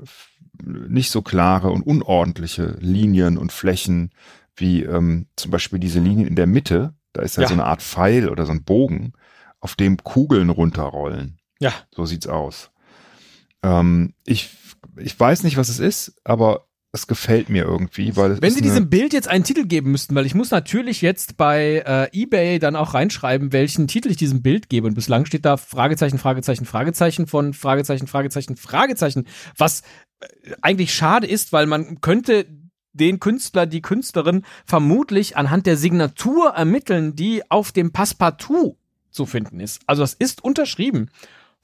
nicht 0.62 1.10
so 1.10 1.22
klare 1.22 1.70
und 1.70 1.82
unordentliche 1.82 2.76
Linien 2.80 3.38
und 3.38 3.52
Flächen, 3.52 4.10
wie 4.56 4.82
ähm, 4.82 5.26
zum 5.36 5.50
Beispiel 5.50 5.78
diese 5.78 6.00
Linien 6.00 6.28
in 6.28 6.36
der 6.36 6.46
Mitte. 6.46 6.94
Da 7.12 7.22
ist 7.22 7.36
ja, 7.36 7.42
ja 7.42 7.48
so 7.48 7.54
eine 7.54 7.64
Art 7.64 7.82
Pfeil 7.82 8.28
oder 8.28 8.46
so 8.46 8.52
ein 8.52 8.64
Bogen, 8.64 9.12
auf 9.60 9.74
dem 9.74 9.96
Kugeln 9.98 10.50
runterrollen. 10.50 11.38
Ja. 11.64 11.72
So 11.96 12.04
sieht's 12.04 12.26
aus. 12.26 12.70
Ähm, 13.62 14.12
ich, 14.26 14.50
ich 14.98 15.18
weiß 15.18 15.44
nicht, 15.44 15.56
was 15.56 15.70
es 15.70 15.78
ist, 15.78 16.20
aber 16.22 16.66
es 16.92 17.06
gefällt 17.06 17.48
mir 17.48 17.64
irgendwie, 17.64 18.14
weil 18.16 18.40
Wenn 18.42 18.52
Sie 18.52 18.60
diesem 18.60 18.90
Bild 18.90 19.14
jetzt 19.14 19.28
einen 19.28 19.44
Titel 19.44 19.64
geben 19.64 19.90
müssten, 19.90 20.14
weil 20.14 20.26
ich 20.26 20.34
muss 20.34 20.50
natürlich 20.50 21.00
jetzt 21.00 21.38
bei 21.38 21.82
äh, 21.86 22.08
eBay 22.12 22.58
dann 22.58 22.76
auch 22.76 22.92
reinschreiben, 22.92 23.52
welchen 23.54 23.88
Titel 23.88 24.10
ich 24.10 24.18
diesem 24.18 24.42
Bild 24.42 24.68
gebe. 24.68 24.86
Und 24.86 24.94
bislang 24.94 25.24
steht 25.24 25.46
da 25.46 25.56
Fragezeichen, 25.56 26.18
Fragezeichen, 26.18 26.66
Fragezeichen 26.66 27.26
von 27.26 27.54
Fragezeichen, 27.54 28.06
Fragezeichen, 28.08 28.56
Fragezeichen. 28.56 29.26
Was 29.56 29.80
äh, 30.20 30.26
eigentlich 30.60 30.94
schade 30.94 31.26
ist, 31.26 31.54
weil 31.54 31.64
man 31.64 32.02
könnte 32.02 32.46
den 32.92 33.20
Künstler, 33.20 33.64
die 33.64 33.80
Künstlerin 33.80 34.44
vermutlich 34.66 35.38
anhand 35.38 35.64
der 35.64 35.78
Signatur 35.78 36.50
ermitteln, 36.50 37.16
die 37.16 37.42
auf 37.50 37.72
dem 37.72 37.90
Passepartout 37.90 38.76
zu 39.10 39.24
finden 39.24 39.60
ist. 39.60 39.80
Also 39.86 40.02
das 40.02 40.12
ist 40.12 40.44
unterschrieben 40.44 41.08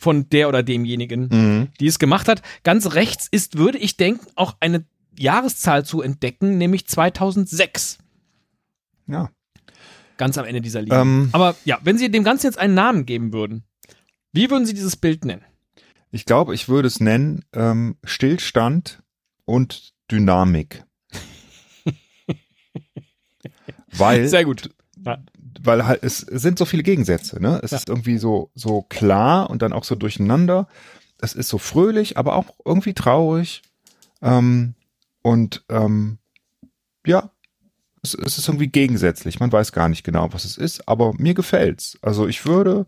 von 0.00 0.30
der 0.30 0.48
oder 0.48 0.62
demjenigen, 0.62 1.28
mhm. 1.30 1.68
die 1.78 1.86
es 1.86 1.98
gemacht 1.98 2.26
hat. 2.26 2.40
Ganz 2.64 2.94
rechts 2.94 3.28
ist, 3.30 3.58
würde 3.58 3.76
ich 3.76 3.98
denken, 3.98 4.26
auch 4.34 4.56
eine 4.58 4.84
Jahreszahl 5.18 5.84
zu 5.84 6.00
entdecken, 6.00 6.56
nämlich 6.56 6.88
2006. 6.88 7.98
Ja. 9.06 9.30
ganz 10.16 10.38
am 10.38 10.46
Ende 10.46 10.62
dieser 10.62 10.80
Linie. 10.80 11.00
Ähm, 11.00 11.28
Aber 11.32 11.54
ja, 11.66 11.78
wenn 11.82 11.98
Sie 11.98 12.10
dem 12.10 12.24
Ganzen 12.24 12.46
jetzt 12.46 12.58
einen 12.58 12.74
Namen 12.74 13.04
geben 13.04 13.34
würden, 13.34 13.64
wie 14.32 14.50
würden 14.50 14.64
Sie 14.64 14.72
dieses 14.72 14.96
Bild 14.96 15.26
nennen? 15.26 15.44
Ich 16.10 16.24
glaube, 16.24 16.54
ich 16.54 16.68
würde 16.68 16.88
es 16.88 16.98
nennen 17.00 17.44
ähm, 17.52 17.96
Stillstand 18.02 19.02
und 19.44 19.92
Dynamik. 20.10 20.84
weil, 23.92 24.28
Sehr 24.28 24.44
gut. 24.46 24.70
Weil 25.62 25.86
halt 25.86 26.02
es, 26.02 26.18
sind 26.18 26.58
so 26.58 26.64
viele 26.64 26.82
Gegensätze. 26.82 27.40
Ne? 27.40 27.60
Es 27.62 27.70
Ja. 27.72 27.78
ist 27.78 27.88
irgendwie 27.88 28.18
so 28.18 28.50
so 28.54 28.82
klar 28.82 29.50
und 29.50 29.62
dann 29.62 29.72
auch 29.72 29.84
so 29.84 29.94
durcheinander. 29.94 30.68
Es 31.20 31.34
ist 31.34 31.48
so 31.48 31.58
fröhlich, 31.58 32.16
aber 32.16 32.34
auch 32.36 32.54
irgendwie 32.64 32.94
traurig. 32.94 33.62
Ähm, 34.22 34.74
und 35.22 35.64
ähm, 35.68 36.18
ja, 37.06 37.30
es, 38.02 38.14
es 38.14 38.38
ist 38.38 38.48
irgendwie 38.48 38.68
gegensätzlich. 38.68 39.40
Man 39.40 39.52
weiß 39.52 39.72
gar 39.72 39.88
nicht 39.88 40.04
genau, 40.04 40.32
was 40.32 40.44
es 40.44 40.56
ist, 40.56 40.88
aber 40.88 41.12
mir 41.14 41.34
gefällt's. 41.34 41.98
Also 42.00 42.26
ich 42.26 42.46
würde, 42.46 42.86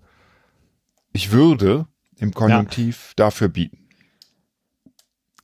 ich 1.13 1.31
würde 1.33 1.87
im 2.17 2.33
Konjunktiv 2.33 3.13
dafür 3.17 3.49
bieten. 3.49 3.79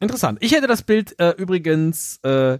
Interessant. 0.00 0.38
Ich 0.40 0.52
hätte 0.52 0.66
das 0.68 0.82
Bild 0.82 1.18
äh, 1.18 1.30
übrigens 1.32 2.18
äh, 2.22 2.58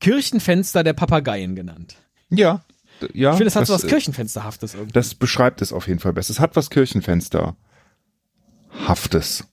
Kirchenfenster 0.00 0.84
der 0.84 0.92
Papageien 0.92 1.56
genannt. 1.56 1.96
Ja, 2.30 2.64
ja. 3.12 3.30
Ich 3.30 3.36
finde, 3.36 3.48
es 3.48 3.56
hat 3.56 3.66
so 3.66 3.74
was 3.74 3.84
äh, 3.84 3.88
Kirchenfensterhaftes 3.88 4.74
irgendwie. 4.74 4.92
Das 4.92 5.14
beschreibt 5.14 5.62
es 5.62 5.72
auf 5.72 5.86
jeden 5.88 6.00
Fall 6.00 6.12
besser. 6.12 6.30
Es 6.32 6.40
hat 6.40 6.56
was 6.56 6.70
Kirchenfenster. 6.70 7.56
Haftes. 8.86 9.44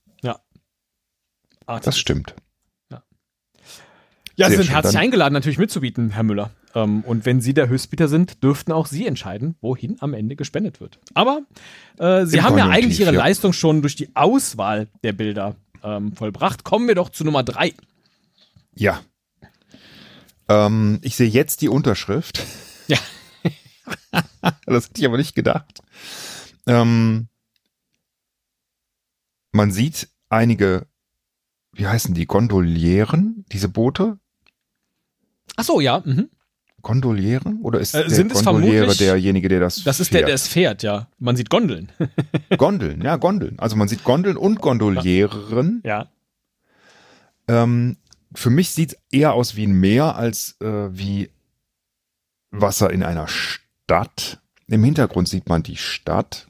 Ah, 1.66 1.80
Das 1.80 1.98
stimmt. 1.98 2.36
Ja, 2.92 3.02
Sie 4.36 4.36
Sehr 4.36 4.50
sind 4.50 4.66
schön, 4.66 4.74
herzlich 4.74 4.94
dann- 4.96 5.02
eingeladen, 5.04 5.34
natürlich 5.34 5.58
mitzubieten, 5.60 6.10
Herr 6.10 6.24
Müller. 6.24 6.50
Ähm, 6.76 7.04
und 7.06 7.26
wenn 7.26 7.40
Sie 7.40 7.54
der 7.54 7.70
Höchstbieter 7.70 8.08
sind, 8.08 8.44
dürften 8.44 8.72
auch 8.72 8.88
Sie 8.88 9.06
entscheiden, 9.06 9.56
wohin 9.62 9.96
am 10.02 10.14
Ende 10.16 10.36
gespendet 10.36 10.82
wird. 10.82 11.00
Aber 11.14 11.44
äh, 12.00 12.26
Sie 12.26 12.38
Im 12.40 12.44
haben 12.44 12.58
ja 12.58 12.68
eigentlich 12.68 13.00
Ihre 13.00 13.14
ja. 13.14 13.20
Leistung 13.20 13.54
schon 13.54 13.82
durch 13.82 13.96
die 13.96 14.14
Auswahl 14.16 14.88
der 15.04 15.14
Bilder 15.14 15.56
ähm, 15.84 16.14
vollbracht. 16.16 16.64
Kommen 16.64 16.88
wir 16.88 16.96
doch 16.96 17.10
zu 17.10 17.24
Nummer 17.24 17.44
drei. 17.44 17.74
Ja. 18.76 19.02
Ähm, 20.50 20.98
ich 21.04 21.16
sehe 21.16 21.30
jetzt 21.30 21.62
die 21.62 21.70
Unterschrift. 21.70 22.44
Ja. 22.88 22.98
das 24.66 24.88
hätte 24.90 25.02
ich 25.02 25.06
aber 25.06 25.18
nicht 25.18 25.36
gedacht. 25.36 25.82
Ähm, 26.66 27.28
man 29.52 29.72
sieht 29.72 30.10
einige, 30.30 30.88
wie 31.74 31.88
heißen 31.88 32.14
die, 32.14 32.26
Gondolieren, 32.26 33.46
diese 33.52 33.70
Boote? 33.70 34.18
Ach 35.56 35.64
so, 35.64 35.80
ja. 35.82 36.02
Mhm. 36.06 36.30
Gondolieren? 36.82 37.62
Oder 37.62 37.80
ist 37.80 37.94
Äh, 37.94 38.08
der 38.08 38.26
es 38.28 38.44
Gondoliere 38.44 38.96
derjenige, 38.96 39.48
der 39.48 39.60
das 39.62 39.84
Das 39.84 40.00
ist 40.00 40.12
der, 40.12 40.20
fährt? 40.20 40.28
der 40.28 40.36
es 40.36 40.48
fährt, 40.48 40.84
ja. 40.84 41.08
Man 41.20 41.36
sieht 41.36 41.50
Gondeln. 41.50 41.92
Gondeln, 42.58 43.02
ja, 43.02 43.16
Gondeln. 43.18 43.58
Also 43.60 43.76
man 43.76 43.88
sieht 43.88 44.04
Gondeln 44.04 44.38
und 44.38 44.60
Gondolieren. 44.62 45.82
ja. 45.86 46.10
Ähm, 47.48 47.98
für 48.36 48.50
mich 48.50 48.72
sieht 48.72 48.98
eher 49.12 49.34
aus 49.34 49.56
wie 49.56 49.68
ein 49.68 49.74
Meer 49.80 50.16
als 50.16 50.56
äh, 50.62 50.90
wie 50.98 51.30
Wasser 52.52 52.90
in 52.92 53.04
einer 53.04 53.28
Stadt. 53.28 53.63
Im 54.68 54.84
Hintergrund 54.84 55.28
sieht 55.28 55.50
man 55.50 55.64
die 55.64 55.78
Stadt, 55.78 56.48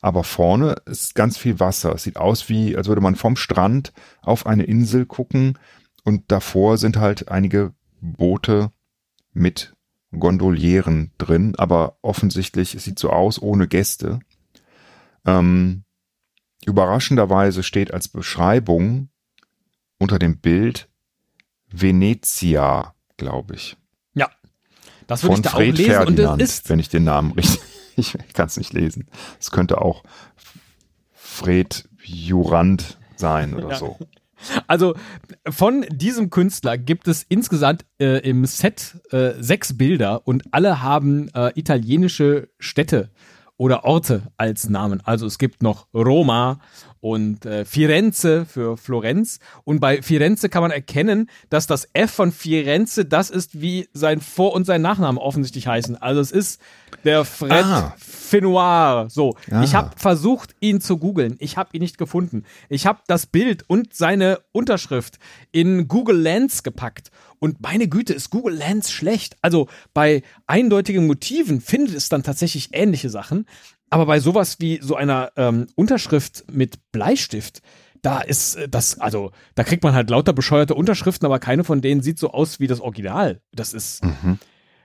aber 0.00 0.24
vorne 0.24 0.76
ist 0.86 1.14
ganz 1.14 1.36
viel 1.36 1.60
Wasser. 1.60 1.94
Es 1.94 2.04
sieht 2.04 2.16
aus 2.16 2.48
wie, 2.48 2.76
als 2.76 2.88
würde 2.88 3.00
man 3.00 3.16
vom 3.16 3.36
Strand 3.36 3.92
auf 4.22 4.46
eine 4.46 4.64
Insel 4.64 5.06
gucken 5.06 5.58
und 6.04 6.30
davor 6.32 6.78
sind 6.78 6.96
halt 6.96 7.28
einige 7.28 7.74
Boote 8.00 8.70
mit 9.32 9.74
Gondolieren 10.18 11.12
drin, 11.18 11.54
aber 11.56 11.98
offensichtlich 12.02 12.74
es 12.74 12.84
sieht 12.84 12.98
so 12.98 13.10
aus 13.10 13.40
ohne 13.40 13.68
Gäste. 13.68 14.20
Ähm, 15.24 15.84
überraschenderweise 16.64 17.62
steht 17.62 17.94
als 17.94 18.08
Beschreibung 18.08 19.08
unter 19.98 20.18
dem 20.18 20.38
Bild 20.38 20.88
Venezia, 21.68 22.94
glaube 23.16 23.54
ich. 23.54 23.76
Das 25.10 25.22
würde 25.24 25.34
ich 25.34 25.36
Von 25.36 25.42
da 25.42 25.50
auch 25.50 25.54
Fred 25.56 25.76
lesen. 25.76 25.90
Ferdinand, 25.92 26.32
Und 26.34 26.42
es 26.42 26.50
ist 26.54 26.68
wenn 26.70 26.78
ich 26.78 26.88
den 26.88 27.04
Namen 27.04 27.32
richtig, 27.36 27.60
ich 27.96 28.16
kann 28.32 28.46
es 28.46 28.56
nicht 28.56 28.72
lesen. 28.72 29.08
Es 29.38 29.50
könnte 29.50 29.80
auch 29.80 30.04
Fred 31.12 31.88
Jurand 32.02 32.98
sein 33.16 33.54
oder 33.54 33.70
Ja. 33.70 33.76
so. 33.76 33.98
Also 34.66 34.94
von 35.50 35.84
diesem 35.90 36.30
Künstler 36.30 36.78
gibt 36.78 37.08
es 37.08 37.24
insgesamt 37.28 37.84
äh, 38.00 38.26
im 38.26 38.46
Set 38.46 38.96
äh, 39.10 39.32
sechs 39.38 39.76
Bilder 39.76 40.26
und 40.26 40.44
alle 40.52 40.80
haben 40.80 41.28
äh, 41.34 41.52
italienische 41.58 42.48
Städte 42.58 43.10
oder 43.58 43.84
Orte 43.84 44.32
als 44.38 44.70
Namen. 44.70 45.02
Also 45.04 45.26
es 45.26 45.36
gibt 45.36 45.62
noch 45.62 45.88
Roma 45.92 46.60
und 47.00 47.46
äh, 47.46 47.64
Firenze 47.64 48.44
für 48.44 48.76
Florenz. 48.76 49.38
Und 49.64 49.80
bei 49.80 50.02
Firenze 50.02 50.48
kann 50.48 50.62
man 50.62 50.70
erkennen, 50.70 51.30
dass 51.48 51.66
das 51.66 51.88
F 51.94 52.10
von 52.10 52.30
Firenze 52.32 53.04
das 53.06 53.30
ist, 53.30 53.60
wie 53.60 53.88
sein 53.94 54.20
Vor- 54.20 54.52
und 54.52 54.66
sein 54.66 54.82
Nachname 54.82 55.20
offensichtlich 55.20 55.66
heißen. 55.66 55.96
Also 55.96 56.20
es 56.20 56.30
ist 56.30 56.60
der 57.04 57.24
Fred 57.24 57.64
Ah. 57.64 57.94
Fenoir. 57.98 59.06
So, 59.10 59.34
Ah. 59.50 59.62
ich 59.64 59.74
habe 59.74 59.90
versucht, 59.96 60.54
ihn 60.60 60.80
zu 60.80 60.98
googeln. 60.98 61.36
Ich 61.38 61.56
habe 61.56 61.70
ihn 61.72 61.80
nicht 61.82 61.98
gefunden. 61.98 62.44
Ich 62.68 62.86
habe 62.86 63.00
das 63.06 63.26
Bild 63.26 63.64
und 63.68 63.94
seine 63.94 64.38
Unterschrift 64.52 65.18
in 65.52 65.88
Google 65.88 66.18
Lens 66.20 66.62
gepackt. 66.62 67.10
Und 67.38 67.62
meine 67.62 67.88
Güte, 67.88 68.12
ist 68.12 68.28
Google 68.28 68.54
Lens 68.56 68.90
schlecht. 68.92 69.36
Also 69.40 69.68
bei 69.94 70.22
eindeutigen 70.46 71.06
Motiven 71.06 71.62
findet 71.62 71.94
es 71.96 72.10
dann 72.10 72.22
tatsächlich 72.22 72.68
ähnliche 72.72 73.08
Sachen. 73.08 73.46
Aber 73.90 74.06
bei 74.06 74.20
sowas 74.20 74.56
wie 74.60 74.78
so 74.82 74.94
einer 74.96 75.32
ähm, 75.36 75.66
Unterschrift 75.74 76.44
mit 76.50 76.78
Bleistift, 76.92 77.60
da 78.02 78.20
ist 78.20 78.54
äh, 78.56 78.68
das, 78.68 78.98
also 79.00 79.32
da 79.56 79.64
kriegt 79.64 79.82
man 79.82 79.94
halt 79.94 80.08
lauter 80.10 80.32
bescheuerte 80.32 80.74
Unterschriften, 80.74 81.26
aber 81.26 81.38
keine 81.38 81.64
von 81.64 81.80
denen 81.80 82.00
sieht 82.02 82.18
so 82.18 82.30
aus 82.30 82.60
wie 82.60 82.66
das 82.68 82.80
Original. 82.80 83.40
Das 83.52 83.72
ist 83.74 84.04
Mhm. 84.04 84.38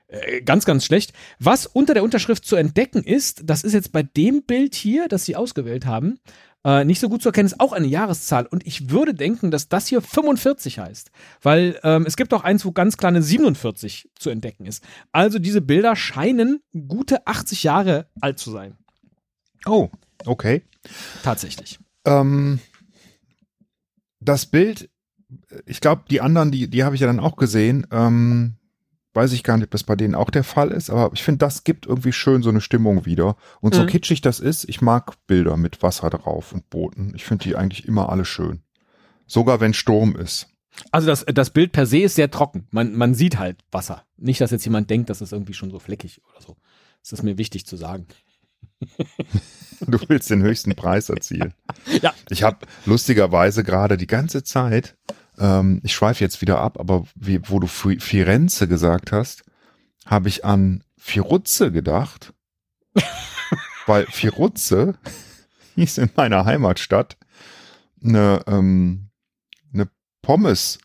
äh, 0.08 0.42
ganz, 0.42 0.66
ganz 0.66 0.86
schlecht. 0.86 1.14
Was 1.40 1.66
unter 1.68 1.94
der 1.94 2.04
Unterschrift 2.04 2.46
zu 2.46 2.56
entdecken 2.56 3.04
ist, 3.04 3.44
das 3.46 3.64
ist 3.64 3.74
jetzt 3.74 3.92
bei 3.92 4.04
dem 4.04 4.44
Bild 4.44 4.76
hier, 4.76 5.08
das 5.08 5.26
Sie 5.26 5.36
ausgewählt 5.36 5.86
haben, 5.86 6.20
äh, 6.66 6.84
nicht 6.84 7.00
so 7.00 7.10
gut 7.10 7.22
zu 7.22 7.30
erkennen, 7.30 7.46
ist 7.46 7.60
auch 7.60 7.74
eine 7.74 7.86
Jahreszahl. 7.86 8.48
Und 8.48 8.66
ich 8.66 8.90
würde 8.90 9.14
denken, 9.14 9.52
dass 9.52 9.70
das 9.70 9.86
hier 9.88 10.02
45 10.02 10.80
heißt. 10.80 11.12
Weil 11.44 11.80
ähm, 11.84 12.06
es 12.08 12.18
gibt 12.18 12.34
auch 12.34 12.44
eins, 12.44 12.66
wo 12.66 12.72
ganz 12.72 12.98
klar 12.98 13.10
eine 13.10 13.22
47 13.22 14.10
zu 14.18 14.32
entdecken 14.32 14.66
ist. 14.66 14.84
Also 15.12 15.38
diese 15.38 15.62
Bilder 15.62 15.96
scheinen 15.96 16.62
gute 16.88 17.28
80 17.28 17.62
Jahre 17.64 18.08
alt 18.20 18.40
zu 18.40 18.50
sein. 18.50 18.78
Oh, 19.66 19.90
okay. 20.26 20.64
Tatsächlich. 21.24 21.80
Ähm, 22.06 22.60
das 24.20 24.46
Bild, 24.46 24.90
ich 25.66 25.82
glaube, 25.82 26.04
die 26.10 26.22
anderen, 26.22 26.52
die, 26.52 26.70
die 26.70 26.84
habe 26.84 26.96
ich 26.96 27.02
ja 27.02 27.08
dann 27.08 27.20
auch 27.20 27.36
gesehen. 27.36 27.88
Ähm, 27.92 28.56
weiß 29.14 29.32
ich 29.32 29.44
gar 29.44 29.58
nicht, 29.58 29.66
ob 29.66 29.72
das 29.72 29.84
bei 29.84 29.96
denen 29.96 30.14
auch 30.14 30.30
der 30.30 30.44
Fall 30.44 30.72
ist, 30.72 30.90
aber 30.90 31.12
ich 31.14 31.24
finde, 31.24 31.40
das 31.40 31.64
gibt 31.64 31.86
irgendwie 31.86 32.12
schön 32.12 32.44
so 32.44 32.50
eine 32.50 32.60
Stimmung 32.62 33.06
wieder. 33.06 33.38
Und 33.62 33.74
so 33.74 33.84
Mhm. 33.84 33.88
kitschig 33.88 34.22
das 34.22 34.40
ist, 34.40 34.68
ich 34.68 34.82
mag 34.82 35.14
Bilder 35.26 35.56
mit 35.58 35.82
Wasser 35.82 36.10
drauf 36.10 36.52
und 36.54 36.70
Booten. 36.70 37.14
Ich 37.16 37.24
finde 37.24 37.44
die 37.46 37.56
eigentlich 37.56 37.88
immer 37.88 38.10
alle 38.10 38.26
schön. 38.26 38.62
Sogar 39.26 39.60
wenn 39.62 39.74
Sturm 39.74 40.16
ist. 40.16 40.48
Also 40.92 41.08
das, 41.08 41.26
das 41.34 41.52
Bild 41.52 41.72
per 41.72 41.86
se 41.86 42.00
ist 42.00 42.16
sehr 42.16 42.30
trocken. 42.30 42.68
Man, 42.72 42.94
man 42.96 43.16
sieht 43.16 43.40
halt 43.40 43.64
Wasser. 43.72 44.04
Nicht, 44.18 44.42
dass 44.42 44.52
jetzt 44.52 44.66
jemand 44.66 44.90
denkt, 44.90 45.10
das 45.10 45.22
ist 45.22 45.32
irgendwie 45.32 45.54
schon 45.54 45.72
so 45.72 45.80
fleckig 45.80 46.22
oder 46.30 46.42
so. 46.42 46.58
Das 47.02 47.14
ist 47.14 47.24
mir 47.24 47.38
wichtig 47.38 47.66
zu 47.66 47.78
sagen. 47.78 48.08
Du 49.88 50.00
willst 50.08 50.30
den 50.30 50.42
höchsten 50.42 50.74
Preis 50.76 51.10
erzielen. 51.10 51.54
Ja. 52.02 52.14
Ich 52.30 52.42
habe 52.44 52.66
lustigerweise 52.86 53.64
gerade 53.64 53.96
die 53.98 54.08
ganze 54.08 54.44
Zeit, 54.44 54.98
ähm, 55.38 55.82
ich 55.84 55.94
schweife 55.94 56.24
jetzt 56.24 56.42
wieder 56.42 56.60
ab, 56.60 56.80
aber 56.80 57.06
wie, 57.16 57.40
wo 57.48 57.60
du 57.60 57.68
Fi- 57.68 58.00
Firenze 58.00 58.68
gesagt 58.68 59.12
hast, 59.12 59.44
habe 60.06 60.28
ich 60.30 60.44
an 60.46 60.84
Firuzze 60.98 61.72
gedacht. 61.72 62.34
weil 63.86 64.06
Firuzze 64.08 64.98
hieß 65.76 66.00
in 66.00 66.10
meiner 66.16 66.46
Heimatstadt 66.46 67.18
eine, 68.04 68.42
ähm, 68.48 69.10
eine 69.74 69.90
Pommes 70.22 70.80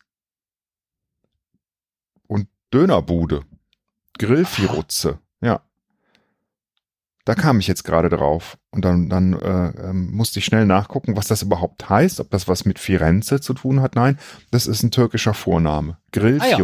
und 2.27 2.49
Dönerbude. 2.75 3.45
Grillfiruzze, 4.19 5.19
ja. 5.41 5.63
Da 7.31 7.37
kam 7.37 7.61
ich 7.61 7.69
jetzt 7.69 7.85
gerade 7.85 8.09
drauf 8.09 8.59
und 8.73 8.85
dann, 8.85 9.09
dann 9.09 9.35
äh, 9.35 9.91
ähm, 9.91 10.11
musste 10.11 10.41
ich 10.41 10.45
schnell 10.45 10.67
nachgucken, 10.67 11.17
was 11.17 11.29
das 11.29 11.43
überhaupt 11.43 11.89
heißt, 11.89 12.19
ob 12.19 12.29
das 12.31 12.49
was 12.49 12.65
mit 12.65 12.81
Firenze 12.81 13.41
zu 13.41 13.55
tun 13.55 13.81
hat. 13.83 13.95
Nein, 13.95 14.19
das 14.51 14.67
ist 14.67 14.83
ein 14.83 14.91
türkischer 14.91 15.33
Vorname. 15.33 15.97
Grill 16.11 16.41
Ah 16.41 16.49
ja. 16.49 16.59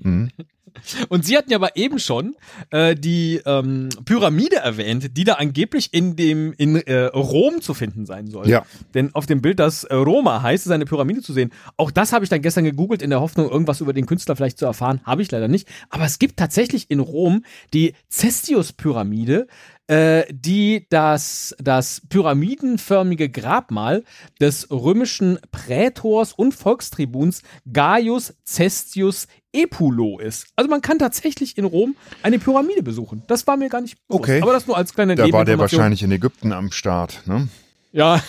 Mhm. 0.00 0.30
Und 1.08 1.24
Sie 1.24 1.36
hatten 1.36 1.50
ja 1.50 1.58
aber 1.58 1.76
eben 1.76 1.98
schon 1.98 2.34
äh, 2.70 2.94
die 2.94 3.40
ähm, 3.44 3.88
Pyramide 4.04 4.56
erwähnt, 4.56 5.16
die 5.16 5.24
da 5.24 5.34
angeblich 5.34 5.92
in 5.92 6.16
dem 6.16 6.52
in 6.56 6.76
äh, 6.76 7.04
Rom 7.06 7.60
zu 7.60 7.74
finden 7.74 8.06
sein 8.06 8.28
soll. 8.28 8.48
Ja. 8.48 8.64
Denn 8.94 9.14
auf 9.14 9.26
dem 9.26 9.42
Bild, 9.42 9.58
das 9.58 9.84
äh, 9.84 9.94
Roma 9.94 10.42
heißt, 10.42 10.66
ist 10.66 10.72
eine 10.72 10.84
Pyramide 10.86 11.22
zu 11.22 11.32
sehen. 11.32 11.52
Auch 11.76 11.90
das 11.90 12.12
habe 12.12 12.24
ich 12.24 12.30
dann 12.30 12.42
gestern 12.42 12.64
gegoogelt 12.64 13.02
in 13.02 13.10
der 13.10 13.20
Hoffnung, 13.20 13.50
irgendwas 13.50 13.80
über 13.80 13.92
den 13.92 14.06
Künstler 14.06 14.36
vielleicht 14.36 14.58
zu 14.58 14.64
erfahren. 14.64 15.00
Habe 15.04 15.22
ich 15.22 15.30
leider 15.30 15.48
nicht. 15.48 15.68
Aber 15.90 16.04
es 16.04 16.18
gibt 16.18 16.38
tatsächlich 16.38 16.90
in 16.90 17.00
Rom 17.00 17.44
die 17.74 17.94
Cestius-Pyramide, 18.10 19.46
äh, 19.90 20.24
die 20.30 20.86
das, 20.88 21.54
das 21.58 22.00
pyramidenförmige 22.08 23.28
Grabmal 23.28 24.04
des 24.40 24.70
römischen 24.70 25.40
Prätors 25.50 26.32
und 26.32 26.54
Volkstribuns 26.54 27.42
Gaius 27.72 28.34
Cestius 28.46 29.26
Epulo 29.52 30.20
ist. 30.20 30.46
Also 30.54 30.70
man 30.70 30.80
kann 30.80 31.00
tatsächlich 31.00 31.58
in 31.58 31.64
Rom 31.64 31.96
eine 32.22 32.38
Pyramide 32.38 32.84
besuchen. 32.84 33.24
Das 33.26 33.48
war 33.48 33.56
mir 33.56 33.68
gar 33.68 33.80
nicht 33.80 33.96
bewusst. 34.06 34.22
Okay. 34.22 34.42
Aber 34.42 34.52
das 34.52 34.68
nur 34.68 34.76
als 34.76 34.94
kleine 34.94 35.16
Da 35.16 35.30
war 35.32 35.44
der 35.44 35.58
wahrscheinlich 35.58 36.04
in 36.04 36.12
Ägypten 36.12 36.52
am 36.52 36.70
Start, 36.70 37.22
ne? 37.26 37.48
Ja, 37.90 38.22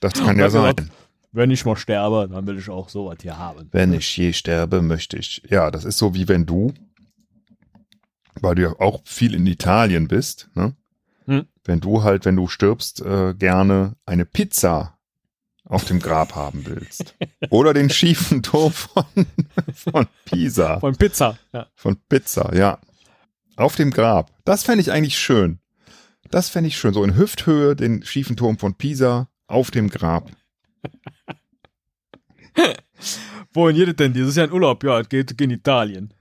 Das 0.00 0.14
kann 0.14 0.36
ja 0.40 0.50
sein. 0.50 0.90
wenn 1.30 1.52
ich 1.52 1.64
mal 1.64 1.76
sterbe, 1.76 2.28
dann 2.28 2.44
will 2.48 2.58
ich 2.58 2.68
auch 2.68 2.88
sowas 2.88 3.18
hier 3.22 3.38
haben. 3.38 3.68
Wenn 3.70 3.92
ich 3.92 4.16
je 4.16 4.32
sterbe, 4.32 4.82
möchte 4.82 5.16
ich. 5.18 5.42
Ja, 5.48 5.70
das 5.70 5.84
ist 5.84 5.98
so 5.98 6.14
wie 6.14 6.26
wenn 6.26 6.46
du, 6.46 6.74
weil 8.42 8.54
du 8.54 8.62
ja 8.62 8.80
auch 8.80 9.00
viel 9.04 9.34
in 9.34 9.46
Italien 9.46 10.08
bist, 10.08 10.50
ne? 10.54 10.74
Hm. 11.26 11.46
Wenn 11.64 11.80
du 11.80 12.02
halt, 12.02 12.24
wenn 12.24 12.36
du 12.36 12.48
stirbst, 12.48 13.00
äh, 13.02 13.34
gerne 13.34 13.94
eine 14.04 14.24
Pizza 14.24 14.98
auf 15.64 15.84
dem 15.84 16.00
Grab 16.00 16.34
haben 16.34 16.66
willst. 16.66 17.14
Oder 17.50 17.72
den 17.72 17.88
schiefen 17.88 18.42
Turm 18.42 18.72
von, 18.72 19.04
von 19.74 20.06
Pisa. 20.24 20.80
Von 20.80 20.96
Pizza. 20.96 21.38
Ja. 21.52 21.68
Von 21.74 21.96
Pizza, 22.08 22.54
ja. 22.54 22.78
Auf 23.56 23.76
dem 23.76 23.90
Grab. 23.90 24.32
Das 24.44 24.64
fände 24.64 24.80
ich 24.80 24.90
eigentlich 24.90 25.18
schön. 25.18 25.60
Das 26.30 26.48
fände 26.48 26.68
ich 26.68 26.76
schön. 26.76 26.94
So 26.94 27.04
in 27.04 27.16
Hüfthöhe 27.16 27.76
den 27.76 28.02
schiefen 28.02 28.36
Turm 28.36 28.58
von 28.58 28.74
Pisa 28.74 29.28
auf 29.46 29.70
dem 29.70 29.88
Grab. 29.88 30.30
Wohin 33.52 33.76
geht 33.76 33.88
es 33.88 33.96
denn? 33.96 34.14
Dieses 34.14 34.36
Jahr 34.36 34.46
in 34.46 34.52
Urlaub? 34.52 34.82
Ja, 34.82 35.00
es 35.00 35.08
geht 35.08 35.40
in 35.40 35.50
Italien. 35.50 36.12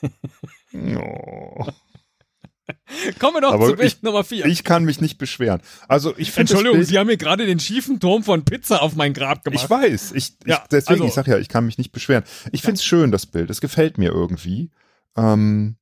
Oh. 0.74 1.66
Kommen 3.18 3.34
wir 3.36 3.40
doch 3.40 3.52
Aber 3.52 3.66
zu 3.66 3.76
Bild 3.76 3.94
ich- 3.94 4.02
Nummer 4.02 4.22
4. 4.24 4.46
Ich 4.46 4.62
kann 4.64 4.84
mich 4.84 5.00
nicht 5.00 5.18
beschweren. 5.18 5.60
Also 5.88 6.14
ich 6.16 6.36
Entschuldigung, 6.36 6.82
Sie 6.84 6.98
haben 6.98 7.08
mir 7.08 7.16
gerade 7.16 7.44
den 7.46 7.58
schiefen 7.58 7.98
Turm 7.98 8.22
von 8.22 8.44
Pizza 8.44 8.80
auf 8.82 8.94
mein 8.94 9.12
Grab 9.12 9.44
gemacht. 9.44 9.64
ich 9.64 9.70
weiß, 9.70 10.12
ich, 10.12 10.34
ich 10.44 10.46
Ja, 10.46 10.64
deswegen, 10.70 11.00
also- 11.02 11.06
ich 11.06 11.14
sag 11.14 11.26
ja, 11.26 11.38
ich 11.38 11.48
kann 11.48 11.66
mich 11.66 11.78
nicht 11.78 11.92
beschweren. 11.92 12.24
Ich 12.52 12.62
finde 12.62 12.74
es 12.76 12.84
schön, 12.84 13.10
das 13.10 13.26
Bild. 13.26 13.50
Es 13.50 13.60
gefällt 13.60 13.98
mir 13.98 14.10
irgendwie, 14.12 14.70
ähm, 15.16 15.76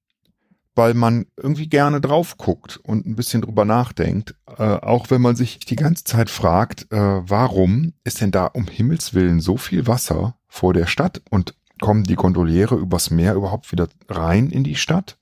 weil 0.75 0.95
man 0.95 1.27
irgendwie 1.37 1.69
gerne 1.69 2.01
drauf 2.01 2.37
guckt 2.39 2.79
und 2.83 3.05
ein 3.05 3.17
bisschen 3.17 3.43
drüber 3.43 3.65
nachdenkt. 3.65 4.35
Äh, 4.47 4.63
auch 4.63 5.11
wenn 5.11 5.21
man 5.21 5.37
sich 5.37 5.59
die 5.61 5.77
ganze 5.77 6.05
Zeit 6.05 6.31
fragt, 6.31 6.91
äh, 6.93 6.97
warum 6.97 7.95
ist 8.05 8.21
denn 8.21 8.31
da 8.31 8.47
um 8.47 8.67
Himmels 8.67 9.13
Willen 9.13 9.41
so 9.41 9.57
viel 9.57 9.87
Wasser 9.87 10.39
vor 10.47 10.73
der 10.73 10.87
Stadt 10.87 11.21
und 11.31 11.55
kommen 11.81 12.05
die 12.05 12.15
Gondoliere 12.17 12.77
übers 12.77 13.11
Meer 13.11 13.35
überhaupt 13.35 13.71
wieder 13.73 13.89
rein 14.09 14.51
in 14.51 14.65
die 14.65 14.77
Stadt? 14.77 15.19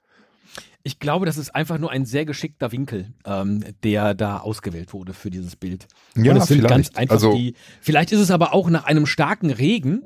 Ich 0.82 1.00
glaube, 1.00 1.26
das 1.26 1.36
ist 1.36 1.52
einfach 1.54 1.78
nur 1.78 1.90
ein 1.90 2.06
sehr 2.06 2.24
geschickter 2.24 2.70
Winkel, 2.70 3.12
ähm, 3.24 3.64
der 3.82 4.14
da 4.14 4.38
ausgewählt 4.38 4.92
wurde 4.92 5.14
für 5.14 5.30
dieses 5.30 5.56
Bild. 5.56 5.88
Ja, 6.16 6.30
Und 6.32 6.38
es 6.38 6.46
sind 6.46 6.58
vielleicht. 6.58 6.70
ganz 6.70 6.90
einfach 6.96 7.14
Also- 7.16 7.34
die. 7.34 7.54
Vielleicht 7.80 8.12
ist 8.12 8.20
es 8.20 8.30
aber 8.30 8.54
auch 8.54 8.70
nach 8.70 8.84
einem 8.84 9.06
starken 9.06 9.50
Regen. 9.50 10.02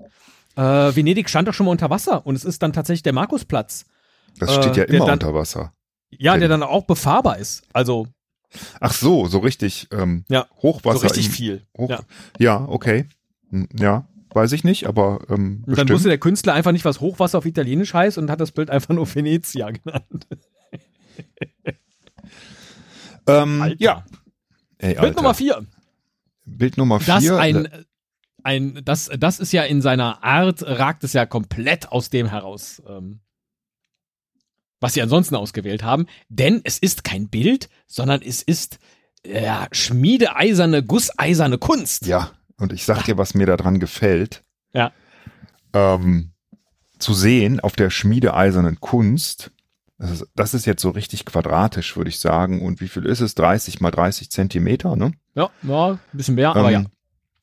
Äh, 0.57 0.63
Venedig 0.63 1.29
stand 1.29 1.49
doch 1.49 1.55
schon 1.55 1.67
mal 1.67 1.73
unter 1.73 1.91
Wasser 1.91 2.27
und 2.27 2.35
es 2.35 2.45
ist 2.45 2.63
dann 2.63 2.73
tatsächlich 2.73 3.03
der 3.03 3.13
Markusplatz. 3.13 3.85
Das 4.39 4.55
steht 4.55 4.77
ja 4.77 4.85
äh, 4.85 4.87
der 4.87 4.97
immer 4.97 5.05
dann- 5.07 5.15
unter 5.15 5.35
Wasser. 5.35 5.75
Ja, 6.11 6.33
der 6.33 6.47
Stimmt. 6.47 6.51
dann 6.51 6.63
auch 6.65 6.85
befahrbar 6.87 7.39
ist. 7.39 7.63
Also, 7.73 8.07
Ach 8.81 8.93
so, 8.93 9.27
so 9.29 9.39
richtig 9.39 9.87
ähm, 9.93 10.25
ja, 10.29 10.47
so 10.57 10.63
Hochwasser. 10.63 11.05
richtig 11.05 11.27
im- 11.27 11.33
viel. 11.33 11.63
Hoch, 11.79 11.89
Ja. 11.91 12.01
ja. 12.39 12.65
okay. 12.69 13.07
Hm, 13.51 13.69
Ja, 13.79 14.09
weiß 14.35 14.53
ich 14.53 14.65
nicht, 14.65 14.87
aber 14.87 15.21
ähm, 15.29 15.65
dann 15.67 15.89
wusste 15.89 16.09
der 16.09 16.19
Künstler 16.19 16.55
einfach 16.55 16.73
nicht, 16.73 16.85
was 16.85 17.01
Hochwasser 17.01 17.39
auf 17.39 17.47
Italienisch 17.47 17.95
heißt 17.95 18.19
und 18.19 18.31
hat 18.31 18.41
das 18.41 18.53
Bild 18.53 18.71
einfach 18.71 18.95
nur 18.95 19.13
Venezia 19.13 19.71
genannt. 19.71 20.27
ähm, 23.27 23.75
ja. 23.79 24.05
Ey, 24.79 24.95
Bild. 24.95 25.17
Nummer 25.17 25.35
vier. 25.35 25.67
Bild 26.47 26.77
Nummer 26.79 26.99
Das 27.05 27.23
vier. 27.23 27.39
ein, 27.39 27.69
ein, 28.43 28.81
das, 28.85 29.11
das 29.19 29.41
ist 29.41 29.53
ja 29.53 29.65
in 29.65 29.83
seiner 29.83 30.25
Art, 30.25 30.63
ragt 30.63 31.05
es 31.05 31.13
ja 31.13 31.27
komplett 31.27 31.93
aus 31.93 32.11
dem 32.11 32.27
heraus, 32.27 32.83
ähm, 32.89 33.21
was 34.81 34.95
sie 34.95 35.03
ansonsten 35.03 35.37
ausgewählt 35.37 35.83
haben. 35.83 36.07
Denn 36.29 36.61
es 36.65 36.79
ist 36.79 37.05
kein 37.05 37.29
Bild, 37.29 37.69
sondern 37.87 38.23
es 38.23 38.43
ist 38.43 38.79
ja, 39.25 39.67
schmiedeeiserne, 39.71 40.83
gusseiserne 40.83 41.59
Kunst. 41.59 42.07
Ja, 42.07 42.31
und 42.61 42.73
ich 42.73 42.85
sag 42.85 43.05
dir, 43.05 43.19
was 43.19 43.35
mir 43.35 43.47
daran 43.47 43.81
gefällt. 43.81 44.43
Ja. 44.73 44.93
Ähm, 45.73 46.33
zu 46.99 47.15
sehen 47.15 47.61
auf 47.61 47.75
der 47.75 47.91
schmiedeeisernen 47.91 48.81
Kunst, 48.81 49.51
das 50.01 50.11
ist, 50.13 50.27
das 50.35 50.55
ist 50.55 50.67
jetzt 50.67 50.81
so 50.81 50.91
richtig 50.91 51.27
quadratisch, 51.27 51.97
würde 51.97 52.09
ich 52.09 52.21
sagen. 52.21 52.63
Und 52.63 52.81
wie 52.81 52.89
viel 52.89 53.05
ist 53.05 53.21
es? 53.21 53.35
30 53.35 53.81
mal 53.81 53.91
30 53.91 54.31
Zentimeter, 54.31 54.97
ne? 54.97 55.13
Ja, 55.35 55.51
ja, 55.63 55.89
ein 55.91 55.99
bisschen 56.13 56.37
mehr, 56.37 56.57
aber 56.57 56.71
ja. 56.71 56.81
Ähm, 56.81 56.87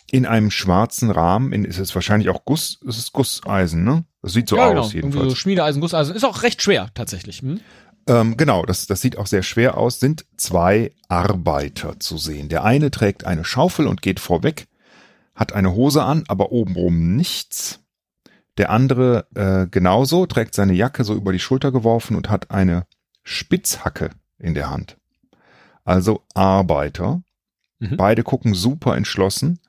In 0.09 0.25
einem 0.25 0.49
schwarzen 0.49 1.11
Rahmen, 1.11 1.53
in, 1.53 1.65
ist 1.65 1.77
es 1.77 1.93
wahrscheinlich 1.93 2.29
auch 2.29 2.45
Guss, 2.45 2.79
es 2.87 2.97
ist 2.97 3.13
Gusseisen, 3.13 3.83
ne? 3.83 4.05
Das 4.23 4.33
sieht 4.33 4.49
so 4.49 4.57
ja, 4.57 4.63
aus, 4.63 4.71
genau. 4.71 4.85
Irgendwie 4.85 4.97
jedenfalls. 4.97 5.29
so 5.29 5.35
Schmiedeeisen, 5.35 5.81
Gusseisen. 5.81 6.15
Ist 6.15 6.25
auch 6.25 6.41
recht 6.41 6.61
schwer, 6.63 6.89
tatsächlich. 6.95 7.41
Hm? 7.41 7.59
Ähm, 8.07 8.37
genau, 8.37 8.65
das, 8.65 8.87
das 8.87 9.01
sieht 9.01 9.17
auch 9.19 9.27
sehr 9.27 9.43
schwer 9.43 9.77
aus. 9.77 9.99
Sind 9.99 10.25
zwei 10.37 10.93
Arbeiter 11.09 11.99
zu 11.99 12.17
sehen. 12.17 12.49
Der 12.49 12.63
eine 12.63 12.89
trägt 12.89 13.25
eine 13.25 13.43
Schaufel 13.43 13.85
und 13.85 14.01
geht 14.01 14.19
vorweg, 14.19 14.67
hat 15.37 15.53
eine 15.53 15.73
Hose 15.73 16.03
an, 16.03 16.25
aber 16.27 16.51
obenrum 16.51 17.15
nichts. 17.15 17.79
Der 18.57 18.71
andere 18.71 19.27
äh, 19.35 19.67
genauso, 19.67 20.25
trägt 20.25 20.55
seine 20.55 20.73
Jacke 20.73 21.05
so 21.05 21.13
über 21.13 21.31
die 21.31 21.39
Schulter 21.39 21.71
geworfen 21.71 22.17
und 22.17 22.29
hat 22.29 22.51
eine 22.51 22.85
Spitzhacke 23.23 24.09
in 24.39 24.55
der 24.55 24.69
Hand. 24.69 24.97
Also 25.85 26.25
Arbeiter. 26.33 27.21
Mhm. 27.79 27.95
Beide 27.95 28.23
gucken 28.23 28.53
super 28.53 28.97
entschlossen. 28.97 29.59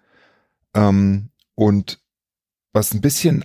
Ähm, 0.75 1.31
und 1.55 2.01
was 2.73 2.93
ein 2.93 3.01
bisschen 3.01 3.45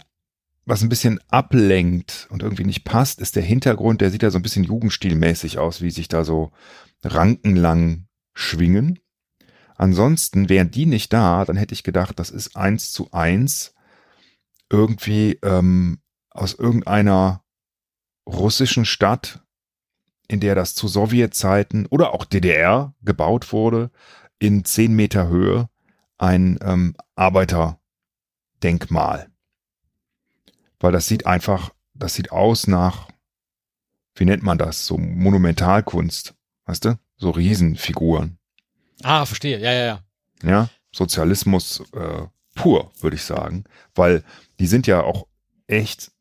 was 0.66 0.82
ein 0.82 0.90
bisschen 0.90 1.20
ablenkt 1.28 2.28
und 2.30 2.42
irgendwie 2.42 2.64
nicht 2.64 2.86
passt, 2.86 3.20
ist 3.20 3.36
der 3.36 3.44
Hintergrund, 3.44 4.02
der 4.02 4.12
sieht 4.12 4.24
ja 4.24 4.32
so 4.32 4.40
ein 4.40 4.44
bisschen 4.44 4.64
jugendstilmäßig 4.64 5.58
aus, 5.58 5.82
wie 5.82 5.92
sich 5.92 6.08
da 6.08 6.24
so 6.24 6.52
rankenlang 7.04 8.08
schwingen. 8.34 9.00
Ansonsten 9.76 10.50
wären 10.50 10.72
die 10.72 10.86
nicht 10.86 11.14
da, 11.14 11.46
dann 11.46 11.56
hätte 11.56 11.74
ich 11.74 11.84
gedacht, 11.84 12.20
das 12.20 12.30
ist 12.30 12.56
eins 12.56 12.92
zu 12.92 13.12
eins 13.12 13.74
irgendwie 14.70 15.40
ähm, 15.44 16.00
aus 16.30 16.54
irgendeiner 16.54 17.44
russischen 18.26 18.86
Stadt, 18.86 19.42
in 20.28 20.40
der 20.40 20.56
das 20.56 20.74
zu 20.76 20.88
Sowjetzeiten 20.88 21.86
oder 21.88 22.14
auch 22.14 22.24
DDR 22.26 22.94
gebaut 23.02 23.52
wurde, 23.52 23.92
in 24.40 24.64
zehn 24.66 24.96
Meter 24.96 25.28
Höhe 25.28 25.70
ein 26.18 26.58
ähm, 26.62 26.96
Arbeiterdenkmal. 27.16 29.30
Weil 30.80 30.92
das 30.92 31.06
sieht 31.08 31.28
einfach, 31.28 31.74
das 31.94 32.16
sieht 32.16 32.32
aus 32.32 32.66
nach, 32.68 33.10
wie 34.16 34.26
nennt 34.26 34.44
man 34.44 34.58
das, 34.58 34.86
so 34.86 34.98
Monumentalkunst, 34.98 36.36
weißt 36.66 36.84
du, 36.86 37.00
so 37.16 37.30
Riesenfiguren, 37.32 38.38
Ah, 39.04 39.26
verstehe. 39.26 39.60
Ja, 39.60 39.72
ja, 39.72 39.86
ja. 39.86 40.00
ja, 40.44 40.70
Sozialismus 40.92 41.84
äh, 41.94 42.28
pur, 42.56 42.92
würde 43.00 43.16
ich 43.16 43.24
sagen, 43.24 43.66
weil 43.96 44.24
die 44.60 44.68
sind 44.68 44.88
ja 44.88 45.02
auch 45.02 45.28
echt 45.68 46.12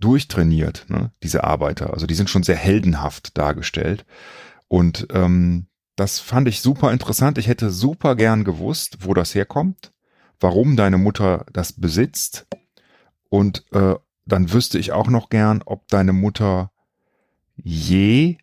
durchtrainiert, 0.00 0.86
ne, 0.88 1.12
diese 1.22 1.44
Arbeiter, 1.44 1.92
also 1.92 2.06
die 2.06 2.14
sind 2.14 2.30
schon 2.30 2.44
sehr 2.44 2.56
heldenhaft 2.56 3.36
dargestellt 3.36 4.04
und 4.68 5.08
ähm, 5.12 5.66
das 5.96 6.20
fand 6.20 6.46
ich 6.46 6.60
super 6.60 6.92
interessant. 6.92 7.38
Ich 7.38 7.48
hätte 7.48 7.70
super 7.72 8.14
gern 8.14 8.44
gewusst, 8.44 8.98
wo 9.00 9.14
das 9.14 9.34
herkommt, 9.34 9.92
warum 10.38 10.76
deine 10.76 10.98
Mutter 10.98 11.44
das 11.52 11.72
besitzt 11.72 12.46
und 13.28 13.64
äh, 13.72 13.96
dann 14.24 14.52
wüsste 14.52 14.78
ich 14.78 14.92
auch 14.92 15.08
noch 15.08 15.30
gern, 15.30 15.62
ob 15.64 15.88
deine 15.88 16.12
Mutter 16.12 16.70
je 17.56 18.36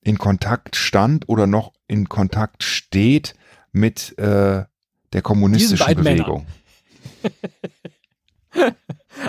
in 0.00 0.16
Kontakt 0.16 0.76
stand 0.76 1.28
oder 1.28 1.46
noch 1.46 1.73
in 1.86 2.08
Kontakt 2.08 2.62
steht 2.62 3.34
mit 3.72 4.16
äh, 4.18 4.64
der 5.12 5.22
kommunistischen 5.22 5.94
Bewegung. 5.94 6.46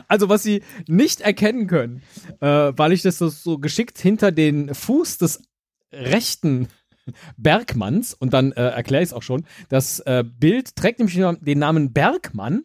Also, 0.08 0.30
was 0.30 0.44
sie 0.44 0.64
nicht 0.88 1.22
erkennen 1.22 1.68
können, 1.68 2.02
äh, 2.42 2.48
weil 2.76 2.92
ich 2.92 3.02
das 3.02 3.18
so, 3.18 3.30
so 3.30 3.60
geschickt 3.60 3.98
hinter 4.00 4.32
den 4.32 4.74
Fuß 4.74 5.20
des 5.20 5.42
rechten 5.92 6.68
Bergmanns. 7.38 8.14
Und 8.14 8.34
dann 8.34 8.52
äh, 8.54 8.70
erkläre 8.70 9.04
ich 9.04 9.10
es 9.10 9.14
auch 9.14 9.24
schon. 9.24 9.46
Das 9.70 10.00
äh, 10.02 10.24
Bild 10.24 10.76
trägt 10.76 11.00
nämlich 11.00 11.16
den 11.42 11.60
Namen 11.60 11.94
Bergmann. 11.94 12.64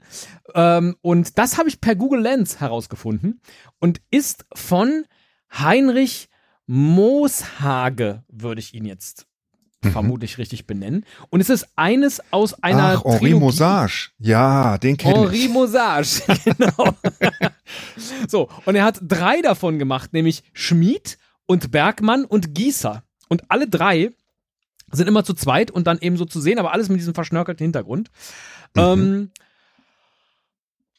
Ähm, 0.54 0.96
und 1.02 1.38
das 1.38 1.58
habe 1.58 1.68
ich 1.68 1.80
per 1.80 1.94
Google 1.94 2.22
Lens 2.22 2.60
herausgefunden. 2.60 3.40
Und 3.78 4.00
ist 4.10 4.46
von 4.54 5.04
Heinrich 5.52 6.28
Mooshage, 6.66 8.22
würde 8.28 8.60
ich 8.60 8.74
ihn 8.74 8.84
jetzt 8.84 9.26
mhm. 9.82 9.92
vermutlich 9.92 10.38
richtig 10.38 10.66
benennen. 10.66 11.04
Und 11.30 11.40
es 11.40 11.50
ist 11.50 11.68
eines 11.76 12.20
aus 12.32 12.54
einer 12.62 12.98
Ach, 12.98 13.04
Henri 13.04 13.34
Mosage. 13.34 14.10
Ja, 14.18 14.78
den 14.78 14.96
kenne 14.96 15.14
ich. 15.14 15.20
Henri 15.20 15.48
Mosage, 15.48 16.22
genau. 16.44 16.94
so, 18.28 18.48
und 18.64 18.74
er 18.74 18.84
hat 18.84 19.00
drei 19.02 19.40
davon 19.42 19.78
gemacht, 19.78 20.12
nämlich 20.12 20.42
Schmied 20.52 21.18
und 21.46 21.70
Bergmann 21.70 22.24
und 22.24 22.54
Gießer. 22.54 23.02
Und 23.28 23.50
alle 23.50 23.68
drei 23.68 24.10
sind 24.92 25.08
immer 25.08 25.24
zu 25.24 25.34
zweit 25.34 25.70
und 25.70 25.86
dann 25.86 25.98
eben 26.00 26.16
so 26.16 26.24
zu 26.24 26.40
sehen, 26.40 26.58
aber 26.58 26.72
alles 26.72 26.88
mit 26.88 26.98
diesem 26.98 27.14
verschnörkelten 27.14 27.64
Hintergrund. 27.64 28.10
Mhm. 28.74 28.82
Ähm, 28.82 29.30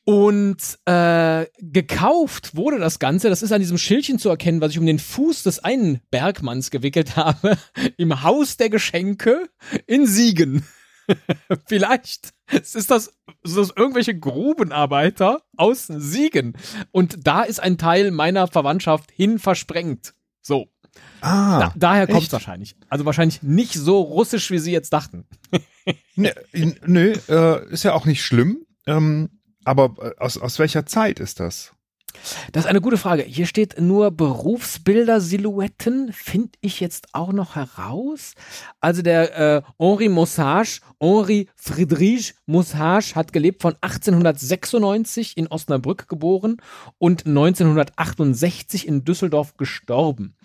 und 0.03 0.57
äh, 0.85 1.45
gekauft 1.59 2.55
wurde 2.55 2.79
das 2.79 2.99
Ganze, 2.99 3.29
das 3.29 3.43
ist 3.43 3.51
an 3.51 3.61
diesem 3.61 3.77
Schildchen 3.77 4.17
zu 4.17 4.29
erkennen, 4.29 4.61
was 4.61 4.71
ich 4.71 4.79
um 4.79 4.85
den 4.85 4.99
Fuß 4.99 5.43
des 5.43 5.59
einen 5.59 6.01
Bergmanns 6.09 6.71
gewickelt 6.71 7.15
habe, 7.15 7.57
im 7.97 8.23
Haus 8.23 8.57
der 8.57 8.69
Geschenke 8.69 9.49
in 9.85 10.07
Siegen. 10.07 10.65
Vielleicht 11.67 12.33
ist 12.51 12.91
das, 12.91 13.13
ist 13.43 13.57
das 13.57 13.73
irgendwelche 13.75 14.17
Grubenarbeiter 14.17 15.43
aus 15.55 15.87
Siegen. 15.87 16.53
Und 16.91 17.27
da 17.27 17.43
ist 17.43 17.59
ein 17.59 17.77
Teil 17.77 18.11
meiner 18.11 18.47
Verwandtschaft 18.47 19.11
hin 19.11 19.39
versprengt. 19.39 20.13
So. 20.41 20.67
Ah, 21.21 21.59
da, 21.59 21.73
daher 21.75 22.07
kommt 22.07 22.23
es 22.23 22.33
wahrscheinlich. 22.33 22.75
Also 22.89 23.05
wahrscheinlich 23.05 23.43
nicht 23.43 23.73
so 23.73 24.01
russisch, 24.01 24.51
wie 24.51 24.59
sie 24.59 24.71
jetzt 24.71 24.91
dachten. 24.91 25.25
nö, 26.15 26.29
nö 26.85 27.13
äh, 27.29 27.71
ist 27.71 27.83
ja 27.83 27.93
auch 27.93 28.05
nicht 28.05 28.23
schlimm. 28.23 28.65
Ähm, 28.87 29.29
aber 29.63 29.95
äh, 30.01 30.19
aus, 30.19 30.37
aus 30.37 30.59
welcher 30.59 30.85
Zeit 30.85 31.19
ist 31.19 31.39
das? 31.39 31.73
Das 32.51 32.65
ist 32.65 32.69
eine 32.69 32.81
gute 32.81 32.97
Frage. 32.97 33.23
Hier 33.23 33.45
steht 33.45 33.79
nur 33.79 34.11
Berufsbilder, 34.11 35.21
Silhouetten, 35.21 36.11
finde 36.13 36.51
ich 36.61 36.79
jetzt 36.79 37.07
auch 37.13 37.31
noch 37.31 37.55
heraus. 37.55 38.33
Also 38.79 39.01
der 39.01 39.37
äh, 39.37 39.61
Henri 39.79 40.09
Mossage, 40.09 40.81
Henri 40.99 41.47
Friedrich 41.55 42.35
Mossage 42.45 43.15
hat 43.15 43.33
gelebt 43.33 43.61
von 43.61 43.75
1896 43.81 45.37
in 45.37 45.47
Osnabrück 45.47 46.07
geboren 46.07 46.57
und 46.97 47.25
1968 47.25 48.87
in 48.87 49.05
Düsseldorf 49.05 49.55
gestorben 49.57 50.35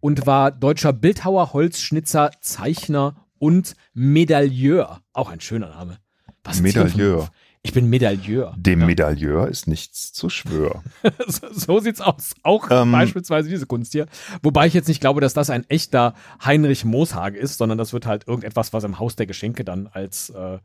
und 0.00 0.26
war 0.26 0.50
deutscher 0.50 0.92
Bildhauer, 0.92 1.52
Holzschnitzer, 1.52 2.30
Zeichner 2.40 3.16
und 3.38 3.74
Medailleur. 3.94 5.02
Auch 5.12 5.30
ein 5.30 5.40
schöner 5.40 5.70
Name. 5.70 5.98
Was 6.44 6.60
Medailleur. 6.60 7.30
Ich 7.62 7.72
bin 7.72 7.90
Medailleur. 7.90 8.54
Dem 8.56 8.80
ja. 8.80 8.86
Medailleur 8.86 9.48
ist 9.48 9.66
nichts 9.66 10.12
zu 10.12 10.28
schwören. 10.28 10.82
so, 11.26 11.48
so, 11.52 11.80
sieht's 11.80 12.00
aus. 12.00 12.34
Auch 12.42 12.70
ähm, 12.70 12.92
beispielsweise 12.92 13.48
diese 13.48 13.66
Kunst 13.66 13.92
hier. 13.92 14.06
Wobei 14.42 14.66
ich 14.66 14.74
jetzt 14.74 14.88
nicht 14.88 15.00
glaube, 15.00 15.20
dass 15.20 15.34
das 15.34 15.50
ein 15.50 15.68
echter 15.68 16.14
Heinrich 16.44 16.84
Mooshage 16.84 17.36
ist, 17.36 17.58
sondern 17.58 17.78
das 17.78 17.92
wird 17.92 18.06
halt 18.06 18.26
irgendetwas, 18.28 18.72
was 18.72 18.84
im 18.84 18.98
Haus 18.98 19.16
der 19.16 19.26
Geschenke 19.26 19.64
dann 19.64 19.88
als 19.88 20.30
äh, 20.30 20.58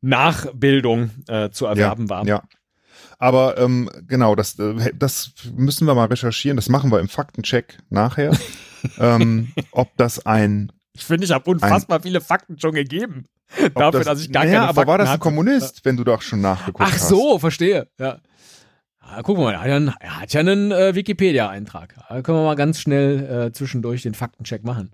Nachbildung 0.00 1.10
äh, 1.28 1.50
zu 1.50 1.66
erwerben 1.66 2.04
ja, 2.04 2.08
war. 2.10 2.26
Ja. 2.26 2.42
Aber 3.18 3.58
ähm, 3.58 3.90
genau, 4.06 4.34
das, 4.34 4.58
äh, 4.58 4.92
das 4.94 5.32
müssen 5.54 5.86
wir 5.86 5.94
mal 5.94 6.06
recherchieren. 6.06 6.56
Das 6.56 6.68
machen 6.68 6.90
wir 6.90 7.00
im 7.00 7.08
Faktencheck 7.08 7.78
nachher. 7.88 8.36
ähm, 8.98 9.52
ob 9.72 9.96
das 9.96 10.26
ein. 10.26 10.72
Ich 10.96 11.04
finde, 11.04 11.26
ich 11.26 11.30
habe 11.30 11.50
unfassbar 11.50 11.98
ein, 11.98 12.02
viele 12.02 12.20
Fakten 12.20 12.58
schon 12.58 12.72
gegeben. 12.72 13.26
Dafür, 13.74 14.00
das, 14.00 14.04
dass 14.06 14.20
ich 14.22 14.32
gar 14.32 14.44
naja, 14.44 14.60
keine 14.60 14.68
aber 14.70 14.86
war 14.86 14.98
das 14.98 15.10
ein 15.10 15.20
Kommunist, 15.20 15.84
wenn 15.84 15.96
du 15.96 16.04
doch 16.04 16.22
schon 16.22 16.40
nachgeguckt 16.40 16.88
Ach 16.88 16.92
hast? 16.92 17.04
Ach 17.04 17.08
so, 17.08 17.38
verstehe. 17.38 17.88
Ja. 17.98 18.18
ja 19.00 19.22
gucken 19.22 19.44
wir 19.44 19.52
mal, 19.52 19.94
er 20.00 20.20
hat 20.20 20.32
ja 20.32 20.40
einen, 20.40 20.72
äh, 20.72 20.94
Wikipedia-Eintrag. 20.94 21.94
Da 22.08 22.22
können 22.22 22.38
wir 22.38 22.44
mal 22.44 22.56
ganz 22.56 22.80
schnell 22.80 23.48
äh, 23.48 23.52
zwischendurch 23.52 24.02
den 24.02 24.14
Faktencheck 24.14 24.64
machen. 24.64 24.92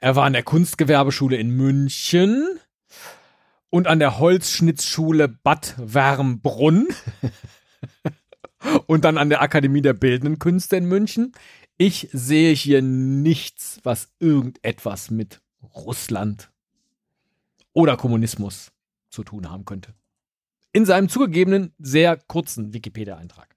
Er 0.00 0.16
war 0.16 0.24
an 0.24 0.32
der 0.32 0.42
Kunstgewerbeschule 0.42 1.36
in 1.36 1.50
München 1.50 2.46
und 3.70 3.86
an 3.86 3.98
der 3.98 4.18
Holzschnitzschule 4.18 5.28
Bad 5.28 5.74
Wärmbrunn 5.78 6.88
und 8.86 9.04
dann 9.04 9.18
an 9.18 9.28
der 9.28 9.42
Akademie 9.42 9.82
der 9.82 9.94
Bildenden 9.94 10.38
Künste 10.38 10.76
in 10.76 10.86
München. 10.86 11.32
Ich 11.80 12.08
sehe 12.12 12.52
hier 12.52 12.82
nichts, 12.82 13.78
was 13.84 14.08
irgendetwas 14.18 15.12
mit 15.12 15.40
Russland 15.76 16.50
oder 17.72 17.96
Kommunismus 17.96 18.72
zu 19.10 19.22
tun 19.22 19.48
haben 19.48 19.64
könnte. 19.64 19.94
In 20.72 20.84
seinem 20.84 21.08
zugegebenen 21.08 21.72
sehr 21.78 22.16
kurzen 22.16 22.74
Wikipedia-Eintrag. 22.74 23.54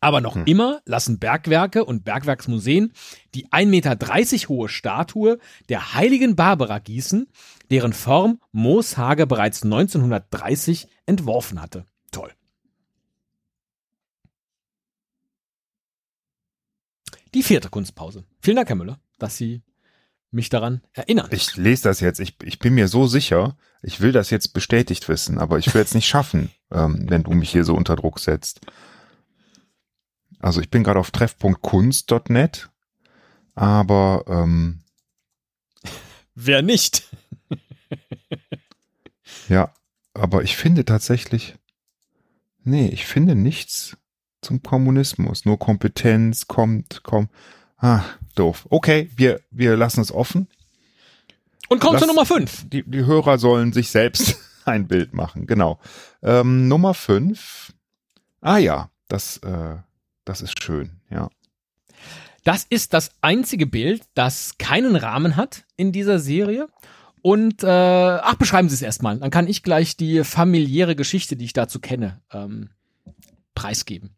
Aber 0.00 0.20
noch 0.20 0.36
hm. 0.36 0.44
immer 0.46 0.80
lassen 0.84 1.18
Bergwerke 1.18 1.84
und 1.84 2.04
Bergwerksmuseen 2.04 2.92
die 3.34 3.48
1,30 3.48 3.66
Meter 3.66 4.48
hohe 4.48 4.68
Statue 4.68 5.38
der 5.68 5.94
heiligen 5.94 6.36
Barbara 6.36 6.78
gießen, 6.78 7.26
deren 7.70 7.92
Form 7.92 8.40
Mooshage 8.52 9.26
bereits 9.26 9.64
1930 9.64 10.86
entworfen 11.06 11.60
hatte. 11.60 11.84
Toll. 12.12 12.30
Die 17.34 17.42
vierte 17.42 17.68
Kunstpause. 17.68 18.24
Vielen 18.40 18.56
Dank, 18.56 18.68
Herr 18.68 18.76
Müller, 18.76 19.00
dass 19.18 19.36
Sie 19.36 19.62
mich 20.30 20.48
daran 20.48 20.82
erinnern. 20.92 21.28
Ich 21.30 21.56
lese 21.56 21.84
das 21.84 22.00
jetzt. 22.00 22.20
Ich, 22.20 22.36
ich 22.42 22.58
bin 22.58 22.74
mir 22.74 22.88
so 22.88 23.06
sicher. 23.06 23.56
Ich 23.82 24.00
will 24.00 24.12
das 24.12 24.30
jetzt 24.30 24.52
bestätigt 24.52 25.08
wissen, 25.08 25.38
aber 25.38 25.58
ich 25.58 25.72
will 25.72 25.80
jetzt 25.80 25.94
nicht 25.94 26.08
schaffen, 26.08 26.50
ähm, 26.70 27.06
wenn 27.08 27.22
du 27.22 27.32
mich 27.32 27.50
hier 27.50 27.64
so 27.64 27.74
unter 27.74 27.96
Druck 27.96 28.18
setzt. 28.20 28.60
Also 30.40 30.60
ich 30.60 30.70
bin 30.70 30.84
gerade 30.84 31.00
auf 31.00 31.10
treff.kunst.net, 31.10 32.70
aber 33.54 34.24
ähm, 34.28 34.80
wer 36.34 36.62
nicht? 36.62 37.08
ja, 39.48 39.72
aber 40.14 40.42
ich 40.42 40.56
finde 40.56 40.84
tatsächlich, 40.84 41.56
nee, 42.62 42.88
ich 42.88 43.06
finde 43.06 43.34
nichts 43.34 43.96
zum 44.48 44.62
Kommunismus. 44.62 45.44
Nur 45.44 45.58
Kompetenz 45.58 46.48
kommt, 46.48 47.02
kommt. 47.02 47.30
Ah, 47.76 48.02
doof. 48.34 48.66
Okay, 48.70 49.10
wir, 49.14 49.40
wir 49.50 49.76
lassen 49.76 50.00
es 50.00 50.10
offen. 50.10 50.48
Und 51.68 51.80
kommt 51.80 51.94
Lass, 51.94 52.02
zu 52.02 52.08
Nummer 52.08 52.24
5. 52.24 52.70
Die, 52.70 52.82
die 52.82 53.04
Hörer 53.04 53.38
sollen 53.38 53.74
sich 53.74 53.90
selbst 53.90 54.38
ein 54.64 54.88
Bild 54.88 55.12
machen, 55.12 55.46
genau. 55.46 55.78
Ähm, 56.22 56.66
Nummer 56.66 56.94
5. 56.94 57.74
Ah 58.40 58.56
ja, 58.56 58.90
das, 59.08 59.36
äh, 59.38 59.76
das 60.24 60.40
ist 60.40 60.62
schön, 60.62 60.92
ja. 61.10 61.28
Das 62.42 62.64
ist 62.70 62.94
das 62.94 63.10
einzige 63.20 63.66
Bild, 63.66 64.02
das 64.14 64.56
keinen 64.56 64.96
Rahmen 64.96 65.36
hat 65.36 65.64
in 65.76 65.92
dieser 65.92 66.18
Serie. 66.18 66.68
Und 67.20 67.62
äh, 67.62 67.66
ach, 67.66 68.36
beschreiben 68.36 68.70
Sie 68.70 68.76
es 68.76 68.82
erstmal. 68.82 69.18
Dann 69.18 69.30
kann 69.30 69.46
ich 69.46 69.62
gleich 69.62 69.98
die 69.98 70.24
familiäre 70.24 70.96
Geschichte, 70.96 71.36
die 71.36 71.44
ich 71.44 71.52
dazu 71.52 71.80
kenne, 71.80 72.22
ähm, 72.32 72.70
preisgeben. 73.54 74.14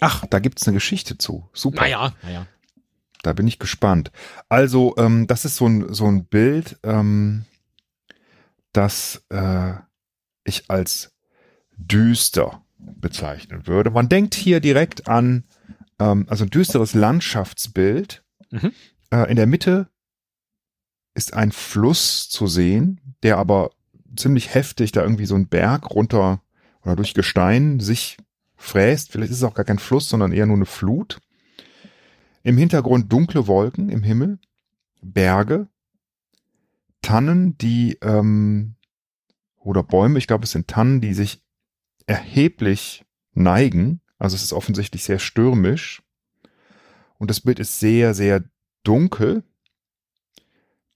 Ach, 0.00 0.24
da 0.26 0.38
gibt's 0.38 0.66
eine 0.66 0.74
Geschichte 0.74 1.18
zu. 1.18 1.48
Super. 1.52 1.82
Naja, 1.82 2.14
naja. 2.22 2.46
Da 3.22 3.32
bin 3.32 3.48
ich 3.48 3.58
gespannt. 3.58 4.12
Also, 4.48 4.94
ähm, 4.98 5.26
das 5.26 5.44
ist 5.44 5.56
so 5.56 5.66
ein, 5.66 5.92
so 5.92 6.06
ein 6.06 6.26
Bild, 6.26 6.78
ähm, 6.82 7.44
das 8.72 9.24
äh, 9.30 9.72
ich 10.44 10.70
als 10.70 11.12
düster 11.76 12.62
bezeichnen 12.78 13.66
würde. 13.66 13.90
Man 13.90 14.08
denkt 14.08 14.34
hier 14.34 14.60
direkt 14.60 15.08
an, 15.08 15.44
ähm, 15.98 16.26
also 16.28 16.44
ein 16.44 16.50
düsteres 16.50 16.94
Landschaftsbild. 16.94 18.22
Mhm. 18.50 18.72
Äh, 19.10 19.30
in 19.30 19.36
der 19.36 19.46
Mitte 19.46 19.88
ist 21.14 21.34
ein 21.34 21.52
Fluss 21.52 22.28
zu 22.28 22.46
sehen, 22.46 23.00
der 23.22 23.38
aber 23.38 23.70
ziemlich 24.16 24.54
heftig 24.54 24.92
da 24.92 25.02
irgendwie 25.02 25.26
so 25.26 25.34
ein 25.34 25.48
Berg 25.48 25.90
runter 25.90 26.42
oder 26.82 26.96
durch 26.96 27.14
Gestein 27.14 27.80
sich 27.80 28.18
fräst. 28.56 29.12
Vielleicht 29.12 29.30
ist 29.30 29.38
es 29.38 29.44
auch 29.44 29.54
gar 29.54 29.64
kein 29.64 29.78
Fluss, 29.78 30.08
sondern 30.08 30.32
eher 30.32 30.46
nur 30.46 30.56
eine 30.56 30.66
Flut. 30.66 31.20
Im 32.42 32.58
Hintergrund 32.58 33.12
dunkle 33.12 33.46
Wolken 33.46 33.88
im 33.88 34.02
Himmel, 34.02 34.38
Berge, 35.02 35.68
Tannen, 37.02 37.56
die 37.58 37.98
ähm, 38.02 38.76
oder 39.58 39.82
Bäume, 39.82 40.18
ich 40.18 40.26
glaube 40.26 40.44
es 40.44 40.52
sind 40.52 40.68
Tannen, 40.68 41.00
die 41.00 41.14
sich 41.14 41.42
erheblich 42.06 43.04
neigen. 43.32 44.00
Also 44.18 44.36
es 44.36 44.42
ist 44.42 44.52
offensichtlich 44.52 45.04
sehr 45.04 45.18
stürmisch. 45.18 46.02
Und 47.18 47.30
das 47.30 47.40
Bild 47.40 47.58
ist 47.58 47.80
sehr, 47.80 48.14
sehr 48.14 48.44
dunkel 48.82 49.42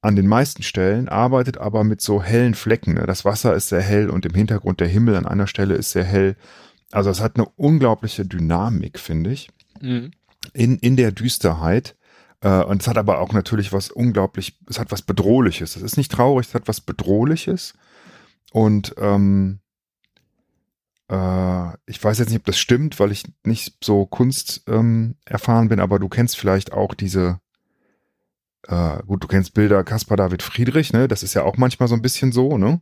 an 0.03 0.17
den 0.17 0.27
meisten 0.27 0.63
Stellen, 0.63 1.09
arbeitet 1.09 1.59
aber 1.59 1.85
mit 1.85 2.01
so 2.01 2.23
hellen 2.23 2.55
Flecken. 2.55 2.95
Ne? 2.95 3.07
Das 3.07 3.25
Wasser 3.25 3.55
ist 3.55 3.69
sehr 3.69 3.83
hell 3.83 4.09
und 4.09 4.25
im 4.25 4.35
Hintergrund 4.35 4.81
der 4.81 4.89
Himmel 4.89 5.17
an 5.17 5.27
einer 5.27 5.47
Stelle 5.47 5.75
ist 5.75 5.91
sehr 5.91 6.05
hell. 6.05 6.37
Also 6.93 7.11
es 7.11 7.21
hat 7.21 7.37
eine 7.37 7.49
unglaubliche 7.57 8.27
Dynamik, 8.27 8.99
finde 8.99 9.31
ich. 9.31 9.49
Mhm 9.81 10.13
in, 10.53 10.79
in 10.79 10.97
der 10.97 11.13
Düsterheit. 11.13 11.97
Äh, 12.41 12.63
und 12.65 12.83
es 12.83 12.89
hat 12.89 12.99
aber 12.99 13.21
auch 13.21 13.33
natürlich 13.33 13.73
was 13.73 13.91
unglaublich, 13.91 14.59
es 14.69 14.79
hat 14.79 14.91
was 14.93 15.03
Bedrohliches. 15.03 15.77
Es 15.77 15.83
ist 15.83 15.97
nicht 15.97 16.13
traurig, 16.13 16.49
es 16.49 16.55
hat 16.55 16.69
was 16.69 16.81
Bedrohliches. 16.81 17.75
Und 18.53 18.95
ähm, 18.99 19.61
äh, 21.09 21.71
ich 21.87 22.03
weiß 22.03 22.19
jetzt 22.19 22.31
nicht, 22.31 22.41
ob 22.41 22.47
das 22.47 22.59
stimmt, 22.59 22.99
weil 22.99 23.13
ich 23.13 23.25
nicht 23.45 23.85
so 23.85 24.07
Kunst 24.07 24.63
ähm, 24.67 25.17
erfahren 25.25 25.69
bin, 25.69 25.81
aber 25.81 25.99
du 25.99 26.09
kennst 26.09 26.37
vielleicht 26.37 26.73
auch 26.73 26.95
diese, 26.95 27.41
äh, 28.67 29.03
gut, 29.07 29.23
du 29.23 29.29
kennst 29.29 29.55
Bilder 29.55 29.85
Caspar 29.85 30.17
David 30.17 30.43
Friedrich, 30.43 30.93
ne? 30.93 31.07
Das 31.09 31.23
ist 31.23 31.35
ja 31.35 31.43
auch 31.45 31.57
manchmal 31.57 31.89
so 31.89 31.95
ein 31.95 32.03
bisschen 32.03 32.33
so, 32.33 32.59
ne? 32.59 32.81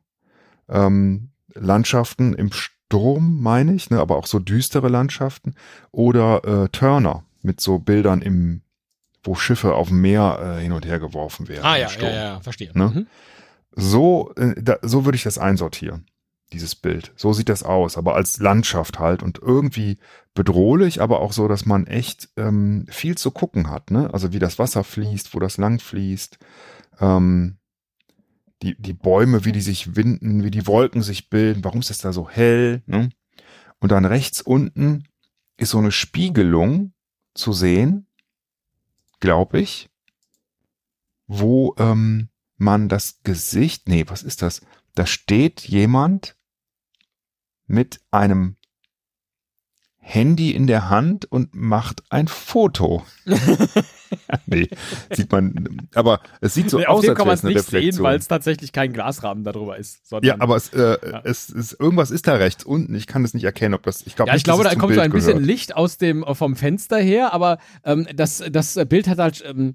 Ähm, 0.69 1.31
Landschaften 1.55 2.35
im 2.35 2.51
Sturm, 2.89 3.43
meine 3.43 3.75
ich, 3.75 3.91
ne? 3.91 4.01
aber 4.01 4.17
auch 4.17 4.27
so 4.27 4.39
düstere 4.39 4.89
Landschaften. 4.89 5.55
Oder 5.93 6.45
äh, 6.45 6.69
Turner 6.71 7.25
mit 7.43 7.61
so 7.61 7.79
Bildern 7.79 8.23
im, 8.23 8.63
wo 9.23 9.35
Schiffe 9.35 9.75
auf 9.75 9.89
dem 9.89 10.01
Meer 10.01 10.57
äh, 10.59 10.63
hin 10.63 10.73
und 10.73 10.87
her 10.87 10.99
geworfen 10.99 11.49
werden. 11.49 11.65
Ah 11.65 11.77
ja, 11.77 11.91
ja, 12.01 12.11
ja, 12.11 12.41
verstehe. 12.41 12.71
Ne? 12.73 12.93
Mhm. 12.95 13.07
So, 13.73 14.33
äh, 14.37 14.55
da, 14.61 14.79
so 14.81 15.05
würde 15.05 15.17
ich 15.17 15.23
das 15.23 15.37
einsortieren, 15.37 16.07
dieses 16.55 16.75
Bild. 16.75 17.13
So 17.15 17.35
sieht 17.35 17.51
das 17.51 17.63
aus, 17.63 17.99
aber 17.99 18.15
als 18.15 18.41
Landschaft 18.41 18.99
halt 18.99 19.23
und 19.23 19.39
irgendwie 19.39 19.99
bedrohlich, 20.33 21.03
aber 21.03 21.21
auch 21.21 21.33
so, 21.33 21.47
dass 21.47 21.67
man 21.67 21.87
echt 21.87 22.31
ähm, 22.39 22.87
viel 22.89 23.19
zu 23.19 23.31
gucken 23.33 23.69
hat. 23.69 23.91
Ne? 23.91 24.09
Also 24.15 24.33
wie 24.33 24.39
das 24.39 24.59
Wasser 24.59 24.83
fließt, 24.83 25.35
wo 25.35 25.41
das 25.41 25.59
lang 25.59 25.79
fließt. 25.79 26.39
Ähm, 27.01 27.58
die, 28.63 28.81
die 28.81 28.93
Bäume, 28.93 29.45
wie 29.45 29.53
die 29.53 29.61
sich 29.61 29.97
winden, 29.97 30.43
wie 30.43 30.51
die 30.51 30.67
Wolken 30.67 31.03
sich 31.03 31.31
bilden, 31.31 31.65
warum 31.65 31.81
ist 31.81 31.91
das 31.91 31.99
da 31.99 32.13
so 32.13 32.29
hell? 32.29 32.83
Ne? 32.87 33.11
Und 33.81 33.93
dann 33.93 34.05
rechts 34.05 34.41
unten 34.41 35.05
ist 35.57 35.71
so 35.71 35.79
eine 35.79 35.93
Spiegelung 35.93 36.93
zu 37.35 37.53
sehen, 37.53 38.07
glaube 39.21 39.61
ich, 39.61 39.89
wo 41.27 41.75
ähm, 41.79 42.29
man 42.57 42.89
das 42.89 43.21
Gesicht, 43.23 43.89
nee, 43.89 44.05
was 44.09 44.23
ist 44.23 44.43
das? 44.43 44.63
Da 44.95 45.07
steht 45.07 45.61
jemand 45.69 46.37
mit 47.67 48.01
einem 48.11 48.57
Handy 49.99 50.53
in 50.53 50.67
der 50.67 50.89
Hand 50.89 51.27
und 51.27 51.55
macht 51.55 52.03
ein 52.11 52.29
Foto. 52.29 53.05
nee, 54.47 54.69
sieht 55.11 55.31
man, 55.33 55.89
aber 55.95 56.21
es 56.41 56.55
sieht 56.55 56.71
so 56.71 56.79
Nee, 56.79 56.87
aus, 56.87 57.07
als 57.09 57.17
kann 57.17 57.19
wäre 57.19 57.27
man 57.27 57.35
es 57.35 57.43
nicht 57.43 57.59
sehen, 57.61 57.75
Reflexion. 57.77 58.05
weil 58.05 58.19
es 58.19 58.29
tatsächlich 58.29 58.73
kein 58.73 58.93
Glasrahmen 58.93 59.45
darüber 59.45 59.77
ist. 59.77 60.01
Ja, 60.23 60.37
aber 60.39 60.57
es, 60.57 60.73
äh, 60.73 60.97
Ja. 61.11 61.21
es 61.25 61.51
ist, 61.51 61.79
irgendwas 61.79 62.11
ist 62.11 62.27
da 62.27 62.35
rechts 62.35 62.65
unten. 62.65 62.95
Ich 62.95 63.07
kann 63.07 63.25
es 63.25 63.35
nicht 63.35 63.45
erkennen, 63.45 63.75
ob 63.75 63.83
das, 63.83 64.07
ich 64.07 64.17
glaube 64.17 64.29
Ja, 64.31 64.35
ich 64.35 64.39
nicht, 64.41 64.45
glaube, 64.45 64.65
da 64.65 64.75
kommt 64.75 64.95
so 64.95 65.01
ein 65.01 65.11
bisschen 65.11 65.33
gehört. 65.35 65.47
Licht 65.47 65.77
aus 65.77 65.99
dem 65.99 66.25
vom 66.33 66.57
Fenster 66.57 66.99
her, 66.99 67.33
aber 67.33 67.59
ähm, 67.85 68.07
das, 68.15 68.43
das 68.51 68.79
Bild 68.89 69.09
hat 69.09 69.19
halt 69.19 69.45
ähm, 69.47 69.75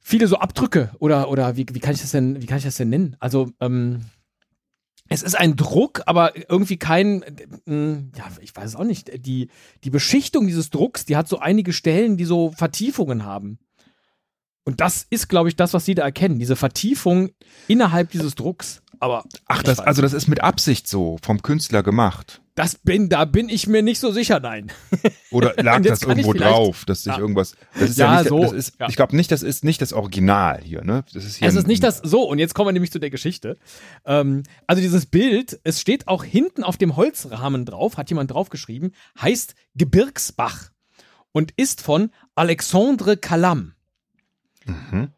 viele 0.00 0.26
so 0.26 0.36
Abdrücke 0.38 0.90
oder 0.98 1.28
oder 1.30 1.56
wie, 1.56 1.66
wie 1.72 1.80
kann 1.80 1.94
ich 1.94 2.00
das 2.00 2.12
denn 2.12 2.40
wie 2.40 2.46
kann 2.46 2.58
ich 2.58 2.64
das 2.64 2.76
denn 2.76 2.88
nennen? 2.88 3.16
Also 3.20 3.50
ähm, 3.60 4.00
es 5.08 5.22
ist 5.22 5.36
ein 5.36 5.56
Druck, 5.56 6.02
aber 6.06 6.32
irgendwie 6.50 6.76
kein, 6.76 7.22
äh, 7.66 7.94
ja, 8.16 8.24
ich 8.40 8.54
weiß 8.54 8.66
es 8.66 8.76
auch 8.76 8.84
nicht. 8.84 9.10
Die, 9.26 9.48
die 9.84 9.90
Beschichtung 9.90 10.46
dieses 10.46 10.70
Drucks, 10.70 11.04
die 11.06 11.16
hat 11.16 11.28
so 11.28 11.38
einige 11.38 11.72
Stellen, 11.72 12.16
die 12.16 12.24
so 12.24 12.52
Vertiefungen 12.52 13.24
haben. 13.24 13.58
Und 14.64 14.80
das 14.80 15.06
ist, 15.08 15.28
glaube 15.28 15.48
ich, 15.48 15.56
das, 15.56 15.72
was 15.72 15.86
sie 15.86 15.94
da 15.94 16.02
erkennen. 16.02 16.38
Diese 16.38 16.56
Vertiefung 16.56 17.30
innerhalb 17.68 18.10
dieses 18.10 18.34
Drucks. 18.34 18.82
Aber 19.00 19.24
Ach, 19.46 19.62
das, 19.62 19.80
also 19.80 20.02
das 20.02 20.12
ist 20.12 20.28
mit 20.28 20.42
Absicht 20.42 20.86
so 20.86 21.16
vom 21.22 21.40
Künstler 21.40 21.82
gemacht. 21.82 22.42
Das 22.58 22.74
bin, 22.74 23.08
da 23.08 23.24
bin 23.24 23.48
ich 23.48 23.68
mir 23.68 23.82
nicht 23.82 24.00
so 24.00 24.10
sicher, 24.10 24.40
nein. 24.40 24.72
Oder 25.30 25.54
lag 25.62 25.80
das 25.82 26.02
irgendwo 26.02 26.32
drauf, 26.32 26.84
dass 26.86 27.04
sich 27.04 27.12
Ja. 27.12 27.18
irgendwas. 27.18 27.54
Das 27.78 27.90
ist 27.90 27.98
ja, 27.98 28.14
Ja, 28.14 28.18
nicht, 28.20 28.28
so, 28.30 28.40
das 28.42 28.52
ist, 28.52 28.80
ja. 28.80 28.88
ich 28.88 28.96
glaube 28.96 29.14
nicht, 29.14 29.30
das 29.30 29.42
ist 29.44 29.64
nicht 29.64 29.80
das 29.80 29.92
Original 29.92 30.60
hier, 30.62 30.82
ne? 30.82 31.04
Das 31.14 31.24
ist 31.24 31.36
hier 31.36 31.46
Es 31.46 31.54
ist 31.54 31.68
nicht 31.68 31.84
das 31.84 31.98
so, 31.98 32.22
und 32.28 32.38
jetzt 32.40 32.54
kommen 32.54 32.68
wir 32.68 32.72
nämlich 32.72 32.90
zu 32.90 32.98
der 32.98 33.10
Geschichte. 33.10 33.56
Ähm, 34.04 34.42
also 34.66 34.82
dieses 34.82 35.06
Bild, 35.06 35.60
es 35.62 35.80
steht 35.80 36.08
auch 36.08 36.24
hinten 36.24 36.64
auf 36.64 36.76
dem 36.76 36.96
Holzrahmen 36.96 37.64
drauf, 37.64 37.96
hat 37.96 38.10
jemand 38.10 38.32
draufgeschrieben, 38.32 38.92
heißt 39.20 39.54
Gebirgsbach 39.76 40.70
und 41.30 41.52
ist 41.56 41.80
von 41.80 42.10
Alexandre 42.34 43.16
Calam. 43.16 43.74
Mhm. 44.66 45.12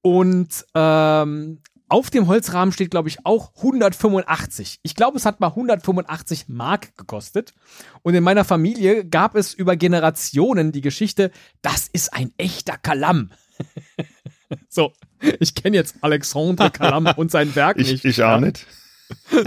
Und 0.00 0.64
ähm, 0.74 1.60
auf 1.88 2.10
dem 2.10 2.26
Holzrahmen 2.26 2.72
steht, 2.72 2.90
glaube 2.90 3.08
ich, 3.08 3.24
auch 3.24 3.52
185. 3.56 4.80
Ich 4.82 4.94
glaube, 4.94 5.16
es 5.18 5.24
hat 5.24 5.40
mal 5.40 5.48
185 5.48 6.48
Mark 6.48 6.96
gekostet. 6.96 7.54
Und 8.02 8.14
in 8.14 8.24
meiner 8.24 8.44
Familie 8.44 9.04
gab 9.04 9.36
es 9.36 9.54
über 9.54 9.76
Generationen 9.76 10.72
die 10.72 10.80
Geschichte, 10.80 11.30
das 11.62 11.88
ist 11.92 12.12
ein 12.12 12.32
echter 12.38 12.76
Kalam. 12.76 13.30
so, 14.68 14.92
ich 15.40 15.54
kenne 15.54 15.76
jetzt 15.76 15.96
Alexandre 16.00 16.70
Calam 16.70 17.06
und 17.16 17.30
sein 17.30 17.54
Werk 17.54 17.76
Ich, 17.80 17.90
nicht. 17.90 18.04
ich 18.04 18.22
auch 18.22 18.40
nicht. 18.40 18.66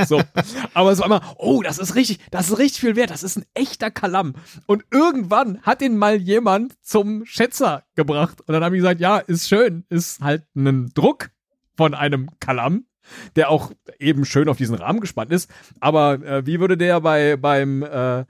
So. 0.08 0.22
Aber 0.74 0.92
es 0.94 1.00
war 1.00 1.08
immer, 1.08 1.36
oh, 1.38 1.62
das 1.62 1.80
ist 1.80 1.96
richtig, 1.96 2.20
das 2.32 2.50
ist 2.50 2.60
richtig 2.60 2.80
viel 2.80 2.96
wert, 2.96 3.10
das 3.10 3.24
ist 3.24 3.38
ein 3.38 3.46
echter 3.54 3.92
Kalam. 3.92 4.36
Und 4.68 4.86
irgendwann 4.90 5.62
hat 5.64 5.82
ihn 5.82 5.98
mal 5.98 6.16
jemand 6.16 6.76
zum 6.82 7.26
Schätzer 7.26 7.84
gebracht. 7.96 8.40
Und 8.40 8.54
dann 8.54 8.64
habe 8.64 8.78
ich 8.78 8.82
gesagt, 8.82 9.02
ja, 9.02 9.18
ist 9.18 9.50
schön, 9.50 9.84
ist 9.90 10.22
halt 10.22 10.44
ein 10.56 10.94
Druck 10.94 11.32
von 11.80 11.94
einem 11.94 12.30
Kalam, 12.42 12.84
der 13.38 13.50
auch 13.50 13.72
eben 14.00 14.26
schön 14.26 14.50
auf 14.50 14.58
diesen 14.58 14.76
Rahmen 14.76 15.00
gespannt 15.00 15.32
ist. 15.32 15.50
Aber 15.80 16.16
äh, 16.16 16.46
wie 16.46 16.60
würde 16.60 16.76
der 16.76 17.00
bei, 17.00 17.38
beim, 17.38 17.84
äh, 17.84 18.26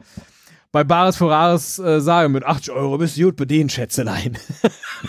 bei 0.71 0.83
Bares 0.83 1.17
Ferraris 1.17 1.79
äh, 1.79 1.99
sagen, 1.99 2.33
mit 2.33 2.43
80 2.45 2.71
Euro 2.71 2.99
bist 2.99 3.17
du 3.17 3.23
gut 3.23 3.37
bedient, 3.37 3.71
Schätzelein. 3.71 4.37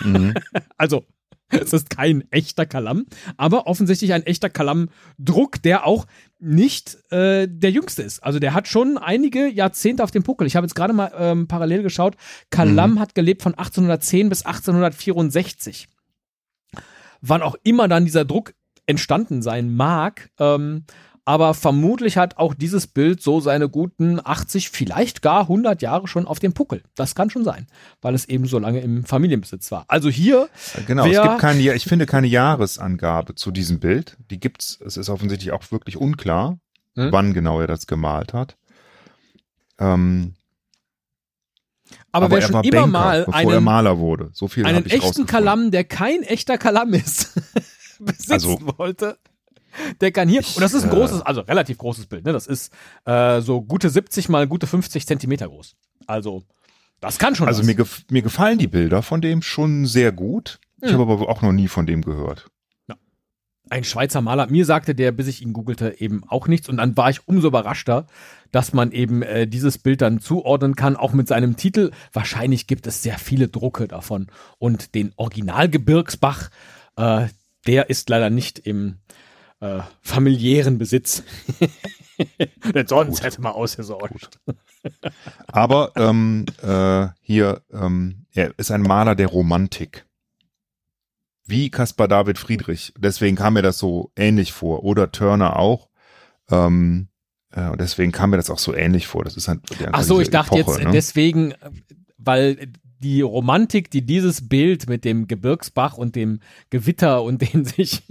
Mhm. 0.03 0.33
Also, 0.75 1.05
es 1.49 1.71
ist 1.71 1.91
kein 1.91 2.23
echter 2.31 2.65
Kalam, 2.65 3.05
aber 3.37 3.67
offensichtlich 3.67 4.11
ein 4.13 4.25
echter 4.25 4.49
Kalam-Druck, 4.49 5.61
der 5.61 5.85
auch 5.85 6.07
nicht 6.39 6.97
äh, 7.11 7.47
der 7.47 7.69
jüngste 7.69 8.01
ist. 8.01 8.23
Also 8.23 8.39
der 8.39 8.55
hat 8.55 8.67
schon 8.67 8.97
einige 8.97 9.47
Jahrzehnte 9.49 10.03
auf 10.03 10.09
dem 10.09 10.23
Puckel. 10.23 10.47
Ich 10.47 10.55
habe 10.55 10.65
jetzt 10.65 10.73
gerade 10.73 10.93
mal 10.93 11.11
ähm, 11.15 11.47
parallel 11.47 11.83
geschaut. 11.83 12.15
Kalam 12.49 12.99
hat 12.99 13.13
gelebt 13.13 13.43
von 13.43 13.53
1810 13.53 14.29
bis 14.29 14.47
1864. 14.47 15.87
Wann 17.21 17.41
auch 17.41 17.55
immer 17.63 17.87
dann 17.87 18.05
dieser 18.05 18.25
Druck 18.25 18.53
entstanden 18.85 19.41
sein 19.41 19.73
mag, 19.73 20.29
ähm, 20.39 20.85
aber 21.23 21.53
vermutlich 21.53 22.17
hat 22.17 22.37
auch 22.37 22.55
dieses 22.55 22.87
Bild 22.87 23.21
so 23.21 23.39
seine 23.39 23.69
guten 23.69 24.19
80, 24.23 24.71
vielleicht 24.71 25.21
gar 25.21 25.41
100 25.43 25.81
Jahre 25.83 26.07
schon 26.07 26.25
auf 26.25 26.39
dem 26.39 26.53
Puckel. 26.53 26.81
Das 26.95 27.13
kann 27.13 27.29
schon 27.29 27.43
sein, 27.43 27.67
weil 28.01 28.15
es 28.15 28.25
eben 28.25 28.47
so 28.47 28.57
lange 28.57 28.79
im 28.81 29.05
Familienbesitz 29.05 29.71
war. 29.71 29.85
Also 29.87 30.09
hier 30.09 30.49
Genau, 30.87 31.05
Wer- 31.05 31.21
es 31.21 31.27
gibt 31.29 31.39
keine, 31.39 31.73
ich 31.75 31.85
finde 31.85 32.07
keine 32.07 32.25
Jahresangabe 32.25 33.35
zu 33.35 33.51
diesem 33.51 33.79
Bild. 33.79 34.17
Die 34.31 34.39
gibt's, 34.39 34.79
es 34.83 34.97
ist 34.97 35.09
offensichtlich 35.09 35.51
auch 35.51 35.63
wirklich 35.71 35.95
unklar, 35.95 36.57
Hm? 36.95 37.11
wann 37.11 37.33
genau 37.33 37.61
er 37.61 37.67
das 37.67 37.85
gemalt 37.85 38.33
hat. 38.33 38.57
Ähm, 39.79 40.33
Aber, 42.11 42.29
wer 42.29 42.39
er 42.39 42.41
schon 42.47 42.63
immer 42.63 42.71
Banker, 42.81 42.87
mal 42.87 43.25
einen, 43.31 43.63
Maler 43.63 43.97
wurde. 43.99 44.29
So 44.33 44.47
viel 44.47 44.65
einen 44.65 44.85
echten. 44.85 45.25
Kalam, 45.25 45.71
der 45.71 45.83
kein 45.85 46.23
echter 46.23 46.57
Kalam 46.57 46.93
ist, 46.93 47.33
besitzen 47.99 48.31
Also- 48.33 48.59
wollte, 48.77 49.17
der 50.01 50.11
kann 50.11 50.27
hier, 50.27 50.41
Ich, 50.41 50.55
und 50.57 50.61
das 50.61 50.73
ist 50.73 50.83
ein 50.83 50.91
äh, 50.91 50.93
großes, 50.93 51.21
also 51.21 51.41
relativ 51.41 51.77
großes 51.77 52.07
Bild, 52.07 52.25
ne? 52.25 52.33
Das 52.33 52.47
ist 52.47 52.73
äh, 53.05 53.39
so 53.41 53.61
gute 53.61 53.89
70 53.89 54.27
mal 54.27 54.45
gute 54.47 54.67
50 54.67 55.07
Zentimeter 55.07 55.47
groß. 55.47 55.75
Also, 56.07 56.43
das 56.99 57.17
kann 57.17 57.35
schon 57.35 57.47
Also 57.47 57.59
was. 57.61 57.67
mir, 57.67 57.75
gef 57.75 58.03
mir 58.09 58.21
gefallen 58.21 58.57
die 58.57 58.67
Bilder 58.67 59.01
von 59.01 59.21
dem 59.21 59.41
schon 59.41 59.85
sehr 59.85 60.11
gut. 60.11 60.59
Ich 60.81 60.91
Hm. 60.91 60.99
habe 60.99 61.13
aber 61.13 61.29
auch 61.29 61.41
noch 61.41 61.53
nie 61.53 61.67
von 61.69 61.85
dem 61.85 62.01
gehört. 62.01 62.47
Ein 63.71 63.83
Schweizer 63.83 64.21
Maler. 64.21 64.47
Mir 64.47 64.65
sagte 64.65 64.93
der, 64.93 65.11
bis 65.11 65.27
ich 65.27 65.41
ihn 65.41 65.53
googelte, 65.53 65.99
eben 65.99 66.23
auch 66.27 66.47
nichts. 66.47 66.67
Und 66.67 66.77
dann 66.77 66.97
war 66.97 67.09
ich 67.09 67.27
umso 67.27 67.47
überraschter, 67.47 68.05
dass 68.51 68.73
man 68.73 68.91
eben 68.91 69.21
äh, 69.21 69.47
dieses 69.47 69.77
Bild 69.77 70.01
dann 70.01 70.19
zuordnen 70.19 70.75
kann, 70.75 70.97
auch 70.97 71.13
mit 71.13 71.27
seinem 71.27 71.55
Titel. 71.55 71.91
Wahrscheinlich 72.11 72.67
gibt 72.67 72.85
es 72.85 73.01
sehr 73.01 73.17
viele 73.17 73.47
Drucke 73.47 73.87
davon. 73.87 74.27
Und 74.59 74.93
den 74.93 75.13
Originalgebirgsbach, 75.15 76.49
äh, 76.97 77.27
der 77.65 77.89
ist 77.89 78.09
leider 78.09 78.29
nicht 78.29 78.59
im 78.59 78.97
äh, 79.61 79.79
familiären 80.01 80.77
Besitz. 80.77 81.23
Denn 82.75 82.87
sonst 82.87 83.23
hätte 83.23 83.41
man 83.41 83.53
ausgesorgt. 83.53 84.39
Aber 85.47 85.91
ähm, 85.95 86.45
äh, 86.61 87.07
hier, 87.21 87.61
ähm, 87.71 88.25
er 88.33 88.53
ist 88.57 88.71
ein 88.71 88.81
Maler 88.81 89.15
der 89.15 89.27
Romantik. 89.27 90.05
Wie 91.51 91.69
Caspar 91.69 92.07
David 92.07 92.39
Friedrich. 92.39 92.93
Deswegen 92.97 93.35
kam 93.35 93.53
mir 93.53 93.61
das 93.61 93.77
so 93.77 94.11
ähnlich 94.15 94.53
vor. 94.53 94.83
Oder 94.83 95.11
Turner 95.11 95.57
auch. 95.57 95.89
Ähm, 96.49 97.09
äh, 97.51 97.69
und 97.69 97.79
deswegen 97.79 98.11
kam 98.11 98.31
mir 98.31 98.37
das 98.37 98.49
auch 98.49 98.57
so 98.57 98.73
ähnlich 98.73 99.07
vor. 99.07 99.23
Das 99.23 99.37
ist 99.37 99.47
halt 99.47 99.59
Ach 99.91 100.03
so, 100.03 100.19
ich 100.19 100.29
dachte 100.29 100.59
Epoche, 100.59 100.79
jetzt 100.79 100.85
ne? 100.85 100.91
deswegen, 100.91 101.53
weil 102.17 102.71
die 102.99 103.21
Romantik, 103.21 103.89
die 103.91 104.05
dieses 104.05 104.47
Bild 104.47 104.87
mit 104.87 105.05
dem 105.05 105.27
Gebirgsbach 105.27 105.97
und 105.97 106.15
dem 106.15 106.39
Gewitter 106.69 107.23
und 107.23 107.41
den 107.41 107.65
sich 107.65 108.03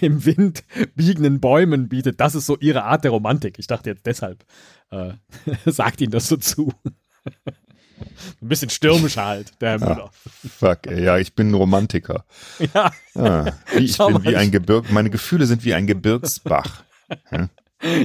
im 0.00 0.24
Wind 0.24 0.64
biegenden 0.94 1.40
Bäumen 1.40 1.88
bietet, 1.88 2.20
das 2.20 2.34
ist 2.34 2.46
so 2.46 2.56
ihre 2.58 2.84
Art 2.84 3.04
der 3.04 3.10
Romantik. 3.10 3.58
Ich 3.58 3.66
dachte 3.66 3.90
jetzt 3.90 4.06
deshalb, 4.06 4.44
äh, 4.90 5.12
sagt 5.66 6.00
ihnen 6.00 6.12
das 6.12 6.28
so 6.28 6.36
zu. 6.36 6.72
Ein 8.42 8.48
bisschen 8.48 8.70
stürmischer 8.70 9.24
halt, 9.26 9.52
der 9.60 9.70
Herr 9.70 9.78
Müller. 9.80 10.10
Fuck, 10.58 10.86
ey, 10.86 11.04
ja, 11.04 11.18
ich 11.18 11.34
bin 11.34 11.50
ein 11.50 11.54
Romantiker. 11.54 12.24
Ja. 13.14 13.44
Wie, 13.74 13.84
ich 13.84 13.96
Schau 13.96 14.06
bin 14.06 14.14
mal, 14.14 14.24
wie 14.24 14.36
ein 14.36 14.50
Gebirg, 14.50 14.90
meine 14.92 15.10
Gefühle 15.10 15.46
sind 15.46 15.64
wie 15.64 15.74
ein 15.74 15.86
Gebirgsbach. 15.86 16.84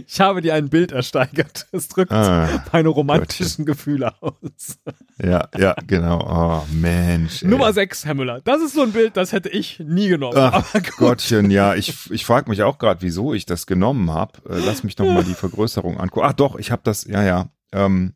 Ich 0.06 0.22
habe 0.22 0.42
dir 0.42 0.54
ein 0.54 0.70
Bild 0.70 0.94
ersteigert. 0.94 1.68
Es 1.74 1.90
drückt 1.90 2.12
Ah, 2.12 2.64
meine 2.72 2.88
romantischen 2.90 3.66
Gefühle 3.66 4.14
aus. 4.22 4.80
ja, 5.22 5.50
ja, 5.58 5.76
genau. 5.86 6.22
Oh, 6.66 6.66
Mensch. 6.74 7.44
ey. 7.44 7.50
Nummer 7.50 7.74
6, 7.74 8.06
Herr 8.06 8.14
Müller. 8.14 8.40
Das 8.46 8.62
ist 8.62 8.74
so 8.74 8.84
ein 8.84 8.94
Bild, 8.94 9.18
das 9.18 9.34
hätte 9.34 9.50
ich 9.50 9.80
nie 9.80 10.08
genommen. 10.08 10.38
Ach. 10.38 10.64
Gottchen, 10.98 11.52
ja, 11.52 11.76
ich, 11.76 12.10
ich 12.10 12.26
frage 12.26 12.50
mich 12.50 12.64
auch 12.64 12.78
gerade, 12.78 13.02
wieso 13.02 13.34
ich 13.34 13.46
das 13.46 13.68
genommen 13.68 14.12
habe. 14.12 14.40
Äh, 14.50 14.60
lass 14.66 14.84
mich 14.86 14.98
noch 14.98 15.08
mal 15.08 15.26
die 15.26 15.34
Vergrößerung 15.34 16.00
angucken. 16.00 16.26
Ach 16.30 16.34
doch, 16.34 16.56
ich 16.56 16.72
habe 16.72 16.82
das, 16.86 17.04
ja, 17.04 17.22
ja. 17.24 17.50
Ähm, 17.74 18.14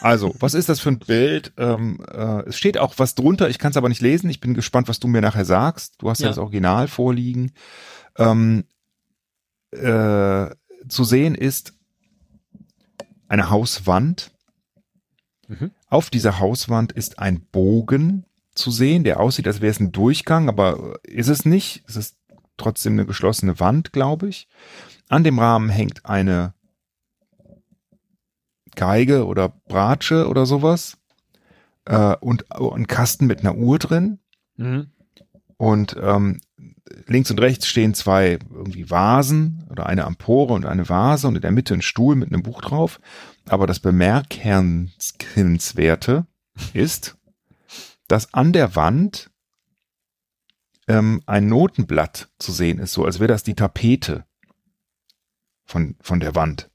also, 0.00 0.34
was 0.38 0.54
ist 0.54 0.68
das 0.68 0.80
für 0.80 0.90
ein 0.90 0.98
Bild? 0.98 1.52
Ähm, 1.56 2.04
äh, 2.10 2.42
es 2.48 2.56
steht 2.58 2.78
auch 2.78 2.94
was 2.98 3.14
drunter, 3.14 3.48
ich 3.48 3.58
kann 3.58 3.70
es 3.70 3.76
aber 3.76 3.88
nicht 3.88 4.00
lesen. 4.00 4.30
Ich 4.30 4.40
bin 4.40 4.54
gespannt, 4.54 4.88
was 4.88 5.00
du 5.00 5.08
mir 5.08 5.20
nachher 5.20 5.44
sagst. 5.44 5.94
Du 5.98 6.10
hast 6.10 6.20
ja, 6.20 6.26
Ja. 6.26 6.30
das 6.30 6.38
Original 6.38 6.88
vorliegen. 6.88 7.52
Ähm, 8.18 8.64
äh, 9.72 10.46
zu 10.88 11.04
sehen 11.04 11.34
ist 11.34 11.74
eine 13.28 13.50
Hauswand. 13.50 14.32
Mhm. 15.48 15.70
Auf 15.88 16.10
dieser 16.10 16.38
Hauswand 16.40 16.92
ist 16.92 17.18
ein 17.18 17.40
Bogen 17.52 18.24
zu 18.54 18.70
sehen, 18.70 19.04
der 19.04 19.20
aussieht, 19.20 19.46
als 19.46 19.60
wäre 19.60 19.70
es 19.70 19.80
ein 19.80 19.92
Durchgang, 19.92 20.48
aber 20.48 20.98
ist 21.04 21.28
es 21.28 21.44
nicht. 21.44 21.84
Es 21.88 21.96
ist 21.96 22.16
trotzdem 22.56 22.94
eine 22.94 23.06
geschlossene 23.06 23.58
Wand, 23.60 23.92
glaube 23.92 24.28
ich. 24.28 24.48
An 25.08 25.24
dem 25.24 25.38
Rahmen 25.38 25.70
hängt 25.70 26.04
eine 26.06 26.54
Geige 28.76 29.26
oder 29.26 29.48
Bratsche 29.48 30.28
oder 30.28 30.46
sowas 30.46 30.96
äh, 31.86 32.14
und 32.16 32.52
ein 32.52 32.86
Kasten 32.86 33.26
mit 33.26 33.40
einer 33.40 33.56
Uhr 33.56 33.78
drin. 33.78 34.18
Mhm. 34.56 34.90
Und 35.56 35.96
ähm, 36.00 36.40
links 37.06 37.30
und 37.30 37.40
rechts 37.40 37.66
stehen 37.66 37.94
zwei 37.94 38.38
irgendwie 38.50 38.90
Vasen 38.90 39.66
oder 39.70 39.86
eine 39.86 40.02
Empore 40.02 40.52
und 40.54 40.64
eine 40.64 40.88
Vase 40.88 41.28
und 41.28 41.36
in 41.36 41.42
der 41.42 41.52
Mitte 41.52 41.74
ein 41.74 41.82
Stuhl 41.82 42.16
mit 42.16 42.32
einem 42.32 42.42
Buch 42.42 42.62
drauf. 42.62 43.00
Aber 43.48 43.66
das 43.66 43.80
Bemerkenswerte 43.80 46.26
ist, 46.72 47.18
dass 48.08 48.34
an 48.34 48.52
der 48.52 48.74
Wand 48.74 49.30
ähm, 50.88 51.22
ein 51.26 51.46
Notenblatt 51.46 52.28
zu 52.38 52.52
sehen 52.52 52.78
ist, 52.78 52.92
so 52.92 53.04
als 53.04 53.20
wäre 53.20 53.28
das 53.28 53.44
die 53.44 53.54
Tapete 53.54 54.24
von, 55.64 55.96
von 56.00 56.20
der 56.20 56.34
Wand. 56.34 56.70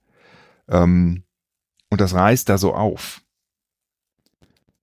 Ähm, 0.69 1.24
und 1.95 2.01
das 2.01 2.13
reißt 2.13 2.49
da 2.49 2.57
so 2.57 2.73
auf. 2.73 3.21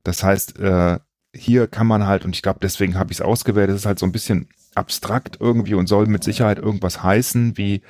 Das 0.03 0.23
heißt, 0.23 0.59
äh, 0.61 0.99
hier 1.35 1.67
kann 1.67 1.87
man 1.87 2.07
halt, 2.07 2.25
und 2.25 2.35
ich 2.35 2.41
glaube, 2.41 2.61
deswegen 2.63 2.99
habe 2.99 3.13
ich 3.13 3.19
es 3.19 3.21
ausgewählt, 3.21 3.69
es 3.69 3.77
ist 3.77 3.85
halt 3.85 3.99
so 3.99 4.07
ein 4.07 4.13
bisschen 4.13 4.49
abstrakt 4.75 5.37
irgendwie 5.39 5.75
und 5.75 5.89
soll 5.89 6.07
mit 6.07 6.25
Sicherheit 6.25 6.57
irgendwas 6.57 7.03
heißen, 7.03 7.59
wie 7.59 7.83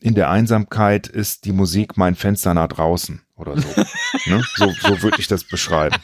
in 0.00 0.14
der 0.14 0.30
Einsamkeit 0.30 1.06
ist 1.06 1.44
die 1.44 1.52
Musik 1.52 1.98
mein 1.98 2.14
Fenster 2.14 2.54
nach 2.54 2.68
draußen 2.68 3.20
oder 3.34 3.60
so. 3.60 3.68
ne? 4.24 4.42
So, 4.56 4.70
so 4.70 5.02
würde 5.02 5.20
ich 5.20 5.28
das 5.28 5.44
beschreiben. 5.44 5.96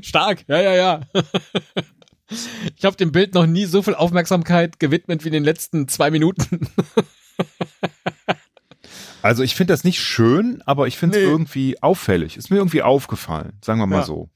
Stark, 0.00 0.44
ja, 0.48 0.58
ja, 0.58 0.74
ja. 0.74 1.00
Ich 2.78 2.86
habe 2.86 2.96
dem 2.96 3.12
Bild 3.12 3.34
noch 3.34 3.44
nie 3.44 3.66
so 3.66 3.82
viel 3.82 3.94
Aufmerksamkeit 3.94 4.80
gewidmet 4.80 5.22
wie 5.22 5.28
in 5.28 5.34
den 5.34 5.44
letzten 5.44 5.86
zwei 5.86 6.10
Minuten. 6.10 6.66
Also 9.22 9.42
ich 9.42 9.54
finde 9.54 9.72
das 9.72 9.84
nicht 9.84 10.00
schön, 10.00 10.62
aber 10.66 10.86
ich 10.88 10.98
finde 10.98 11.18
es 11.18 11.24
Nee. 11.24 11.30
irgendwie 11.30 11.82
auffällig. 11.82 12.36
Ist 12.36 12.50
mir 12.50 12.56
irgendwie 12.56 12.82
aufgefallen, 12.82 13.52
sagen 13.62 13.78
wir 13.80 13.86
mal 13.86 13.98
Ja. 14.00 14.04
so. 14.04 14.28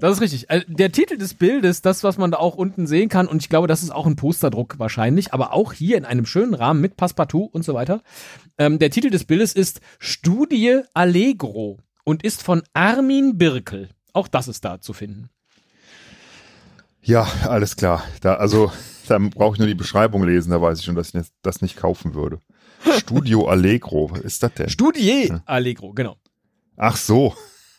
Das 0.00 0.12
ist 0.14 0.20
richtig. 0.20 0.50
Äh, 0.50 0.62
Der 0.68 0.90
Titel 0.90 1.16
des 1.18 1.34
Bildes, 1.34 1.82
das, 1.82 2.02
was 2.02 2.18
man 2.18 2.30
da 2.30 2.38
auch 2.38 2.56
unten 2.56 2.86
sehen 2.86 3.08
kann, 3.08 3.28
und 3.28 3.42
ich 3.42 3.48
glaube, 3.48 3.68
das 3.68 3.82
ist 3.82 3.90
auch 3.90 4.06
ein 4.06 4.16
Posterdruck 4.16 4.78
wahrscheinlich, 4.78 5.32
aber 5.34 5.52
auch 5.52 5.72
hier 5.72 5.96
in 5.98 6.04
einem 6.04 6.26
schönen 6.26 6.54
Rahmen 6.54 6.80
mit 6.80 6.96
Passepartout 6.96 7.50
und 7.52 7.62
so 7.64 7.74
weiter. 7.74 8.02
Ähm, 8.58 8.78
der 8.78 8.90
Titel 8.90 9.10
des 9.10 9.24
Bildes 9.24 9.52
ist 9.52 9.80
Studie 9.98 10.80
Allegro 10.94 11.78
und 12.04 12.24
ist 12.24 12.42
von 12.42 12.62
Armin 12.72 13.36
Birkel. 13.38 13.90
Auch 14.12 14.28
das 14.28 14.48
ist 14.48 14.64
da 14.64 14.80
zu 14.80 14.92
finden. 14.92 15.28
Ja, 17.02 17.28
alles 17.46 17.76
klar. 17.76 18.02
Da, 18.22 18.34
also, 18.34 18.72
da 19.06 19.18
brauche 19.18 19.54
ich 19.54 19.58
nur 19.58 19.68
die 19.68 19.74
Beschreibung 19.74 20.24
lesen, 20.24 20.50
da 20.50 20.60
weiß 20.60 20.78
ich 20.80 20.84
schon, 20.84 20.96
dass 20.96 21.14
ich 21.14 21.22
das 21.42 21.60
nicht 21.62 21.76
kaufen 21.76 22.14
würde. 22.14 22.40
Studio 22.98 23.48
Allegro, 23.48 24.10
was 24.10 24.20
ist 24.20 24.42
das 24.42 24.54
denn? 24.54 24.68
Studie 24.68 25.32
Allegro, 25.44 25.92
genau. 25.92 26.16
Ach 26.76 26.96
so, 26.96 27.34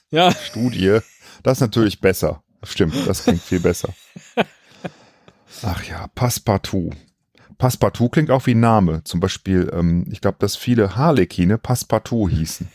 Ja, 0.09 0.31
Studie. 0.49 0.99
Das 1.43 1.57
ist 1.57 1.61
natürlich 1.61 2.01
besser. 2.01 2.43
Stimmt, 2.63 2.95
das 3.07 3.23
klingt 3.23 3.41
viel 3.41 3.59
besser. 3.59 3.89
Ach 5.63 5.83
ja, 5.83 6.07
Passepartout. 6.13 6.91
Passepartout 7.57 8.09
klingt 8.09 8.29
auch 8.31 8.45
wie 8.45 8.53
ein 8.53 8.59
Name. 8.59 9.03
Zum 9.03 9.19
Beispiel, 9.19 9.69
ähm, 9.73 10.05
ich 10.11 10.21
glaube, 10.21 10.37
dass 10.39 10.55
viele 10.55 10.95
Harlekine 10.95 11.57
Passepartout 11.57 12.29
hießen. 12.29 12.67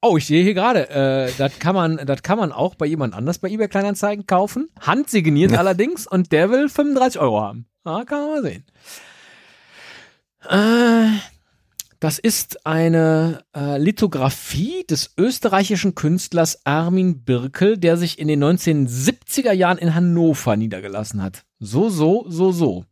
Oh, 0.00 0.16
ich 0.16 0.26
sehe 0.26 0.42
hier 0.42 0.54
gerade, 0.54 0.90
äh, 0.90 1.30
das 1.38 1.58
kann 1.58 1.74
man, 1.74 1.98
das 2.04 2.22
kann 2.22 2.38
man 2.38 2.50
auch 2.50 2.74
bei 2.74 2.86
jemand 2.86 3.14
anders 3.14 3.38
bei 3.38 3.48
eBay 3.48 3.68
Kleinanzeigen 3.68 4.26
kaufen. 4.26 4.68
Handsigniert 4.80 5.56
allerdings 5.56 6.06
und 6.06 6.32
der 6.32 6.50
will 6.50 6.68
35 6.68 7.20
Euro 7.20 7.40
haben. 7.40 7.66
Ah, 7.84 8.02
kann 8.04 8.20
man 8.20 8.30
mal 8.30 8.42
sehen. 8.42 8.64
Äh, 10.48 11.06
das 12.00 12.18
ist 12.18 12.66
eine 12.66 13.44
äh, 13.54 13.78
Lithografie 13.78 14.84
des 14.90 15.14
österreichischen 15.16 15.94
Künstlers 15.94 16.66
Armin 16.66 17.22
Birkel, 17.22 17.78
der 17.78 17.96
sich 17.96 18.18
in 18.18 18.26
den 18.28 18.42
1970er 18.42 19.52
Jahren 19.52 19.78
in 19.78 19.94
Hannover 19.94 20.56
niedergelassen 20.56 21.22
hat. 21.22 21.44
So, 21.60 21.88
so, 21.90 22.24
so, 22.28 22.50
so. 22.50 22.84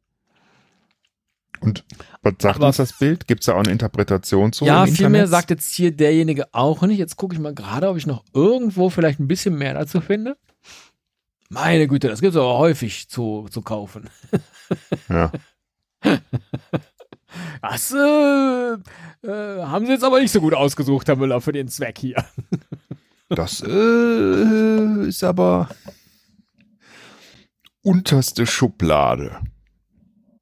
Und 1.61 1.85
was 2.23 2.35
sagt 2.41 2.57
Aber- 2.57 2.69
uns 2.69 2.77
das 2.77 2.97
Bild? 2.99 3.27
Gibt 3.27 3.41
es 3.41 3.47
da 3.47 3.55
auch 3.55 3.59
eine 3.61 3.73
Interpretation 3.73 4.53
zu? 4.53 4.65
ja, 4.65 4.85
im 4.85 4.95
viel 4.95 5.09
mehr 5.09 5.25
Internet? 5.25 5.31
sagt 5.31 5.51
jetzt 5.51 5.75
hier 5.75 5.91
derjenige 5.95 6.47
auch 6.55 6.81
nicht. 6.83 6.99
Jetzt 6.99 7.17
gucke 7.17 7.35
ich 7.35 7.41
mal 7.41 7.55
gerade, 7.55 7.89
ob 7.89 7.97
ich 7.97 8.07
noch 8.07 8.25
irgendwo 8.33 8.91
vielleicht 8.91 9.19
ein 9.21 9.29
bisschen 9.29 9.57
mehr 9.57 9.75
dazu 9.75 10.01
finde. 10.01 10.37
Meine 11.49 11.89
Güte, 11.89 12.09
das 12.09 12.21
gibt 12.21 12.31
es 12.35 12.41
aber 12.41 12.57
häufig 12.59 13.09
zu, 13.09 13.49
zu 13.51 13.61
kaufen. 13.61 14.09
Ja. 15.09 15.33
Das 17.71 17.93
äh, 17.93 18.73
äh, 19.29 19.63
haben 19.63 19.87
sie 19.87 19.93
jetzt 19.93 20.03
aber 20.03 20.19
nicht 20.19 20.33
so 20.33 20.41
gut 20.41 20.55
ausgesucht, 20.55 21.07
Herr 21.07 21.15
Müller, 21.15 21.41
für 21.41 21.53
den 21.53 21.69
Zweck 21.69 21.99
hier. 21.99 22.25
Das 23.33 23.63
äh, 23.63 25.07
ist 25.07 25.23
aber 25.23 25.69
unterste 27.83 28.45
Schublade. 28.45 29.39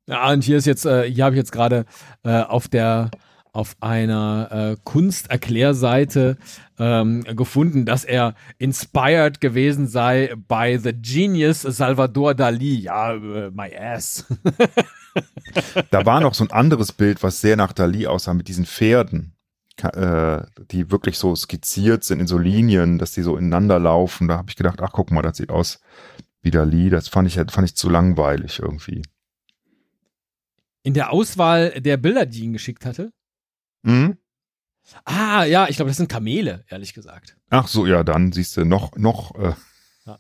Ja, 0.07 0.33
und 0.33 0.43
hier 0.43 0.57
ist 0.57 0.65
jetzt, 0.65 0.87
äh, 0.87 1.03
hier 1.03 1.27
habe 1.27 1.35
ich 1.35 1.39
jetzt 1.39 1.53
gerade 1.53 1.85
äh, 2.25 2.41
auf 2.41 2.69
der 2.69 3.11
auf 3.59 3.77
einer 3.81 4.49
äh, 4.53 4.77
Kunsterklärseite 4.85 6.39
ähm, 6.79 7.25
gefunden, 7.25 7.87
dass 7.87 8.05
er 8.05 8.37
inspired 8.59 9.41
gewesen 9.41 9.89
sei 9.89 10.33
by 10.47 10.79
the 10.81 10.93
genius 10.93 11.63
Salvador 11.63 12.35
Dali. 12.35 12.77
Ja, 12.77 13.15
äh, 13.15 13.51
my 13.51 13.77
ass. 13.77 14.25
Da 15.91 16.07
war 16.07 16.21
noch 16.21 16.35
so 16.35 16.45
ein 16.45 16.53
anderes 16.53 16.93
Bild, 16.93 17.25
was 17.25 17.41
sehr 17.41 17.57
nach 17.57 17.73
Dali 17.73 18.07
aussah, 18.07 18.35
mit 18.35 18.47
diesen 18.47 18.67
Pferden, 18.67 19.35
äh, 19.83 20.43
die 20.71 20.93
wirklich 20.93 21.19
so 21.19 21.35
skizziert 21.35 22.05
sind 22.05 22.21
in 22.21 22.29
so 22.29 22.39
Linien, 22.39 22.99
dass 22.99 23.11
die 23.11 23.23
so 23.23 23.37
ineinander 23.37 23.81
laufen. 23.81 24.29
Da 24.29 24.37
habe 24.37 24.51
ich 24.51 24.57
gedacht, 24.57 24.81
ach 24.81 24.93
guck 24.93 25.11
mal, 25.11 25.23
das 25.23 25.39
sieht 25.39 25.51
aus 25.51 25.81
wie 26.43 26.53
Dali. 26.53 26.91
Das 26.91 27.09
fand 27.09 27.27
ich, 27.27 27.35
fand 27.35 27.65
ich 27.65 27.75
zu 27.75 27.89
langweilig 27.89 28.61
irgendwie. 28.61 29.03
In 30.85 30.95
der 30.95 31.11
Auswahl 31.11 31.81
der 31.81 31.97
Bilder, 31.97 32.25
die 32.25 32.45
ihn 32.45 32.53
geschickt 32.53 32.87
hatte. 32.87 33.11
Mhm. 33.83 34.19
Ah, 35.05 35.45
ja, 35.45 35.69
ich 35.69 35.77
glaube, 35.77 35.91
das 35.91 35.99
sind 35.99 36.09
Kamele, 36.09 36.65
ehrlich 36.69 36.95
gesagt. 36.95 37.37
Ach 37.51 37.69
so, 37.69 37.87
ja, 37.87 38.03
dann 38.05 38.33
siehst 38.33 38.57
du 38.57 38.65
noch, 38.65 38.97
noch 38.97 39.35
äh, 39.35 39.53
Ja. 40.07 40.19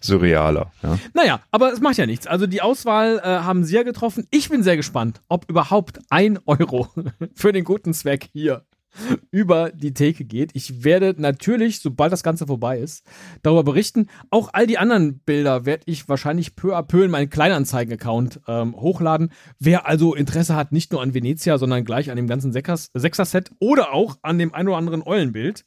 surrealer. 0.00 0.72
Ja. 0.82 0.98
Naja, 1.14 1.40
aber 1.50 1.72
es 1.72 1.80
macht 1.80 1.96
ja 1.96 2.06
nichts. 2.06 2.26
Also 2.28 2.46
die 2.46 2.62
Auswahl 2.62 3.18
äh, 3.18 3.22
haben 3.22 3.64
sie 3.64 3.74
ja 3.74 3.82
getroffen. 3.82 4.26
Ich 4.30 4.48
bin 4.48 4.62
sehr 4.62 4.76
gespannt, 4.76 5.20
ob 5.28 5.50
überhaupt 5.50 5.98
ein 6.10 6.38
Euro 6.46 6.88
für 7.34 7.52
den 7.52 7.64
guten 7.64 7.92
Zweck 7.94 8.28
hier 8.32 8.64
über 9.30 9.70
die 9.70 9.94
Theke 9.94 10.24
geht. 10.24 10.50
Ich 10.54 10.84
werde 10.84 11.14
natürlich, 11.16 11.80
sobald 11.80 12.12
das 12.12 12.22
Ganze 12.22 12.46
vorbei 12.46 12.78
ist, 12.78 13.04
darüber 13.42 13.64
berichten. 13.64 14.08
Auch 14.30 14.50
all 14.52 14.66
die 14.66 14.78
anderen 14.78 15.18
Bilder 15.20 15.64
werde 15.64 15.84
ich 15.86 16.08
wahrscheinlich 16.08 16.56
peu 16.56 16.76
à 16.76 16.82
peu 16.82 17.04
in 17.04 17.10
meinen 17.10 17.30
Kleinanzeigen-Account 17.30 18.40
ähm, 18.48 18.76
hochladen. 18.76 19.30
Wer 19.58 19.86
also 19.86 20.14
Interesse 20.14 20.56
hat, 20.56 20.72
nicht 20.72 20.92
nur 20.92 21.02
an 21.02 21.14
Venezia, 21.14 21.58
sondern 21.58 21.84
gleich 21.84 22.10
an 22.10 22.16
dem 22.16 22.26
ganzen 22.26 22.52
Sechser-Set 22.52 23.50
oder 23.58 23.92
auch 23.92 24.18
an 24.22 24.38
dem 24.38 24.54
ein 24.54 24.68
oder 24.68 24.76
anderen 24.76 25.02
Eulenbild 25.02 25.64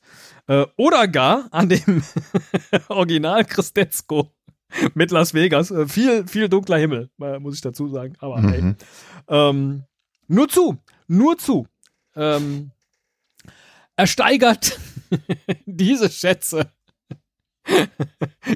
äh, 0.47 0.65
oder 0.77 1.07
gar 1.07 1.47
an 1.51 1.69
dem 1.69 2.03
Original 2.89 3.45
Christetzko 3.45 4.31
mit 4.93 5.11
Las 5.11 5.33
Vegas. 5.33 5.71
Äh, 5.71 5.87
viel, 5.87 6.27
viel 6.27 6.49
dunkler 6.49 6.77
Himmel, 6.77 7.09
äh, 7.21 7.39
muss 7.39 7.55
ich 7.55 7.61
dazu 7.61 7.87
sagen. 7.89 8.15
Aber 8.19 8.41
hey. 8.41 8.61
Mhm. 8.61 8.75
Ähm, 9.27 9.83
nur 10.27 10.47
zu, 10.47 10.77
nur 11.07 11.37
zu. 11.37 11.67
Ähm, 12.15 12.71
ersteigert 13.97 14.79
Diese 15.65 16.09
Schätze, 16.09 16.71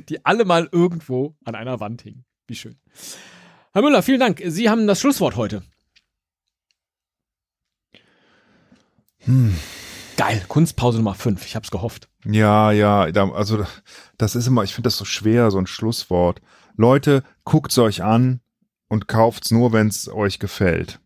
die 0.09 0.25
alle 0.25 0.45
mal 0.45 0.69
irgendwo 0.71 1.35
an 1.43 1.55
einer 1.55 1.79
Wand 1.79 2.01
hingen. 2.01 2.25
Wie 2.47 2.55
schön. 2.55 2.77
Herr 3.73 3.81
Müller, 3.81 4.03
vielen 4.03 4.19
Dank. 4.19 4.41
Sie 4.45 4.69
haben 4.69 4.87
das 4.87 4.99
Schlusswort 4.99 5.35
heute. 5.35 5.63
Hm. 9.19 9.55
Geil, 10.17 10.43
Kunstpause 10.47 10.97
Nummer 10.97 11.15
5. 11.15 11.45
Ich 11.45 11.55
hab's 11.55 11.71
gehofft. 11.71 12.09
Ja, 12.25 12.71
ja, 12.71 13.03
also 13.03 13.65
das 14.17 14.35
ist 14.35 14.47
immer, 14.47 14.63
ich 14.63 14.73
finde 14.73 14.87
das 14.87 14.97
so 14.97 15.05
schwer, 15.05 15.51
so 15.51 15.57
ein 15.57 15.67
Schlusswort. 15.67 16.41
Leute, 16.75 17.23
guckt's 17.43 17.77
euch 17.77 18.03
an 18.03 18.41
und 18.87 19.07
kauft's 19.07 19.51
nur, 19.51 19.73
wenn's 19.73 20.09
euch 20.09 20.39
gefällt. 20.39 20.99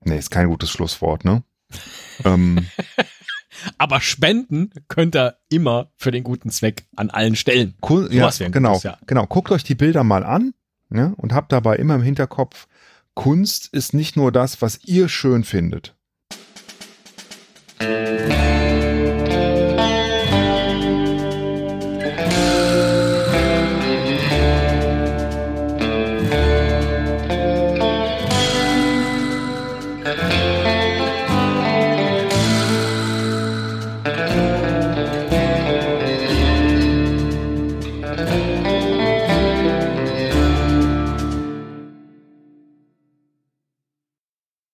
Nee, 0.00 0.18
ist 0.18 0.30
kein 0.30 0.48
gutes 0.48 0.70
Schlusswort, 0.70 1.24
ne? 1.24 1.42
Ähm, 2.24 2.66
Aber 3.76 4.00
spenden 4.00 4.70
könnt 4.88 5.16
ihr 5.16 5.36
immer 5.48 5.90
für 5.96 6.10
den 6.10 6.24
guten 6.24 6.50
Zweck 6.50 6.86
an 6.96 7.10
allen 7.10 7.36
Stellen. 7.36 7.74
Kun 7.80 8.10
ja, 8.12 8.30
genau, 8.30 8.70
gutes, 8.70 8.82
ja. 8.84 8.98
genau. 9.06 9.26
Guckt 9.26 9.50
euch 9.50 9.64
die 9.64 9.74
Bilder 9.74 10.04
mal 10.04 10.24
an 10.24 10.54
ne, 10.88 11.14
und 11.16 11.32
habt 11.32 11.52
dabei 11.52 11.76
immer 11.76 11.96
im 11.96 12.02
Hinterkopf, 12.02 12.68
Kunst 13.14 13.68
ist 13.72 13.94
nicht 13.94 14.16
nur 14.16 14.30
das, 14.30 14.62
was 14.62 14.84
ihr 14.84 15.08
schön 15.08 15.42
findet. 15.44 15.96